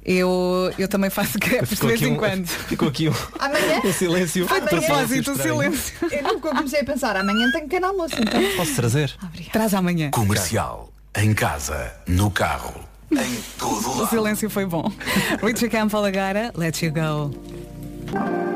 Eu, 0.08 0.72
eu 0.78 0.88
também 0.88 1.10
faço 1.10 1.40
crepes 1.40 1.80
de 1.80 1.88
vez 1.88 2.00
em 2.02 2.12
um- 2.14 2.16
quando. 2.18 2.46
Ficou 2.70 2.88
aqui 2.90 3.10
um, 3.10 3.14
Amanhã? 3.40 3.82
um 3.84 3.92
silêncio. 3.92 4.48
Foi 4.48 4.60
de 4.62 4.66
um 4.66 4.70
silêncio 4.70 4.88
propósito 4.94 5.28
o 5.30 5.34
estranho. 5.34 5.54
silêncio. 5.74 5.96
Eu 6.12 6.24
nunca 6.34 6.50
comecei 6.56 6.80
a 6.82 6.84
pensar, 6.86 7.18
amanhã 7.18 7.50
tenho 7.52 7.64
pequeno 7.64 7.88
almoço, 7.88 8.16
então. 8.20 8.40
Posso 8.56 8.76
trazer? 8.76 9.12
Traz 9.52 9.74
amanhã. 9.74 10.12
Comercial. 10.12 10.92
Em 11.18 11.34
casa, 11.34 11.92
no 12.06 12.30
carro, 12.30 12.74
em 13.12 13.42
todo 13.58 13.90
O 13.90 13.98
lado. 14.00 14.10
silêncio 14.10 14.50
foi 14.50 14.66
bom. 14.66 14.92
Richard 15.42 15.70
Campbell 15.70 16.06
agora, 16.06 16.52
Let 16.56 16.82
You 16.84 16.92
Go. 16.92 18.55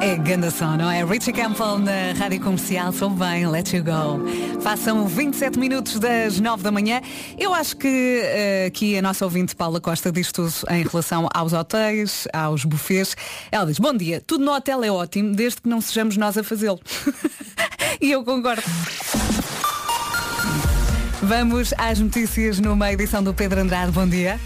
É 0.00 0.16
ganda 0.16 0.48
som, 0.48 0.76
não 0.76 0.88
é? 0.88 1.04
Richie 1.04 1.32
Campbell 1.32 1.78
na 1.80 2.12
Rádio 2.16 2.40
Comercial, 2.40 2.92
sou 2.92 3.10
bem, 3.10 3.48
Let 3.48 3.72
You 3.72 3.82
Go. 3.82 4.60
Façam 4.60 5.08
27 5.08 5.58
minutos 5.58 5.98
das 5.98 6.38
9 6.38 6.62
da 6.62 6.70
manhã. 6.70 7.00
Eu 7.36 7.52
acho 7.52 7.76
que 7.76 8.20
eh, 8.22 8.66
aqui 8.68 8.96
a 8.96 9.02
nossa 9.02 9.24
ouvinte 9.24 9.56
Paula 9.56 9.80
Costa 9.80 10.12
diz 10.12 10.30
tudo 10.30 10.52
em 10.70 10.84
relação 10.84 11.28
aos 11.34 11.52
hotéis, 11.52 12.28
aos 12.32 12.64
buffets. 12.64 13.16
Ela 13.50 13.66
diz, 13.66 13.80
bom 13.80 13.92
dia, 13.92 14.22
tudo 14.24 14.44
no 14.44 14.52
hotel 14.52 14.84
é 14.84 14.90
ótimo, 14.90 15.34
desde 15.34 15.62
que 15.62 15.68
não 15.68 15.80
sejamos 15.80 16.16
nós 16.16 16.38
a 16.38 16.44
fazê-lo. 16.44 16.80
e 18.00 18.12
eu 18.12 18.22
concordo. 18.22 18.62
Vamos 21.20 21.74
às 21.76 21.98
notícias 21.98 22.60
numa 22.60 22.92
edição 22.92 23.22
do 23.22 23.34
Pedro 23.34 23.60
Andrade. 23.60 23.90
Bom 23.90 24.06
dia. 24.06 24.38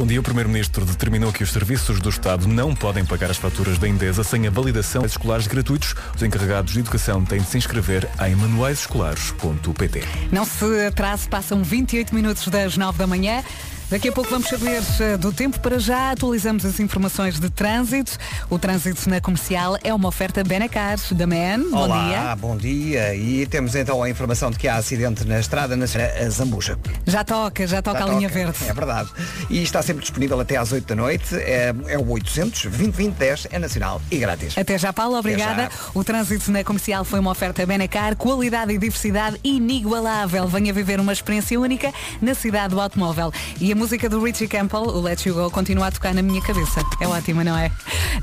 Bom 0.00 0.06
dia, 0.06 0.18
o 0.18 0.22
Primeiro-Ministro 0.22 0.86
determinou 0.86 1.30
que 1.30 1.44
os 1.44 1.52
serviços 1.52 2.00
do 2.00 2.08
Estado 2.08 2.48
não 2.48 2.74
podem 2.74 3.04
pagar 3.04 3.30
as 3.30 3.36
faturas 3.36 3.76
da 3.76 3.86
Endesa 3.86 4.24
sem 4.24 4.46
a 4.46 4.50
validação 4.50 5.02
dos 5.02 5.10
escolares 5.10 5.46
gratuitos. 5.46 5.94
Os 6.16 6.22
encarregados 6.22 6.72
de 6.72 6.80
educação 6.80 7.22
têm 7.22 7.38
de 7.38 7.46
se 7.46 7.58
inscrever 7.58 8.08
em 8.26 8.34
manuaisescolares.pt. 8.34 10.02
Não 10.32 10.46
se 10.46 10.86
atrase, 10.86 11.28
passam 11.28 11.62
28 11.62 12.14
minutos 12.14 12.48
das 12.48 12.78
9 12.78 12.96
da 12.96 13.06
manhã. 13.06 13.44
Daqui 13.90 14.08
a 14.08 14.12
pouco 14.12 14.30
vamos 14.30 14.46
saber 14.48 14.80
eh, 15.00 15.16
do 15.16 15.32
tempo. 15.32 15.58
Para 15.58 15.80
já 15.80 16.12
atualizamos 16.12 16.64
as 16.64 16.78
informações 16.78 17.40
de 17.40 17.50
trânsito. 17.50 18.16
O 18.48 18.56
trânsito 18.56 19.10
na 19.10 19.20
comercial 19.20 19.76
é 19.82 19.92
uma 19.92 20.06
oferta 20.06 20.44
Benacar 20.44 20.96
da 21.10 21.26
Man. 21.26 21.68
Bom 21.68 21.76
Olá, 21.76 22.08
dia. 22.08 22.36
bom 22.36 22.56
dia. 22.56 23.16
E 23.16 23.44
temos 23.46 23.74
então 23.74 24.00
a 24.00 24.08
informação 24.08 24.52
de 24.52 24.58
que 24.60 24.68
há 24.68 24.76
acidente 24.76 25.24
na 25.24 25.40
estrada 25.40 25.76
na 25.76 25.86
a 25.86 26.30
Zambuja. 26.30 26.78
Já 27.04 27.24
toca, 27.24 27.66
já 27.66 27.82
toca 27.82 27.98
Já 27.98 28.04
a 28.04 28.08
linha 28.10 28.28
toca, 28.28 28.44
verde. 28.44 28.58
É 28.68 28.72
verdade. 28.72 29.10
E 29.50 29.60
está 29.60 29.82
sempre 29.82 30.02
disponível 30.02 30.38
até 30.38 30.56
às 30.56 30.70
8 30.70 30.86
da 30.86 30.94
noite. 30.94 31.34
É, 31.34 31.74
é 31.88 31.98
o 31.98 32.08
800 32.10 32.66
2010 32.66 33.48
é 33.50 33.58
nacional 33.58 34.00
e 34.08 34.18
grátis. 34.18 34.56
Até 34.56 34.78
já, 34.78 34.92
Paulo, 34.92 35.18
obrigada. 35.18 35.62
já. 35.64 35.70
O 35.94 36.04
trânsito 36.04 36.52
na 36.52 36.62
comercial 36.62 37.04
foi 37.04 37.18
uma 37.18 37.32
oferta 37.32 37.66
Benacar, 37.66 38.14
qualidade 38.14 38.72
e 38.72 38.78
diversidade 38.78 39.40
inigualável. 39.42 40.46
Venha 40.46 40.72
viver 40.72 41.00
uma 41.00 41.12
experiência 41.12 41.58
única 41.58 41.92
na 42.22 42.34
cidade 42.34 42.72
do 42.72 42.80
automóvel. 42.80 43.32
E 43.60 43.72
a 43.72 43.79
música 43.80 44.10
do 44.10 44.22
Richie 44.22 44.46
Campbell, 44.46 44.82
o 44.82 45.00
Let 45.00 45.24
You 45.24 45.34
Go, 45.34 45.50
continua 45.50 45.86
a 45.86 45.90
tocar 45.90 46.12
na 46.12 46.20
minha 46.20 46.42
cabeça. 46.42 46.82
É 47.00 47.08
ótima, 47.08 47.42
não 47.42 47.56
é? 47.56 47.72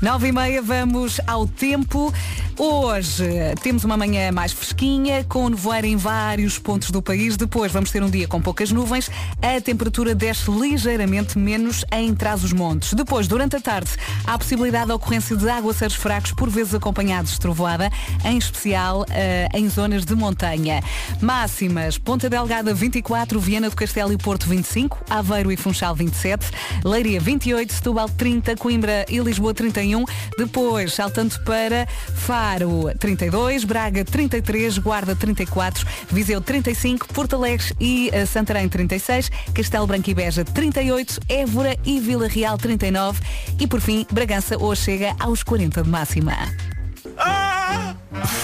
Nove 0.00 0.28
e 0.28 0.32
meia, 0.32 0.62
vamos 0.62 1.20
ao 1.26 1.48
tempo. 1.48 2.14
Hoje 2.56 3.24
temos 3.60 3.84
uma 3.84 3.96
manhã 3.96 4.30
mais 4.30 4.52
fresquinha, 4.52 5.24
com 5.24 5.48
nevoeiro 5.48 5.86
em 5.86 5.96
vários 5.96 6.58
pontos 6.58 6.92
do 6.92 7.02
país. 7.02 7.36
Depois 7.36 7.72
vamos 7.72 7.90
ter 7.90 8.02
um 8.04 8.10
dia 8.10 8.28
com 8.28 8.40
poucas 8.40 8.70
nuvens. 8.70 9.10
A 9.42 9.60
temperatura 9.60 10.14
desce 10.14 10.48
ligeiramente 10.48 11.36
menos 11.36 11.84
em 11.92 12.14
Trás-os-Montes. 12.14 12.94
Depois, 12.94 13.26
durante 13.26 13.56
a 13.56 13.60
tarde, 13.60 13.90
há 14.24 14.34
a 14.34 14.38
possibilidade 14.38 14.86
de 14.86 14.92
ocorrência 14.92 15.36
de 15.36 15.48
aguaceiros 15.48 15.96
fracos, 15.96 16.32
por 16.32 16.48
vezes 16.48 16.74
acompanhados 16.74 17.32
de 17.32 17.40
trovoada, 17.40 17.90
em 18.24 18.38
especial 18.38 19.04
eh, 19.10 19.48
em 19.54 19.68
zonas 19.68 20.04
de 20.04 20.14
montanha. 20.14 20.82
Máximas, 21.20 21.98
Ponta 21.98 22.28
Delgada 22.30 22.72
24, 22.72 23.40
Viana 23.40 23.70
do 23.70 23.76
Castelo 23.76 24.12
e 24.12 24.16
Porto 24.16 24.48
25, 24.48 25.04
Aveiro 25.10 25.47
e 25.52 25.56
Funchal 25.56 25.94
27, 25.94 26.50
Leiria 26.84 27.20
28, 27.20 27.72
Setúbal 27.72 28.08
30, 28.08 28.56
Coimbra 28.56 29.04
e 29.08 29.18
Lisboa 29.18 29.54
31, 29.54 30.04
depois 30.36 30.94
saltando 30.94 31.38
para 31.40 31.86
Faro 32.14 32.90
32, 32.98 33.64
Braga 33.64 34.04
33, 34.04 34.78
Guarda 34.78 35.14
34, 35.14 35.86
Viseu 36.10 36.40
35, 36.40 37.08
Porto 37.12 37.36
Alegre 37.36 37.74
e 37.80 38.10
eh, 38.12 38.26
Santarém 38.26 38.68
36, 38.68 39.30
Castelo 39.54 39.86
Branco 39.86 40.10
e 40.10 40.14
Beja 40.14 40.44
38, 40.44 41.20
Évora 41.28 41.76
e 41.84 42.00
Vila 42.00 42.28
Real 42.28 42.58
39 42.58 43.20
e 43.58 43.66
por 43.66 43.80
fim 43.80 44.06
Bragança 44.10 44.56
hoje 44.58 44.82
chega 44.82 45.14
aos 45.18 45.42
40 45.42 45.82
de 45.82 45.88
máxima. 45.88 46.36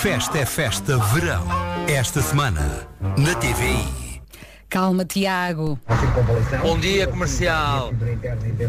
Festa 0.01 0.39
é 0.39 0.47
festa 0.47 0.99
verão. 0.99 1.47
Esta 1.89 2.21
semana, 2.21 2.87
na 3.17 3.35
TVI. 3.35 4.04
Calma, 4.75 5.05
Tiago. 5.05 5.79
Bom 6.61 6.77
dia 6.81 7.07
comercial. 7.07 7.93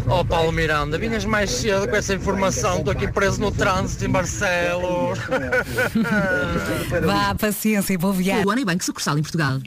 Ó 0.07 0.23
Paulo 0.23 0.51
Miranda, 0.51 0.99
vinhas 0.99 1.25
mais 1.25 1.49
cedo 1.49 1.87
com 1.87 1.95
essa 1.95 2.13
informação, 2.13 2.77
estou 2.77 2.91
aqui 2.91 3.07
preso 3.07 3.41
no 3.41 3.49
trânsito 3.49 4.05
em 4.05 4.09
Barcelos. 4.09 5.17
Vá, 7.03 7.33
paciência 7.33 7.93
e 7.93 7.97
vou 7.97 8.13
viar. 8.13 8.45
O 8.45 8.51
Anibank 8.51 8.85
sucursal 8.85 9.17
em 9.17 9.23
Portugal. 9.23 9.59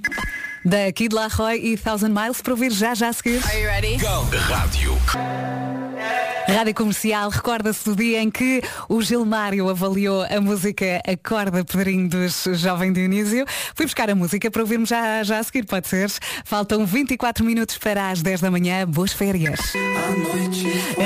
Da 0.64 0.92
Kid 0.92 1.12
Laroi 1.12 1.58
e 1.58 1.76
Thousand 1.76 2.10
Miles 2.10 2.40
para 2.40 2.52
ouvir 2.52 2.70
já 2.70 2.94
já 2.94 3.08
a 3.08 3.12
seguir. 3.12 3.44
Are 3.44 3.60
you 3.60 3.66
ready? 3.66 3.96
Rádio. 3.96 4.96
Rádio 6.48 6.74
Comercial 6.74 7.28
recorda-se 7.28 7.84
do 7.84 7.94
dia 7.94 8.22
em 8.22 8.30
que 8.30 8.62
o 8.88 9.02
Gilmário 9.02 9.68
avaliou 9.68 10.22
a 10.22 10.40
música 10.40 11.00
Acorda 11.06 11.62
Pedrinho 11.62 12.08
dos 12.08 12.44
Jovem 12.54 12.90
Dionísio. 12.90 13.44
Fui 13.74 13.84
buscar 13.84 14.08
a 14.08 14.14
música 14.14 14.50
para 14.50 14.62
ouvirmos 14.62 14.88
já, 14.88 15.22
já 15.22 15.38
a 15.38 15.42
seguir, 15.42 15.66
pode 15.66 15.86
ser? 15.86 16.10
Faltam 16.44 16.86
24 16.86 17.44
minutos 17.44 17.76
para 17.76 18.10
as 18.10 18.22
10 18.22 18.40
da 18.40 18.50
manhã. 18.50 18.86
Boas 18.86 19.12
férias. 19.12 19.60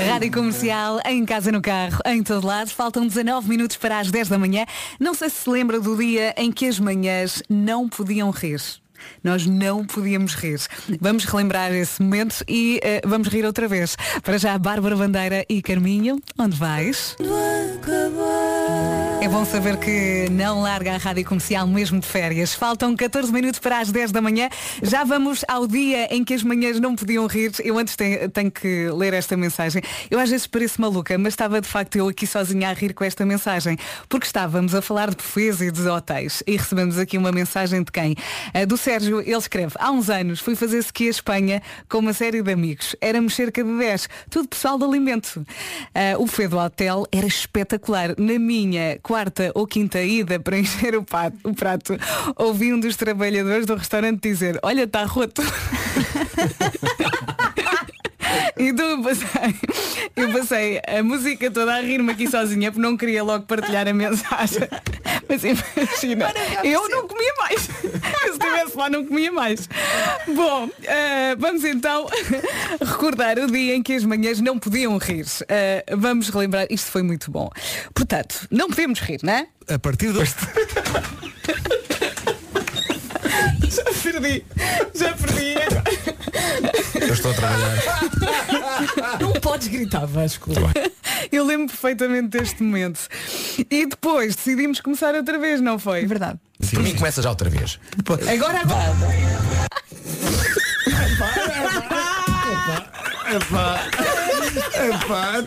Rádio 0.09 0.30
Comercial, 0.30 1.00
em 1.05 1.24
casa, 1.26 1.50
no 1.50 1.61
carro, 1.61 1.98
em 2.07 2.22
todo 2.22 2.46
lado. 2.46 2.70
Faltam 2.70 3.07
19 3.07 3.48
minutos 3.48 3.76
para 3.76 3.98
as 3.98 4.11
10 4.11 4.28
da 4.28 4.38
manhã. 4.38 4.64
Não 5.00 5.12
sei 5.12 5.28
se 5.28 5.42
se 5.42 5.50
lembra 5.50 5.80
do 5.80 5.96
dia 5.96 6.32
em 6.36 6.53
que 6.53 6.66
as 6.66 6.78
manhãs 6.78 7.42
não 7.48 7.88
podiam 7.88 8.30
rir. 8.30 8.82
Nós 9.22 9.46
não 9.46 9.84
podíamos 9.84 10.34
rir. 10.34 10.61
Vamos 11.00 11.24
relembrar 11.24 11.72
esse 11.72 12.03
momento 12.03 12.44
e 12.48 12.80
eh, 12.82 13.00
vamos 13.05 13.28
rir 13.28 13.44
outra 13.44 13.68
vez. 13.68 13.96
Para 14.22 14.38
já, 14.38 14.57
Bárbara 14.59 14.96
Bandeira 14.96 15.44
e 15.48 15.62
Carminho, 15.62 16.20
onde 16.38 16.57
vais? 16.57 17.16
É 19.22 19.28
bom 19.28 19.44
saber 19.44 19.76
que 19.76 20.26
não 20.32 20.62
larga 20.62 20.94
a 20.94 20.96
rádio 20.96 21.24
comercial 21.24 21.64
mesmo 21.64 22.00
de 22.00 22.06
férias. 22.08 22.54
Faltam 22.54 22.96
14 22.96 23.32
minutos 23.32 23.60
para 23.60 23.78
as 23.78 23.92
10 23.92 24.10
da 24.10 24.20
manhã. 24.20 24.48
Já 24.82 25.04
vamos 25.04 25.44
ao 25.46 25.64
dia 25.64 26.12
em 26.12 26.24
que 26.24 26.34
as 26.34 26.42
manhãs 26.42 26.80
não 26.80 26.96
podiam 26.96 27.24
rir. 27.28 27.52
Eu 27.62 27.78
antes 27.78 27.94
tenho, 27.94 28.28
tenho 28.28 28.50
que 28.50 28.90
ler 28.90 29.14
esta 29.14 29.36
mensagem. 29.36 29.80
Eu 30.10 30.18
às 30.18 30.28
vezes 30.28 30.48
pareço 30.48 30.80
maluca, 30.80 31.16
mas 31.18 31.34
estava 31.34 31.60
de 31.60 31.68
facto 31.68 31.94
eu 31.94 32.08
aqui 32.08 32.26
sozinha 32.26 32.68
a 32.68 32.72
rir 32.72 32.94
com 32.94 33.04
esta 33.04 33.24
mensagem. 33.24 33.78
Porque 34.08 34.26
estávamos 34.26 34.74
a 34.74 34.82
falar 34.82 35.10
de 35.10 35.14
buffets 35.14 35.60
e 35.60 35.70
de 35.70 35.86
hotéis. 35.86 36.42
E 36.44 36.56
recebemos 36.56 36.98
aqui 36.98 37.16
uma 37.16 37.30
mensagem 37.30 37.84
de 37.84 37.92
quem? 37.92 38.16
Do 38.66 38.76
Sérgio, 38.76 39.20
ele 39.20 39.36
escreve, 39.36 39.74
há 39.78 39.92
uns 39.92 40.10
anos 40.10 40.40
fui 40.40 40.56
fazer 40.56 40.78
ski 40.78 41.06
a 41.06 41.10
Espanha 41.10 41.62
com 41.88 41.98
uma 41.98 42.12
série 42.12 42.42
de 42.42 42.50
amigos. 42.50 42.96
Éramos 43.00 43.36
cerca 43.36 43.62
de 43.62 43.78
10. 43.78 44.08
Tudo 44.28 44.48
pessoal 44.48 44.76
de 44.76 44.84
alimento. 44.84 45.46
Eh, 45.94 46.16
o 46.16 46.22
buffet 46.22 46.48
do 46.48 46.58
hotel 46.58 47.06
era 47.12 47.26
espetacular. 47.26 48.16
Na 48.18 48.36
minha 48.36 48.98
quarta 49.12 49.52
ou 49.54 49.66
quinta 49.66 50.00
ida 50.00 50.40
para 50.40 50.58
encher 50.58 50.96
o, 50.96 51.02
pato- 51.04 51.36
o 51.44 51.54
prato, 51.54 51.98
ouvi 52.34 52.72
um 52.72 52.80
dos 52.80 52.96
trabalhadores 52.96 53.66
do 53.66 53.74
restaurante 53.74 54.22
dizer, 54.22 54.58
olha, 54.62 54.84
está 54.84 55.04
roto. 55.04 55.42
E 58.56 58.72
tu 58.72 58.82
passei, 59.04 59.54
eu 60.14 60.32
passei 60.32 60.80
a 60.86 61.02
música 61.02 61.50
toda 61.50 61.74
a 61.74 61.80
rir-me 61.80 62.12
aqui 62.12 62.28
sozinha 62.28 62.70
porque 62.70 62.86
não 62.86 62.96
queria 62.96 63.22
logo 63.22 63.44
partilhar 63.46 63.88
a 63.88 63.92
mensagem. 63.92 64.68
Mas 65.28 65.44
imagina, 65.44 66.32
eu 66.64 66.88
não 66.88 67.08
comia 67.08 67.34
mais. 67.38 67.68
Eu, 68.24 68.34
se 68.34 68.38
estivesse 68.38 68.76
lá 68.76 68.88
não 68.88 69.04
comia 69.04 69.32
mais. 69.32 69.68
Bom, 70.28 70.68
eh, 70.84 71.34
vamos 71.36 71.64
então 71.64 72.06
recordar 72.80 73.38
o 73.38 73.50
dia 73.50 73.74
em 73.74 73.82
que 73.82 73.94
as 73.94 74.04
manhãs 74.04 74.40
não 74.40 74.58
podiam 74.58 74.96
rir. 74.98 75.26
Eh, 75.48 75.84
vamos 75.96 76.28
relembrar, 76.28 76.66
isto 76.70 76.90
foi 76.90 77.02
muito 77.02 77.30
bom. 77.30 77.50
Portanto, 77.94 78.46
não 78.50 78.68
podemos 78.68 79.00
rir, 79.00 79.20
não 79.22 79.32
é? 79.32 79.46
A 79.68 79.78
partir 79.78 80.12
do. 80.12 80.20
Já 83.68 83.85
perdi, 84.03 84.45
já 84.95 85.12
perdi. 85.14 85.55
Eu 87.01 87.14
estou 87.14 87.30
a 87.30 87.35
trabalhar. 87.35 87.78
Não 89.20 89.33
podes 89.33 89.68
gritar, 89.68 90.07
Vasco. 90.07 90.51
Eu 91.30 91.45
lembro 91.45 91.68
perfeitamente 91.68 92.28
deste 92.28 92.62
momento. 92.62 93.01
E 93.70 93.87
depois 93.87 94.37
decidimos 94.37 94.80
começar 94.80 95.14
outra 95.14 95.39
vez, 95.39 95.61
não 95.61 95.78
foi? 95.78 96.05
Verdade. 96.07 96.39
Por 96.70 96.83
mim 96.83 96.95
começa 96.95 97.22
já 97.22 97.30
outra 97.30 97.49
vez. 97.51 97.78
Agora 98.28 98.61
Epá, 103.33 103.89
epá, 104.76 105.43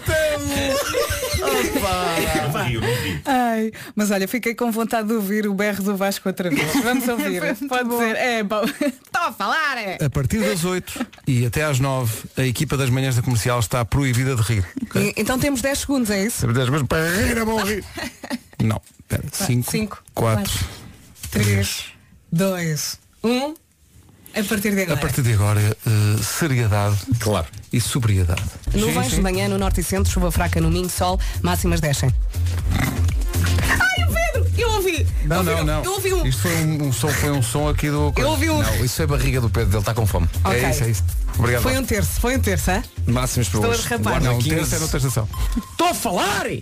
até 1.46 3.22
Ai, 3.26 3.72
mas 3.96 4.12
olha, 4.12 4.28
fiquei 4.28 4.54
com 4.56 4.72
vontade 4.72 5.08
de 5.08 5.14
ouvir 5.14 5.48
o 5.48 5.54
berro 5.54 5.84
do 5.84 5.96
Vasco 5.96 6.28
outra 6.30 6.50
vez. 6.50 6.74
Vamos 6.84 7.08
ouvir. 7.08 7.42
Pode 7.68 7.98
ser. 7.98 8.16
É, 8.16 8.44
bom. 8.44 8.64
Estou 8.80 9.22
a 9.22 9.32
falar, 9.32 9.78
é. 9.78 9.98
A 10.04 10.10
partir 10.10 10.40
das 10.40 10.64
8 10.64 11.06
e 11.28 11.46
até 11.46 11.64
às 11.64 11.80
9, 11.80 12.12
a 12.38 12.44
equipa 12.44 12.78
das 12.78 12.90
manhãs 12.90 13.16
da 13.16 13.22
comercial 13.22 13.60
está 13.60 13.84
proibida 13.86 14.36
de 14.36 14.42
rir. 14.42 14.66
E- 14.96 15.14
Então 15.18 15.40
temos 15.40 15.62
10 15.62 15.80
segundos, 15.80 16.10
é 16.10 16.24
isso? 16.26 16.46
Mas 16.48 16.84
para 16.84 17.10
rir 17.10 17.38
é 17.38 17.46
bom 17.46 17.64
rir. 17.64 17.84
Não, 18.64 18.82
espera. 19.00 19.24
5, 19.32 19.70
cinco, 19.72 20.04
4, 20.14 20.52
3, 21.32 21.86
2, 22.32 23.00
1. 23.24 23.54
A 24.38 24.44
partir 24.44 24.72
de 24.76 24.80
A 24.82 24.84
agora. 24.84 25.00
partir 25.00 25.22
de 25.22 25.34
agora, 25.34 25.62
eh, 25.62 26.22
seriedade 26.22 26.98
claro. 27.20 27.48
e 27.72 27.80
sobriedade. 27.80 28.44
Nuvens 28.74 29.12
de 29.12 29.22
manhã 29.22 29.48
no 29.48 29.58
norte 29.58 29.80
e 29.80 29.84
centro, 29.84 30.12
chuva 30.12 30.30
fraca 30.30 30.60
no 30.60 30.70
Minho, 30.70 30.90
sol, 30.90 31.18
máximas 31.42 31.80
descem. 31.80 32.14
Ai, 32.74 34.04
o 34.04 34.14
Pedro! 34.14 34.52
Eu 34.58 34.70
ouvi! 34.72 35.08
Não, 35.24 35.38
Ouvi- 35.38 35.50
não, 35.52 35.64
não. 35.64 35.84
Eu 35.86 35.92
ouvi 35.94 36.14
um. 36.14 36.26
Isto 36.26 36.42
foi 36.42 36.52
um, 36.66 36.84
um 36.88 36.92
som, 36.94 37.08
foi 37.10 37.32
um 37.32 37.42
som 37.42 37.70
aqui 37.70 37.90
do. 37.90 38.14
Eu 38.18 38.28
ouvi 38.30 38.50
um- 38.50 38.62
Não, 38.62 38.84
isso 38.84 39.02
é 39.02 39.06
a 39.06 39.08
barriga 39.08 39.40
do 39.40 39.50
Pedro, 39.50 39.72
ele 39.72 39.80
está 39.80 39.94
com 39.94 40.06
fome. 40.06 40.28
Ok. 40.44 40.64
É 40.66 40.70
isso, 40.70 40.84
é 40.84 40.90
isso. 40.90 41.04
Obrigado. 41.38 41.62
Foi 41.64 41.78
um 41.78 41.86
terço, 41.86 42.12
foi 42.20 42.36
um 42.38 42.40
terço, 42.42 42.72
hã? 42.72 42.84
Máximos 43.08 43.48
para 43.50 43.60
Estou 43.60 43.72
a 43.72 43.74
hoje. 43.76 43.84
derrapar. 43.84 44.12
Guarda 44.14 44.28
Não, 44.30 44.36
um 44.36 44.40
15. 44.42 44.56
terço 44.56 44.76
é 44.76 44.80
noutra 44.80 44.98
estação. 44.98 45.30
Estou 45.72 45.88
a 45.88 45.94
falar! 45.94 46.46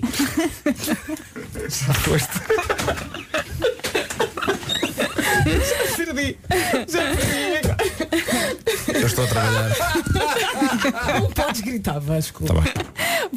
Já 1.70 1.94
foste. 1.94 2.30
Já 5.46 6.06
perdi. 6.06 6.38
Já 6.88 7.02
perdi. 7.02 7.63
Eu 9.04 9.08
estou 9.08 9.26
a 9.26 9.28
trabalhar. 9.28 9.70
Não 11.20 11.30
podes 11.30 11.60
gritar, 11.60 12.00
Vasco. 12.00 12.46
Tá 12.46 12.54
bem. 12.54 12.64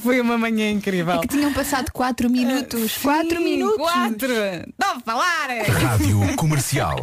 Foi 0.00 0.20
uma 0.20 0.38
manhã 0.38 0.70
incrível. 0.70 1.14
É 1.14 1.18
que 1.18 1.26
tinham 1.26 1.52
passado 1.52 1.90
4 1.92 2.30
minutos. 2.30 2.98
4 2.98 3.40
minutos. 3.40 3.76
4! 3.76 4.32
Estou 4.32 4.64
a 4.78 5.00
falar! 5.00 5.48
Rádio 5.66 6.36
Comercial. 6.36 7.00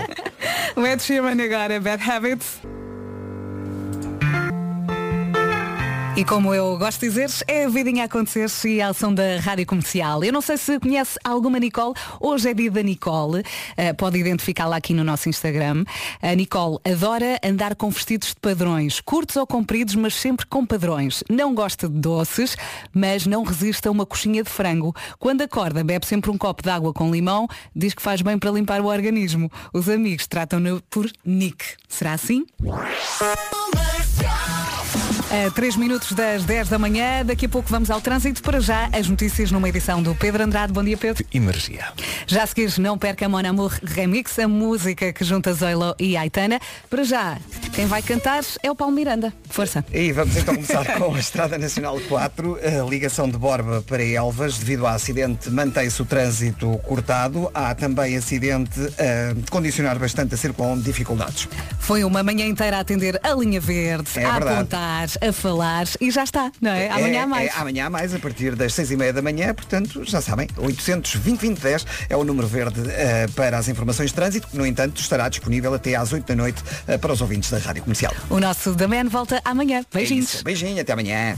O 0.77 0.87
Ed 0.87 1.03
Sheeran 1.03 1.43
agora, 1.43 1.77
Bad 1.81 2.09
Habits. 2.09 2.61
E 6.15 6.23
como 6.23 6.53
eu 6.53 6.77
gosto 6.77 6.99
de 6.99 7.07
dizer, 7.09 7.27
é 7.47 7.65
a 7.65 7.69
vidinha 7.69 8.03
a 8.03 8.05
acontecer 8.05 8.45
e 8.67 8.79
a 8.79 8.89
ação 8.89 9.11
da 9.11 9.39
Rádio 9.39 9.65
Comercial. 9.65 10.23
Eu 10.23 10.31
não 10.31 10.41
sei 10.41 10.57
se 10.57 10.79
conhece 10.79 11.17
alguma 11.23 11.57
Nicole, 11.57 11.95
hoje 12.19 12.51
é 12.51 12.53
dia 12.53 12.69
da 12.69 12.83
Nicole, 12.83 13.43
Eh, 13.75 13.93
pode 13.93 14.19
identificá-la 14.19 14.77
aqui 14.77 14.93
no 14.93 15.03
nosso 15.03 15.27
Instagram. 15.27 15.83
A 16.21 16.35
Nicole 16.35 16.77
adora 16.85 17.39
andar 17.43 17.75
com 17.75 17.89
vestidos 17.89 18.29
de 18.29 18.35
padrões, 18.35 19.01
curtos 19.01 19.35
ou 19.37 19.47
compridos, 19.47 19.95
mas 19.95 20.13
sempre 20.13 20.45
com 20.45 20.63
padrões. 20.63 21.23
Não 21.27 21.55
gosta 21.55 21.89
de 21.89 21.97
doces, 21.97 22.55
mas 22.93 23.25
não 23.25 23.41
resiste 23.43 23.87
a 23.87 23.91
uma 23.91 24.05
coxinha 24.05 24.43
de 24.43 24.49
frango. 24.51 24.95
Quando 25.17 25.41
acorda, 25.41 25.83
bebe 25.83 26.05
sempre 26.05 26.29
um 26.29 26.37
copo 26.37 26.61
de 26.61 26.69
água 26.69 26.93
com 26.93 27.11
limão, 27.11 27.47
diz 27.75 27.95
que 27.95 28.03
faz 28.03 28.21
bem 28.21 28.37
para 28.37 28.51
limpar 28.51 28.81
o 28.81 28.85
organismo. 28.85 29.51
Os 29.73 29.89
amigos 29.89 30.27
tratam-no 30.27 30.79
por 30.91 31.09
Nick. 31.25 31.65
Será 31.89 32.13
assim? 32.13 32.45
A 35.33 35.49
3 35.49 35.77
minutos 35.77 36.11
das 36.11 36.43
10 36.43 36.69
da 36.69 36.77
manhã, 36.77 37.25
daqui 37.25 37.47
a 37.47 37.49
pouco 37.49 37.67
vamos 37.67 37.89
ao 37.89 37.99
trânsito. 37.99 38.43
Para 38.43 38.59
já, 38.59 38.87
as 38.93 39.07
notícias 39.07 39.49
numa 39.49 39.67
edição 39.67 40.03
do 40.03 40.13
Pedro 40.13 40.43
Andrade. 40.43 40.71
Bom 40.71 40.83
dia, 40.83 40.95
Pedro. 40.95 41.25
Energia. 41.33 41.85
Já 42.27 42.43
a 42.43 42.45
seguir, 42.47 42.71
não 42.79 42.99
perca 42.99 43.27
Mon 43.27 43.39
Amour 43.39 43.73
Remix, 43.83 44.37
a 44.37 44.47
música 44.47 45.11
que 45.11 45.23
junta 45.25 45.51
Zoilo 45.51 45.95
e 45.97 46.15
Aitana. 46.15 46.59
Para 46.87 47.03
já, 47.03 47.39
quem 47.73 47.87
vai 47.87 48.03
cantar 48.03 48.43
é 48.61 48.69
o 48.69 48.75
Paulo 48.75 48.93
Miranda. 48.93 49.33
Força. 49.49 49.83
E 49.91 50.11
vamos 50.11 50.37
então 50.37 50.53
começar 50.53 50.99
com 50.99 51.15
a 51.15 51.19
Estrada 51.19 51.57
Nacional 51.57 51.99
4, 52.07 52.59
a 52.85 52.87
ligação 52.87 53.27
de 53.27 53.37
Borba 53.37 53.81
para 53.87 54.03
Elvas. 54.03 54.59
Devido 54.59 54.85
ao 54.85 54.93
acidente, 54.93 55.49
mantém-se 55.49 55.99
o 55.99 56.05
trânsito 56.05 56.77
cortado. 56.83 57.49
Há 57.55 57.73
também 57.73 58.15
acidente 58.15 58.79
a 58.99 59.49
condicionar 59.49 59.97
bastante 59.97 60.35
a 60.35 60.37
circular 60.37 60.77
dificuldades. 60.77 61.49
Foi 61.79 62.03
uma 62.03 62.21
manhã 62.21 62.45
inteira 62.45 62.77
a 62.77 62.79
atender 62.81 63.19
a 63.23 63.33
linha 63.33 63.59
verde, 63.59 64.11
É 64.15 64.25
a 64.25 64.31
verdade. 64.33 64.53
apontar, 64.57 65.07
a 65.27 65.31
falar 65.31 65.85
e 66.01 66.11
já 66.11 66.23
está, 66.23 66.51
não 66.61 66.71
é? 66.71 66.89
Amanhã 66.89 67.21
há 67.21 67.23
é, 67.23 67.25
mais. 67.25 67.47
É, 67.47 67.59
amanhã 67.59 67.85
há 67.85 67.89
mais, 67.89 68.13
a 68.13 68.19
partir 68.19 68.55
das 68.55 68.73
seis 68.73 68.91
e 68.91 68.97
meia 68.97 69.13
da 69.13 69.21
manhã, 69.21 69.53
portanto, 69.53 70.03
já 70.03 70.21
sabem, 70.21 70.47
820 70.57 71.61
é 72.09 72.17
o 72.17 72.23
número 72.23 72.47
verde 72.47 72.81
eh, 72.89 73.27
para 73.35 73.57
as 73.57 73.67
informações 73.67 74.09
de 74.09 74.15
trânsito, 74.15 74.47
que, 74.47 74.57
no 74.57 74.65
entanto, 74.65 74.99
estará 74.99 75.29
disponível 75.29 75.73
até 75.73 75.95
às 75.95 76.11
8 76.11 76.25
da 76.25 76.35
noite 76.35 76.61
eh, 76.87 76.97
para 76.97 77.13
os 77.13 77.21
ouvintes 77.21 77.49
da 77.49 77.57
Rádio 77.57 77.83
Comercial. 77.83 78.13
O 78.29 78.39
nosso 78.39 78.75
Man 78.87 79.09
volta 79.09 79.41
amanhã. 79.45 79.83
Beijinhos. 79.93 80.33
É 80.33 80.35
isso. 80.35 80.43
Beijinho, 80.43 80.81
até 80.81 80.93
amanhã. 80.93 81.35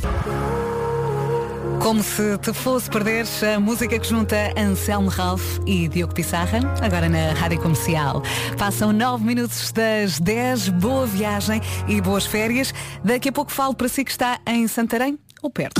Como 1.81 2.01
se 2.01 2.37
te 2.39 2.51
fosse 2.53 2.89
perder 2.89 3.25
a 3.55 3.59
música 3.59 3.99
que 3.99 4.07
junta 4.07 4.35
Anselmo 4.57 5.09
Ralph 5.09 5.59
e 5.67 5.87
Diogo 5.87 6.13
Pissarra, 6.13 6.59
agora 6.81 7.07
na 7.07 7.33
Rádio 7.33 7.59
Comercial. 7.61 8.23
Passam 8.57 8.91
9 8.91 9.23
minutos 9.23 9.71
das 9.71 10.19
10, 10.19 10.69
boa 10.69 11.05
viagem 11.05 11.61
e 11.87 12.01
boas 12.01 12.25
férias. 12.25 12.73
Daqui 13.03 13.29
a 13.29 13.31
pouco 13.31 13.51
falo 13.51 13.75
para 13.75 13.87
si 13.87 14.03
que 14.03 14.11
está 14.11 14.39
em 14.47 14.67
Santarém 14.67 15.19
ou 15.43 15.49
perto. 15.49 15.79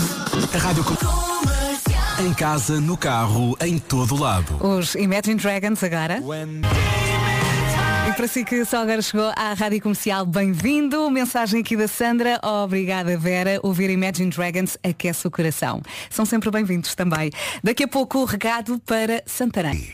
A 0.53 0.57
Rádio 0.57 0.83
Com- 0.83 0.95
Em 2.23 2.33
casa, 2.33 2.79
no 2.79 2.95
carro, 2.95 3.57
em 3.59 3.77
todo 3.79 4.15
lado. 4.15 4.55
Os 4.65 4.95
Imagine 4.95 5.35
Dragons 5.35 5.83
agora. 5.83 6.19
E 6.21 7.14
para 8.16 8.28
si 8.28 8.45
que 8.45 8.63
só 8.63 8.78
agora 8.78 9.01
chegou 9.01 9.32
à 9.36 9.53
Rádio 9.53 9.82
Comercial, 9.82 10.26
bem-vindo. 10.26 11.09
Mensagem 11.11 11.59
aqui 11.59 11.76
da 11.76 11.88
Sandra. 11.88 12.39
Obrigada, 12.41 13.18
Vera. 13.18 13.59
Ouvir 13.61 13.89
Imagine 13.89 14.30
Dragons 14.30 14.78
aquece 14.84 15.28
o 15.28 15.32
coração. 15.32 15.82
São 16.09 16.26
sempre 16.26 16.49
bem-vindos 16.49 16.95
também. 16.95 17.30
Daqui 17.63 17.84
a 17.84 17.88
pouco 17.88 18.20
o 18.20 18.26
recado 18.26 18.80
para 18.80 19.22
Santarém. 19.26 19.93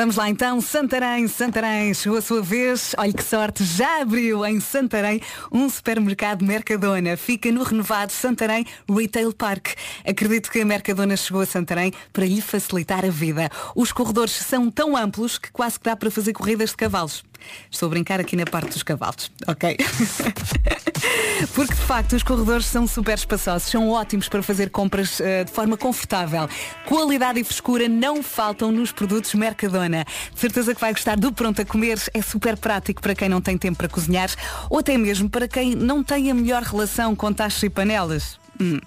Vamos 0.00 0.16
lá 0.16 0.30
então, 0.30 0.62
Santarém, 0.62 1.28
Santarém, 1.28 1.92
chegou 1.92 2.16
a 2.16 2.22
sua 2.22 2.40
vez. 2.40 2.94
Olha 2.96 3.12
que 3.12 3.22
sorte, 3.22 3.62
já 3.62 4.00
abriu 4.00 4.46
em 4.46 4.58
Santarém 4.58 5.20
um 5.52 5.68
supermercado 5.68 6.42
Mercadona. 6.42 7.18
Fica 7.18 7.52
no 7.52 7.62
renovado 7.62 8.10
Santarém 8.10 8.64
Retail 8.88 9.30
Park. 9.34 9.74
Acredito 10.02 10.50
que 10.50 10.62
a 10.62 10.64
Mercadona 10.64 11.18
chegou 11.18 11.42
a 11.42 11.46
Santarém 11.46 11.92
para 12.14 12.24
lhe 12.24 12.40
facilitar 12.40 13.04
a 13.04 13.10
vida. 13.10 13.50
Os 13.76 13.92
corredores 13.92 14.32
são 14.32 14.70
tão 14.70 14.96
amplos 14.96 15.36
que 15.36 15.52
quase 15.52 15.78
que 15.78 15.84
dá 15.84 15.94
para 15.94 16.10
fazer 16.10 16.32
corridas 16.32 16.70
de 16.70 16.78
cavalos. 16.78 17.22
Estou 17.70 17.86
a 17.86 17.90
brincar 17.90 18.20
aqui 18.20 18.36
na 18.36 18.44
parte 18.44 18.70
dos 18.70 18.82
cavalos, 18.82 19.30
ok? 19.46 19.76
Porque 21.54 21.74
de 21.74 21.80
facto 21.80 22.14
os 22.14 22.22
corredores 22.22 22.66
são 22.66 22.86
super 22.86 23.16
espaçosos, 23.16 23.70
são 23.70 23.88
ótimos 23.88 24.28
para 24.28 24.42
fazer 24.42 24.70
compras 24.70 25.20
eh, 25.20 25.44
de 25.44 25.50
forma 25.50 25.76
confortável. 25.76 26.48
Qualidade 26.86 27.40
e 27.40 27.44
frescura 27.44 27.88
não 27.88 28.22
faltam 28.22 28.70
nos 28.70 28.92
produtos 28.92 29.34
Mercadona. 29.34 30.04
De 30.34 30.40
certeza 30.40 30.74
que 30.74 30.80
vai 30.80 30.92
gostar 30.92 31.16
do 31.16 31.32
pronto 31.32 31.62
a 31.62 31.64
comer, 31.64 31.98
é 32.12 32.20
super 32.20 32.56
prático 32.56 33.00
para 33.00 33.14
quem 33.14 33.28
não 33.28 33.40
tem 33.40 33.56
tempo 33.56 33.78
para 33.78 33.88
cozinhar 33.88 34.30
ou 34.68 34.78
até 34.78 34.98
mesmo 34.98 35.30
para 35.30 35.48
quem 35.48 35.74
não 35.74 36.04
tem 36.04 36.30
a 36.30 36.34
melhor 36.34 36.62
relação 36.62 37.16
com 37.16 37.32
tachos 37.32 37.62
e 37.62 37.70
panelas. 37.70 38.38
Hum. 38.60 38.78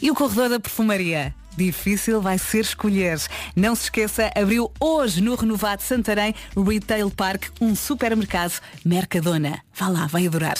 E 0.00 0.10
o 0.10 0.14
corredor 0.14 0.50
da 0.50 0.60
perfumaria? 0.60 1.34
Difícil 1.56 2.20
vai 2.20 2.38
ser 2.38 2.60
escolher. 2.60 3.18
Não 3.54 3.74
se 3.74 3.84
esqueça, 3.84 4.30
abriu 4.34 4.70
hoje 4.80 5.20
no 5.20 5.34
renovado 5.34 5.82
Santarém 5.82 6.34
Retail 6.56 7.10
Park 7.10 7.48
um 7.60 7.74
supermercado 7.74 8.60
Mercadona. 8.84 9.62
Vá 9.74 9.88
lá, 9.88 10.06
vai 10.06 10.26
adorar. 10.26 10.56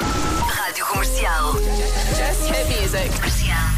Rádio 0.00 0.86
Comercial. 0.86 1.54
Just. 1.54 2.42
Comercial. 3.18 3.72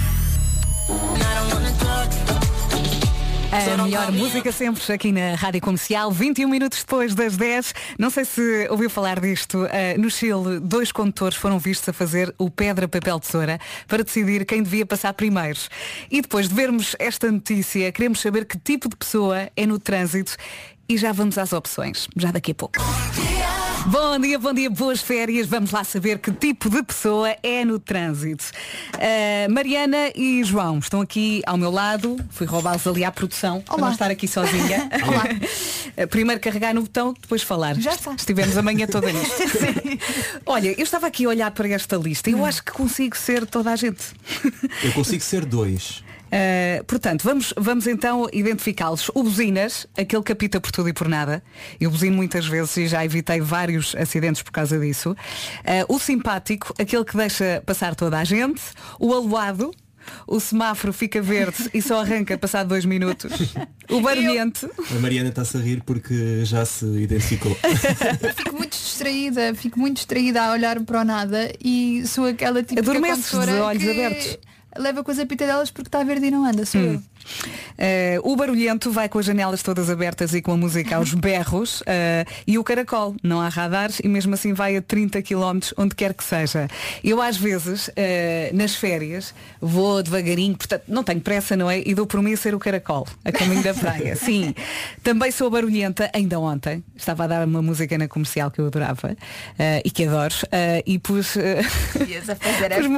A 3.54 3.84
melhor 3.84 4.10
música 4.10 4.50
sempre 4.50 4.92
aqui 4.92 5.12
na 5.12 5.36
Rádio 5.36 5.60
Comercial, 5.60 6.10
21 6.10 6.48
minutos 6.48 6.80
depois 6.80 7.14
das 7.14 7.36
10. 7.36 7.72
Não 7.96 8.10
sei 8.10 8.24
se 8.24 8.66
ouviu 8.68 8.90
falar 8.90 9.20
disto. 9.20 9.64
eh, 9.70 9.96
no 9.96 10.10
Chile, 10.10 10.58
dois 10.60 10.90
condutores 10.90 11.36
foram 11.36 11.56
vistos 11.56 11.88
a 11.88 11.92
fazer 11.92 12.34
o 12.36 12.50
pedra, 12.50 12.88
papel, 12.88 13.20
tesoura 13.20 13.60
para 13.86 14.02
decidir 14.02 14.44
quem 14.44 14.60
devia 14.60 14.84
passar 14.84 15.12
primeiro. 15.12 15.60
E 16.10 16.20
depois 16.20 16.48
de 16.48 16.54
vermos 16.54 16.96
esta 16.98 17.30
notícia, 17.30 17.92
queremos 17.92 18.20
saber 18.20 18.44
que 18.44 18.58
tipo 18.58 18.88
de 18.88 18.96
pessoa 18.96 19.48
é 19.56 19.66
no 19.66 19.78
trânsito 19.78 20.36
e 20.88 20.98
já 20.98 21.12
vamos 21.12 21.38
às 21.38 21.52
opções, 21.52 22.08
já 22.16 22.32
daqui 22.32 22.50
a 22.50 22.54
pouco. 22.56 22.80
Bom 23.86 24.18
dia, 24.18 24.38
bom 24.38 24.54
dia, 24.54 24.70
boas 24.70 25.02
férias. 25.02 25.46
Vamos 25.46 25.70
lá 25.70 25.84
saber 25.84 26.18
que 26.18 26.32
tipo 26.32 26.70
de 26.70 26.82
pessoa 26.82 27.36
é 27.42 27.66
no 27.66 27.78
trânsito. 27.78 28.44
Uh, 28.94 29.52
Mariana 29.52 30.10
e 30.14 30.42
João 30.42 30.78
estão 30.78 31.02
aqui 31.02 31.42
ao 31.44 31.58
meu 31.58 31.70
lado. 31.70 32.16
Fui 32.30 32.46
roubá-los 32.46 32.86
ali 32.86 33.04
à 33.04 33.12
produção 33.12 33.60
para 33.60 33.76
não 33.76 33.92
estar 33.92 34.10
aqui 34.10 34.26
sozinha. 34.26 34.88
Uh, 35.94 36.08
Primeiro 36.08 36.40
carregar 36.40 36.74
no 36.74 36.82
botão, 36.82 37.14
depois 37.20 37.40
falar. 37.40 37.76
Já 37.76 37.92
está. 37.92 38.14
Estivemos 38.14 38.56
a 38.56 38.62
manhã 38.62 38.84
toda 38.84 39.12
nisto. 39.12 39.42
Olha, 40.44 40.74
eu 40.76 40.82
estava 40.82 41.06
aqui 41.06 41.24
a 41.24 41.28
olhar 41.28 41.50
para 41.52 41.68
esta 41.68 41.96
lista 41.96 42.30
e 42.30 42.32
eu 42.32 42.44
acho 42.44 42.64
que 42.64 42.72
consigo 42.72 43.16
ser 43.16 43.46
toda 43.46 43.70
a 43.70 43.76
gente. 43.76 44.02
Eu 44.82 44.92
consigo 44.92 45.22
ser 45.22 45.44
dois. 45.44 46.02
Uh, 46.34 46.82
portanto, 46.84 47.22
vamos, 47.22 47.54
vamos 47.56 47.86
então 47.86 48.28
identificá-los. 48.32 49.08
O 49.14 49.22
buzinas, 49.22 49.86
aquele 49.96 50.22
que 50.22 50.32
apita 50.32 50.60
por 50.60 50.72
tudo 50.72 50.88
e 50.88 50.92
por 50.92 51.08
nada. 51.08 51.44
Eu 51.80 51.90
buzino 51.90 52.16
muitas 52.16 52.44
vezes 52.44 52.76
e 52.76 52.88
já 52.88 53.04
evitei 53.04 53.40
vários 53.40 53.94
acidentes 53.94 54.42
por 54.42 54.50
causa 54.50 54.76
disso. 54.76 55.12
Uh, 55.12 55.94
o 55.94 55.98
simpático, 56.00 56.74
aquele 56.76 57.04
que 57.04 57.16
deixa 57.16 57.62
passar 57.64 57.94
toda 57.94 58.18
a 58.18 58.24
gente. 58.24 58.60
O 58.98 59.14
aluado, 59.14 59.72
o 60.26 60.40
semáforo 60.40 60.92
fica 60.92 61.22
verde 61.22 61.70
e 61.72 61.80
só 61.80 62.00
arranca 62.00 62.36
passado 62.36 62.68
dois 62.68 62.84
minutos. 62.84 63.54
O 63.88 64.00
barulhento. 64.00 64.68
A 64.90 64.98
Mariana 64.98 65.28
está-se 65.28 65.56
a 65.56 65.60
rir 65.60 65.82
porque 65.84 66.44
já 66.44 66.64
se 66.64 66.84
identificou. 66.84 67.54
Fico 68.34 68.56
muito 68.56 68.72
distraída, 68.72 69.54
fico 69.54 69.78
muito 69.78 69.96
distraída 69.96 70.42
a 70.42 70.52
olhar 70.52 70.80
para 70.80 71.02
o 71.02 71.04
nada 71.04 71.52
e 71.62 72.02
sou 72.06 72.26
aquela 72.26 72.62
tipo 72.62 72.80
de 72.80 72.90
de 72.90 73.00
condutora 73.00 73.64
olhos 73.64 73.82
que 73.82 73.90
abertos. 73.90 74.38
Leva 74.78 75.02
com 75.04 75.10
as 75.10 75.18
apitadelas 75.18 75.70
porque 75.70 75.88
está 75.88 76.02
verde 76.02 76.26
e 76.26 76.30
não 76.30 76.44
anda, 76.44 76.64
sou 76.66 76.80
eu. 76.80 77.02
Uh, 77.74 78.20
o 78.22 78.36
barulhento 78.36 78.90
vai 78.90 79.08
com 79.08 79.18
as 79.18 79.26
janelas 79.26 79.62
todas 79.62 79.90
abertas 79.90 80.34
e 80.34 80.40
com 80.40 80.52
a 80.52 80.56
música 80.56 80.96
aos 80.96 81.12
berros 81.14 81.80
uh, 81.82 81.84
e 82.46 82.58
o 82.58 82.64
caracol, 82.64 83.16
não 83.22 83.40
há 83.40 83.48
radares 83.48 84.00
e 84.02 84.08
mesmo 84.08 84.34
assim 84.34 84.52
vai 84.52 84.76
a 84.76 84.82
30 84.82 85.22
km 85.22 85.58
onde 85.76 85.94
quer 85.94 86.14
que 86.14 86.22
seja. 86.22 86.68
Eu 87.02 87.20
às 87.20 87.36
vezes, 87.36 87.88
uh, 87.88 87.92
nas 88.52 88.74
férias, 88.74 89.34
vou 89.60 90.02
devagarinho, 90.02 90.56
portanto 90.56 90.84
não 90.88 91.02
tenho 91.02 91.20
pressa, 91.20 91.56
não 91.56 91.70
é? 91.70 91.80
E 91.84 91.94
dou 91.94 92.06
por 92.06 92.22
mim 92.22 92.32
a 92.32 92.36
ser 92.36 92.54
o 92.54 92.58
caracol, 92.58 93.06
a 93.24 93.32
caminho 93.32 93.62
da 93.62 93.74
praia. 93.74 94.14
Sim, 94.16 94.54
também 95.02 95.30
sou 95.30 95.50
barulhenta, 95.50 96.10
ainda 96.14 96.38
ontem, 96.38 96.84
estava 96.96 97.24
a 97.24 97.26
dar 97.26 97.46
uma 97.46 97.62
música 97.62 97.98
na 97.98 98.08
comercial 98.08 98.50
que 98.50 98.60
eu 98.60 98.66
adorava 98.66 99.16
e 99.84 99.90
que 99.90 100.04
adoro 100.06 100.34
e 100.86 100.98
pus. 100.98 101.36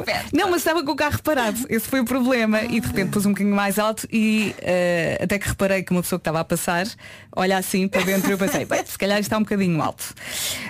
festa. 0.05 0.37
Não, 0.37 0.51
mas 0.51 0.59
estava 0.59 0.83
com 0.85 0.93
o 0.93 0.97
carro 0.97 1.23
parado. 1.23 1.59
Esse 1.69 1.89
foi 1.89 2.01
o 2.01 2.05
problema. 2.05 2.63
E 2.63 2.81
de 2.81 2.87
repente 2.87 3.11
pus 3.11 3.27
um 3.27 3.31
bocadinho 3.31 3.55
mais 3.55 3.79
alto 3.79 4.07
e 4.17 4.55
eh, 4.59 5.19
até 5.23 5.39
que 5.39 5.49
reparei 5.49 5.83
que 5.83 5.93
uma 5.93 6.03
pessoa 6.03 6.19
que 6.19 6.23
estava 6.23 6.41
a 6.41 6.45
passar 6.45 6.87
olha 7.35 7.57
assim 7.59 7.87
para 7.89 8.03
dentro 8.03 8.29
e 8.29 8.33
eu 8.33 8.39
pensei, 8.39 8.65
bem, 8.65 8.85
se 8.87 8.97
calhar 8.99 9.19
está 9.21 9.37
um 9.37 9.43
bocadinho 9.43 9.81
alto. 9.83 10.15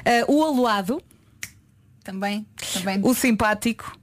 Eh, 0.05 0.25
o 0.29 0.43
aluado, 0.45 1.01
Também, 2.05 2.47
também. 2.73 3.01
o 3.03 3.15
simpático, 3.15 3.99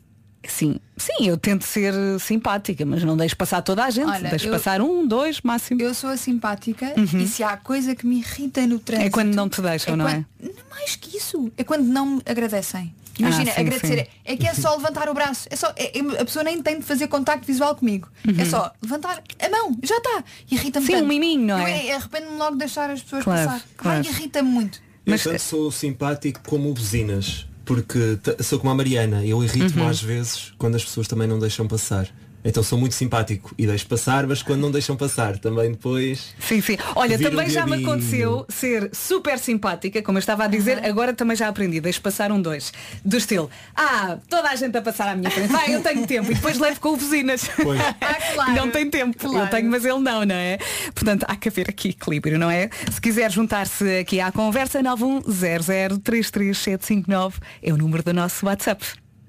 sim, 0.47 0.77
sim, 0.97 1.27
eu 1.27 1.37
tento 1.37 1.63
ser 1.63 1.93
simpática, 2.19 2.85
mas 2.85 3.01
não 3.03 3.15
deixo 3.15 3.35
passar 3.37 3.61
toda 3.61 3.83
a 3.85 3.89
gente. 3.89 4.09
Olha, 4.09 4.29
deixo 4.29 4.47
eu- 4.47 4.51
passar 4.53 4.81
um, 4.81 5.07
dois, 5.07 5.39
máximo. 5.41 5.81
Eu 5.81 5.93
sou 5.93 6.09
a 6.09 6.17
simpática 6.17 6.93
e 6.97 7.27
se 7.27 7.43
há 7.43 7.55
coisa 7.55 7.95
que 7.95 8.05
me 8.05 8.17
irrita 8.19 8.65
no 8.67 8.77
trânsito. 8.79 9.07
É 9.07 9.09
quando 9.11 9.33
não 9.33 9.47
te 9.47 9.61
deixam, 9.61 9.95
não 9.95 10.07
é? 10.07 10.25
quando- 10.39 10.55
Mais 10.69 10.95
que 10.97 11.15
isso. 11.17 11.51
É 11.57 11.63
quando 11.63 11.83
não 11.85 12.05
me 12.17 12.21
agradecem. 12.25 12.93
Imagina, 13.19 13.51
Ah, 13.51 13.53
sim, 13.55 13.61
agradecer 13.61 14.05
sim. 14.05 14.11
é 14.25 14.35
que 14.37 14.47
é 14.47 14.53
só 14.53 14.75
levantar 14.75 15.07
o 15.09 15.13
braço. 15.13 15.47
É 15.51 15.55
só, 15.55 15.71
é- 15.75 15.97
é- 15.97 16.21
a 16.21 16.25
pessoa 16.25 16.43
nem 16.43 16.61
tem 16.63 16.79
de 16.79 16.83
fazer 16.85 17.07
contacto 17.07 17.45
visual 17.45 17.75
comigo. 17.75 18.07
É 18.37 18.45
só 18.45 18.71
levantar 18.81 19.21
a 19.39 19.49
mão, 19.49 19.77
já 19.83 19.97
está. 19.97 20.23
Irrita-me 20.49 20.85
Sim, 20.85 20.93
tanto. 20.93 21.05
um 21.05 21.07
miminho, 21.07 21.45
não 21.45 21.59
Eu, 21.59 21.67
é? 21.67 21.91
Arrependo-me 21.93 22.37
logo 22.37 22.51
de 22.53 22.57
deixar 22.59 22.89
as 22.89 23.01
pessoas 23.03 23.23
Claro, 23.23 23.49
passar. 23.49 23.63
claro. 23.77 24.03
Ai, 24.05 24.11
irrita-me 24.11 24.49
muito. 24.49 24.81
Eu 25.05 25.19
tanto 25.19 25.39
sou 25.39 25.71
simpático 25.71 26.41
como 26.47 26.73
buzinas. 26.73 27.45
Porque 27.65 28.17
t- 28.21 28.43
sou 28.43 28.59
como 28.59 28.71
a 28.71 28.75
Mariana, 28.75 29.25
eu 29.25 29.41
irrito-me 29.41 29.83
Uhum. 29.83 29.87
às 29.87 30.01
vezes 30.01 30.53
quando 30.57 30.75
as 30.75 30.83
pessoas 30.83 31.07
também 31.07 31.27
não 31.27 31.39
deixam 31.39 31.65
passar. 31.65 32.09
Então 32.45 32.61
sou 32.61 32.77
muito 32.77 32.93
simpático 32.95 33.53
e 33.57 33.65
deixo 33.65 33.87
passar, 33.87 34.27
mas 34.27 34.43
quando 34.43 34.59
não 34.61 34.71
deixam 34.71 34.95
passar, 34.97 35.37
também 35.37 35.71
depois. 35.71 36.33
Sim, 36.39 36.59
sim. 36.61 36.77
Olha, 36.95 37.17
também 37.17 37.49
já 37.49 37.65
me 37.65 37.81
aconteceu 37.83 38.45
ser 38.49 38.89
super 38.93 39.39
simpática, 39.39 40.01
como 40.01 40.17
eu 40.17 40.19
estava 40.19 40.43
a 40.43 40.47
dizer, 40.47 40.83
agora 40.85 41.13
também 41.13 41.35
já 41.37 41.47
aprendi, 41.47 41.79
deixo 41.79 42.01
passar 42.01 42.31
um 42.31 42.41
dois. 42.41 42.73
Do 43.05 43.17
estilo, 43.17 43.49
ah, 43.75 44.17
toda 44.29 44.49
a 44.49 44.55
gente 44.55 44.77
a 44.77 44.81
passar 44.81 45.07
à 45.09 45.15
minha 45.15 45.31
frente, 45.31 45.51
vai, 45.51 45.73
eu 45.73 45.81
tenho 45.81 46.05
tempo, 46.05 46.31
e 46.31 46.35
depois 46.35 46.57
levo 46.59 46.79
com 46.79 46.97
buzinas. 46.97 47.49
Pois. 47.61 47.79
Ah, 48.01 48.15
claro. 48.33 48.51
Não 48.53 48.69
tem 48.69 48.89
tempo. 48.89 49.17
Eu 49.25 49.31
Claro. 49.31 49.49
tenho, 49.49 49.69
mas 49.71 49.85
ele 49.85 49.99
não, 49.99 50.25
não 50.25 50.35
é? 50.35 50.57
Portanto, 50.93 51.25
há 51.27 51.35
que 51.35 51.47
haver 51.47 51.69
aqui 51.69 51.89
equilíbrio, 51.89 52.37
não 52.37 52.49
é? 52.51 52.69
Se 52.91 52.99
quiser 52.99 53.31
juntar-se 53.31 53.99
aqui 53.99 54.19
à 54.19 54.31
conversa, 54.31 54.81
910033759 54.83 57.33
é 57.61 57.71
o 57.73 57.77
número 57.77 58.03
do 58.03 58.13
nosso 58.13 58.45
WhatsApp. 58.45 58.85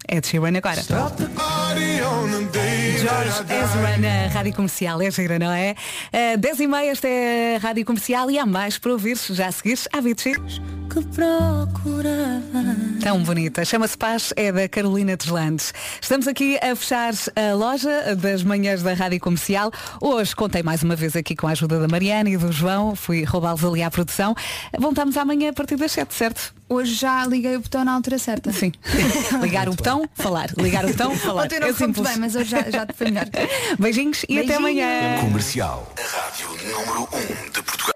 É 0.06 0.20
de 0.20 0.26
Sheeran 0.26 0.56
agora. 0.56 0.82
George 3.04 3.52
Ezra 3.52 3.98
na 3.98 4.32
Rádio 4.32 4.54
Comercial, 4.54 5.02
é 5.02 5.10
gira, 5.10 5.38
não 5.38 5.52
é? 5.52 5.74
Uh, 6.34 6.38
10 6.38 6.60
e 6.60 6.66
meia, 6.66 6.90
esta 6.90 7.06
é 7.06 7.56
a 7.56 7.58
Rádio 7.58 7.84
Comercial 7.84 8.30
e 8.30 8.38
há 8.38 8.46
mais 8.46 8.78
para 8.78 8.92
ouvir, 8.92 9.16
já 9.30 9.48
a 9.48 9.52
seguir, 9.52 9.78
há 9.92 9.98
Avicii. 9.98 10.34
Que 10.88 11.02
procurava. 11.02 12.76
Tão 13.00 13.22
bonita, 13.22 13.64
chama-se 13.64 13.98
Paz, 13.98 14.32
é 14.36 14.52
da 14.52 14.68
Carolina 14.68 15.16
Deslandes. 15.16 15.74
Estamos 16.00 16.28
aqui 16.28 16.56
a 16.58 16.74
fechar 16.76 17.12
a 17.34 17.54
loja 17.54 18.14
das 18.14 18.42
manhãs 18.42 18.82
da 18.82 18.94
Rádio 18.94 19.20
Comercial. 19.20 19.70
Hoje 20.00 20.34
contei 20.34 20.62
mais 20.62 20.82
uma 20.82 20.94
vez 20.96 21.16
aqui 21.16 21.34
com 21.34 21.46
a 21.46 21.50
ajuda 21.50 21.80
da 21.80 21.88
Mariana 21.88 22.30
e 22.30 22.36
do 22.36 22.52
João, 22.52 22.94
fui 22.94 23.24
roubá-los 23.24 23.64
ali 23.64 23.82
à 23.82 23.90
produção. 23.90 24.34
Voltamos 24.78 25.16
amanhã 25.16 25.50
a 25.50 25.52
partir 25.52 25.76
das 25.76 25.92
7, 25.92 26.14
certo? 26.14 26.54
Hoje 26.68 26.94
já 26.94 27.26
liguei 27.26 27.56
o 27.56 27.60
botão 27.60 27.84
na 27.84 27.92
altura 27.92 28.18
certa. 28.18 28.50
Sim. 28.50 28.72
Ligar 29.42 29.68
o 29.68 29.74
botão, 29.74 29.93
falar. 30.14 30.48
Ligar 30.58 30.84
o 30.84 30.88
botão, 30.88 31.16
falar. 31.16 31.44
Ontem 31.44 31.60
não 31.60 31.68
É 31.68 31.72
foi 31.72 31.86
muito 31.86 31.96
simples. 31.96 32.12
bem, 32.12 32.20
mas 32.20 32.34
hoje 32.34 32.50
já, 32.50 32.62
já 32.70 32.86
foi 32.94 33.10
melhor. 33.10 33.26
Beijinhos 33.78 34.24
e 34.28 34.38
até 34.38 34.54
amanhã. 34.56 35.18
Comercial. 35.20 35.92
A 35.98 36.16
rádio 36.26 36.48
número 36.70 37.08
1 37.12 37.50
de 37.52 37.62
Portugal. 37.62 37.94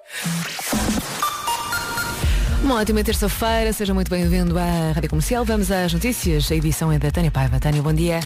Uma 2.63 2.81
ótima 2.81 3.03
terça-feira, 3.03 3.73
seja 3.73 3.95
muito 3.95 4.11
bem-vindo 4.11 4.59
à 4.59 4.93
Rádio 4.93 5.09
Comercial. 5.09 5.45
Vamos 5.45 5.71
às 5.71 5.93
notícias. 5.93 6.51
A 6.51 6.55
edição 6.57 6.93
é 6.93 6.99
da 6.99 7.11
Tânia 7.11 7.31
Paiva. 7.31 7.59
Tânia, 7.59 7.81
bom 7.81 7.93
dia. 7.95 8.17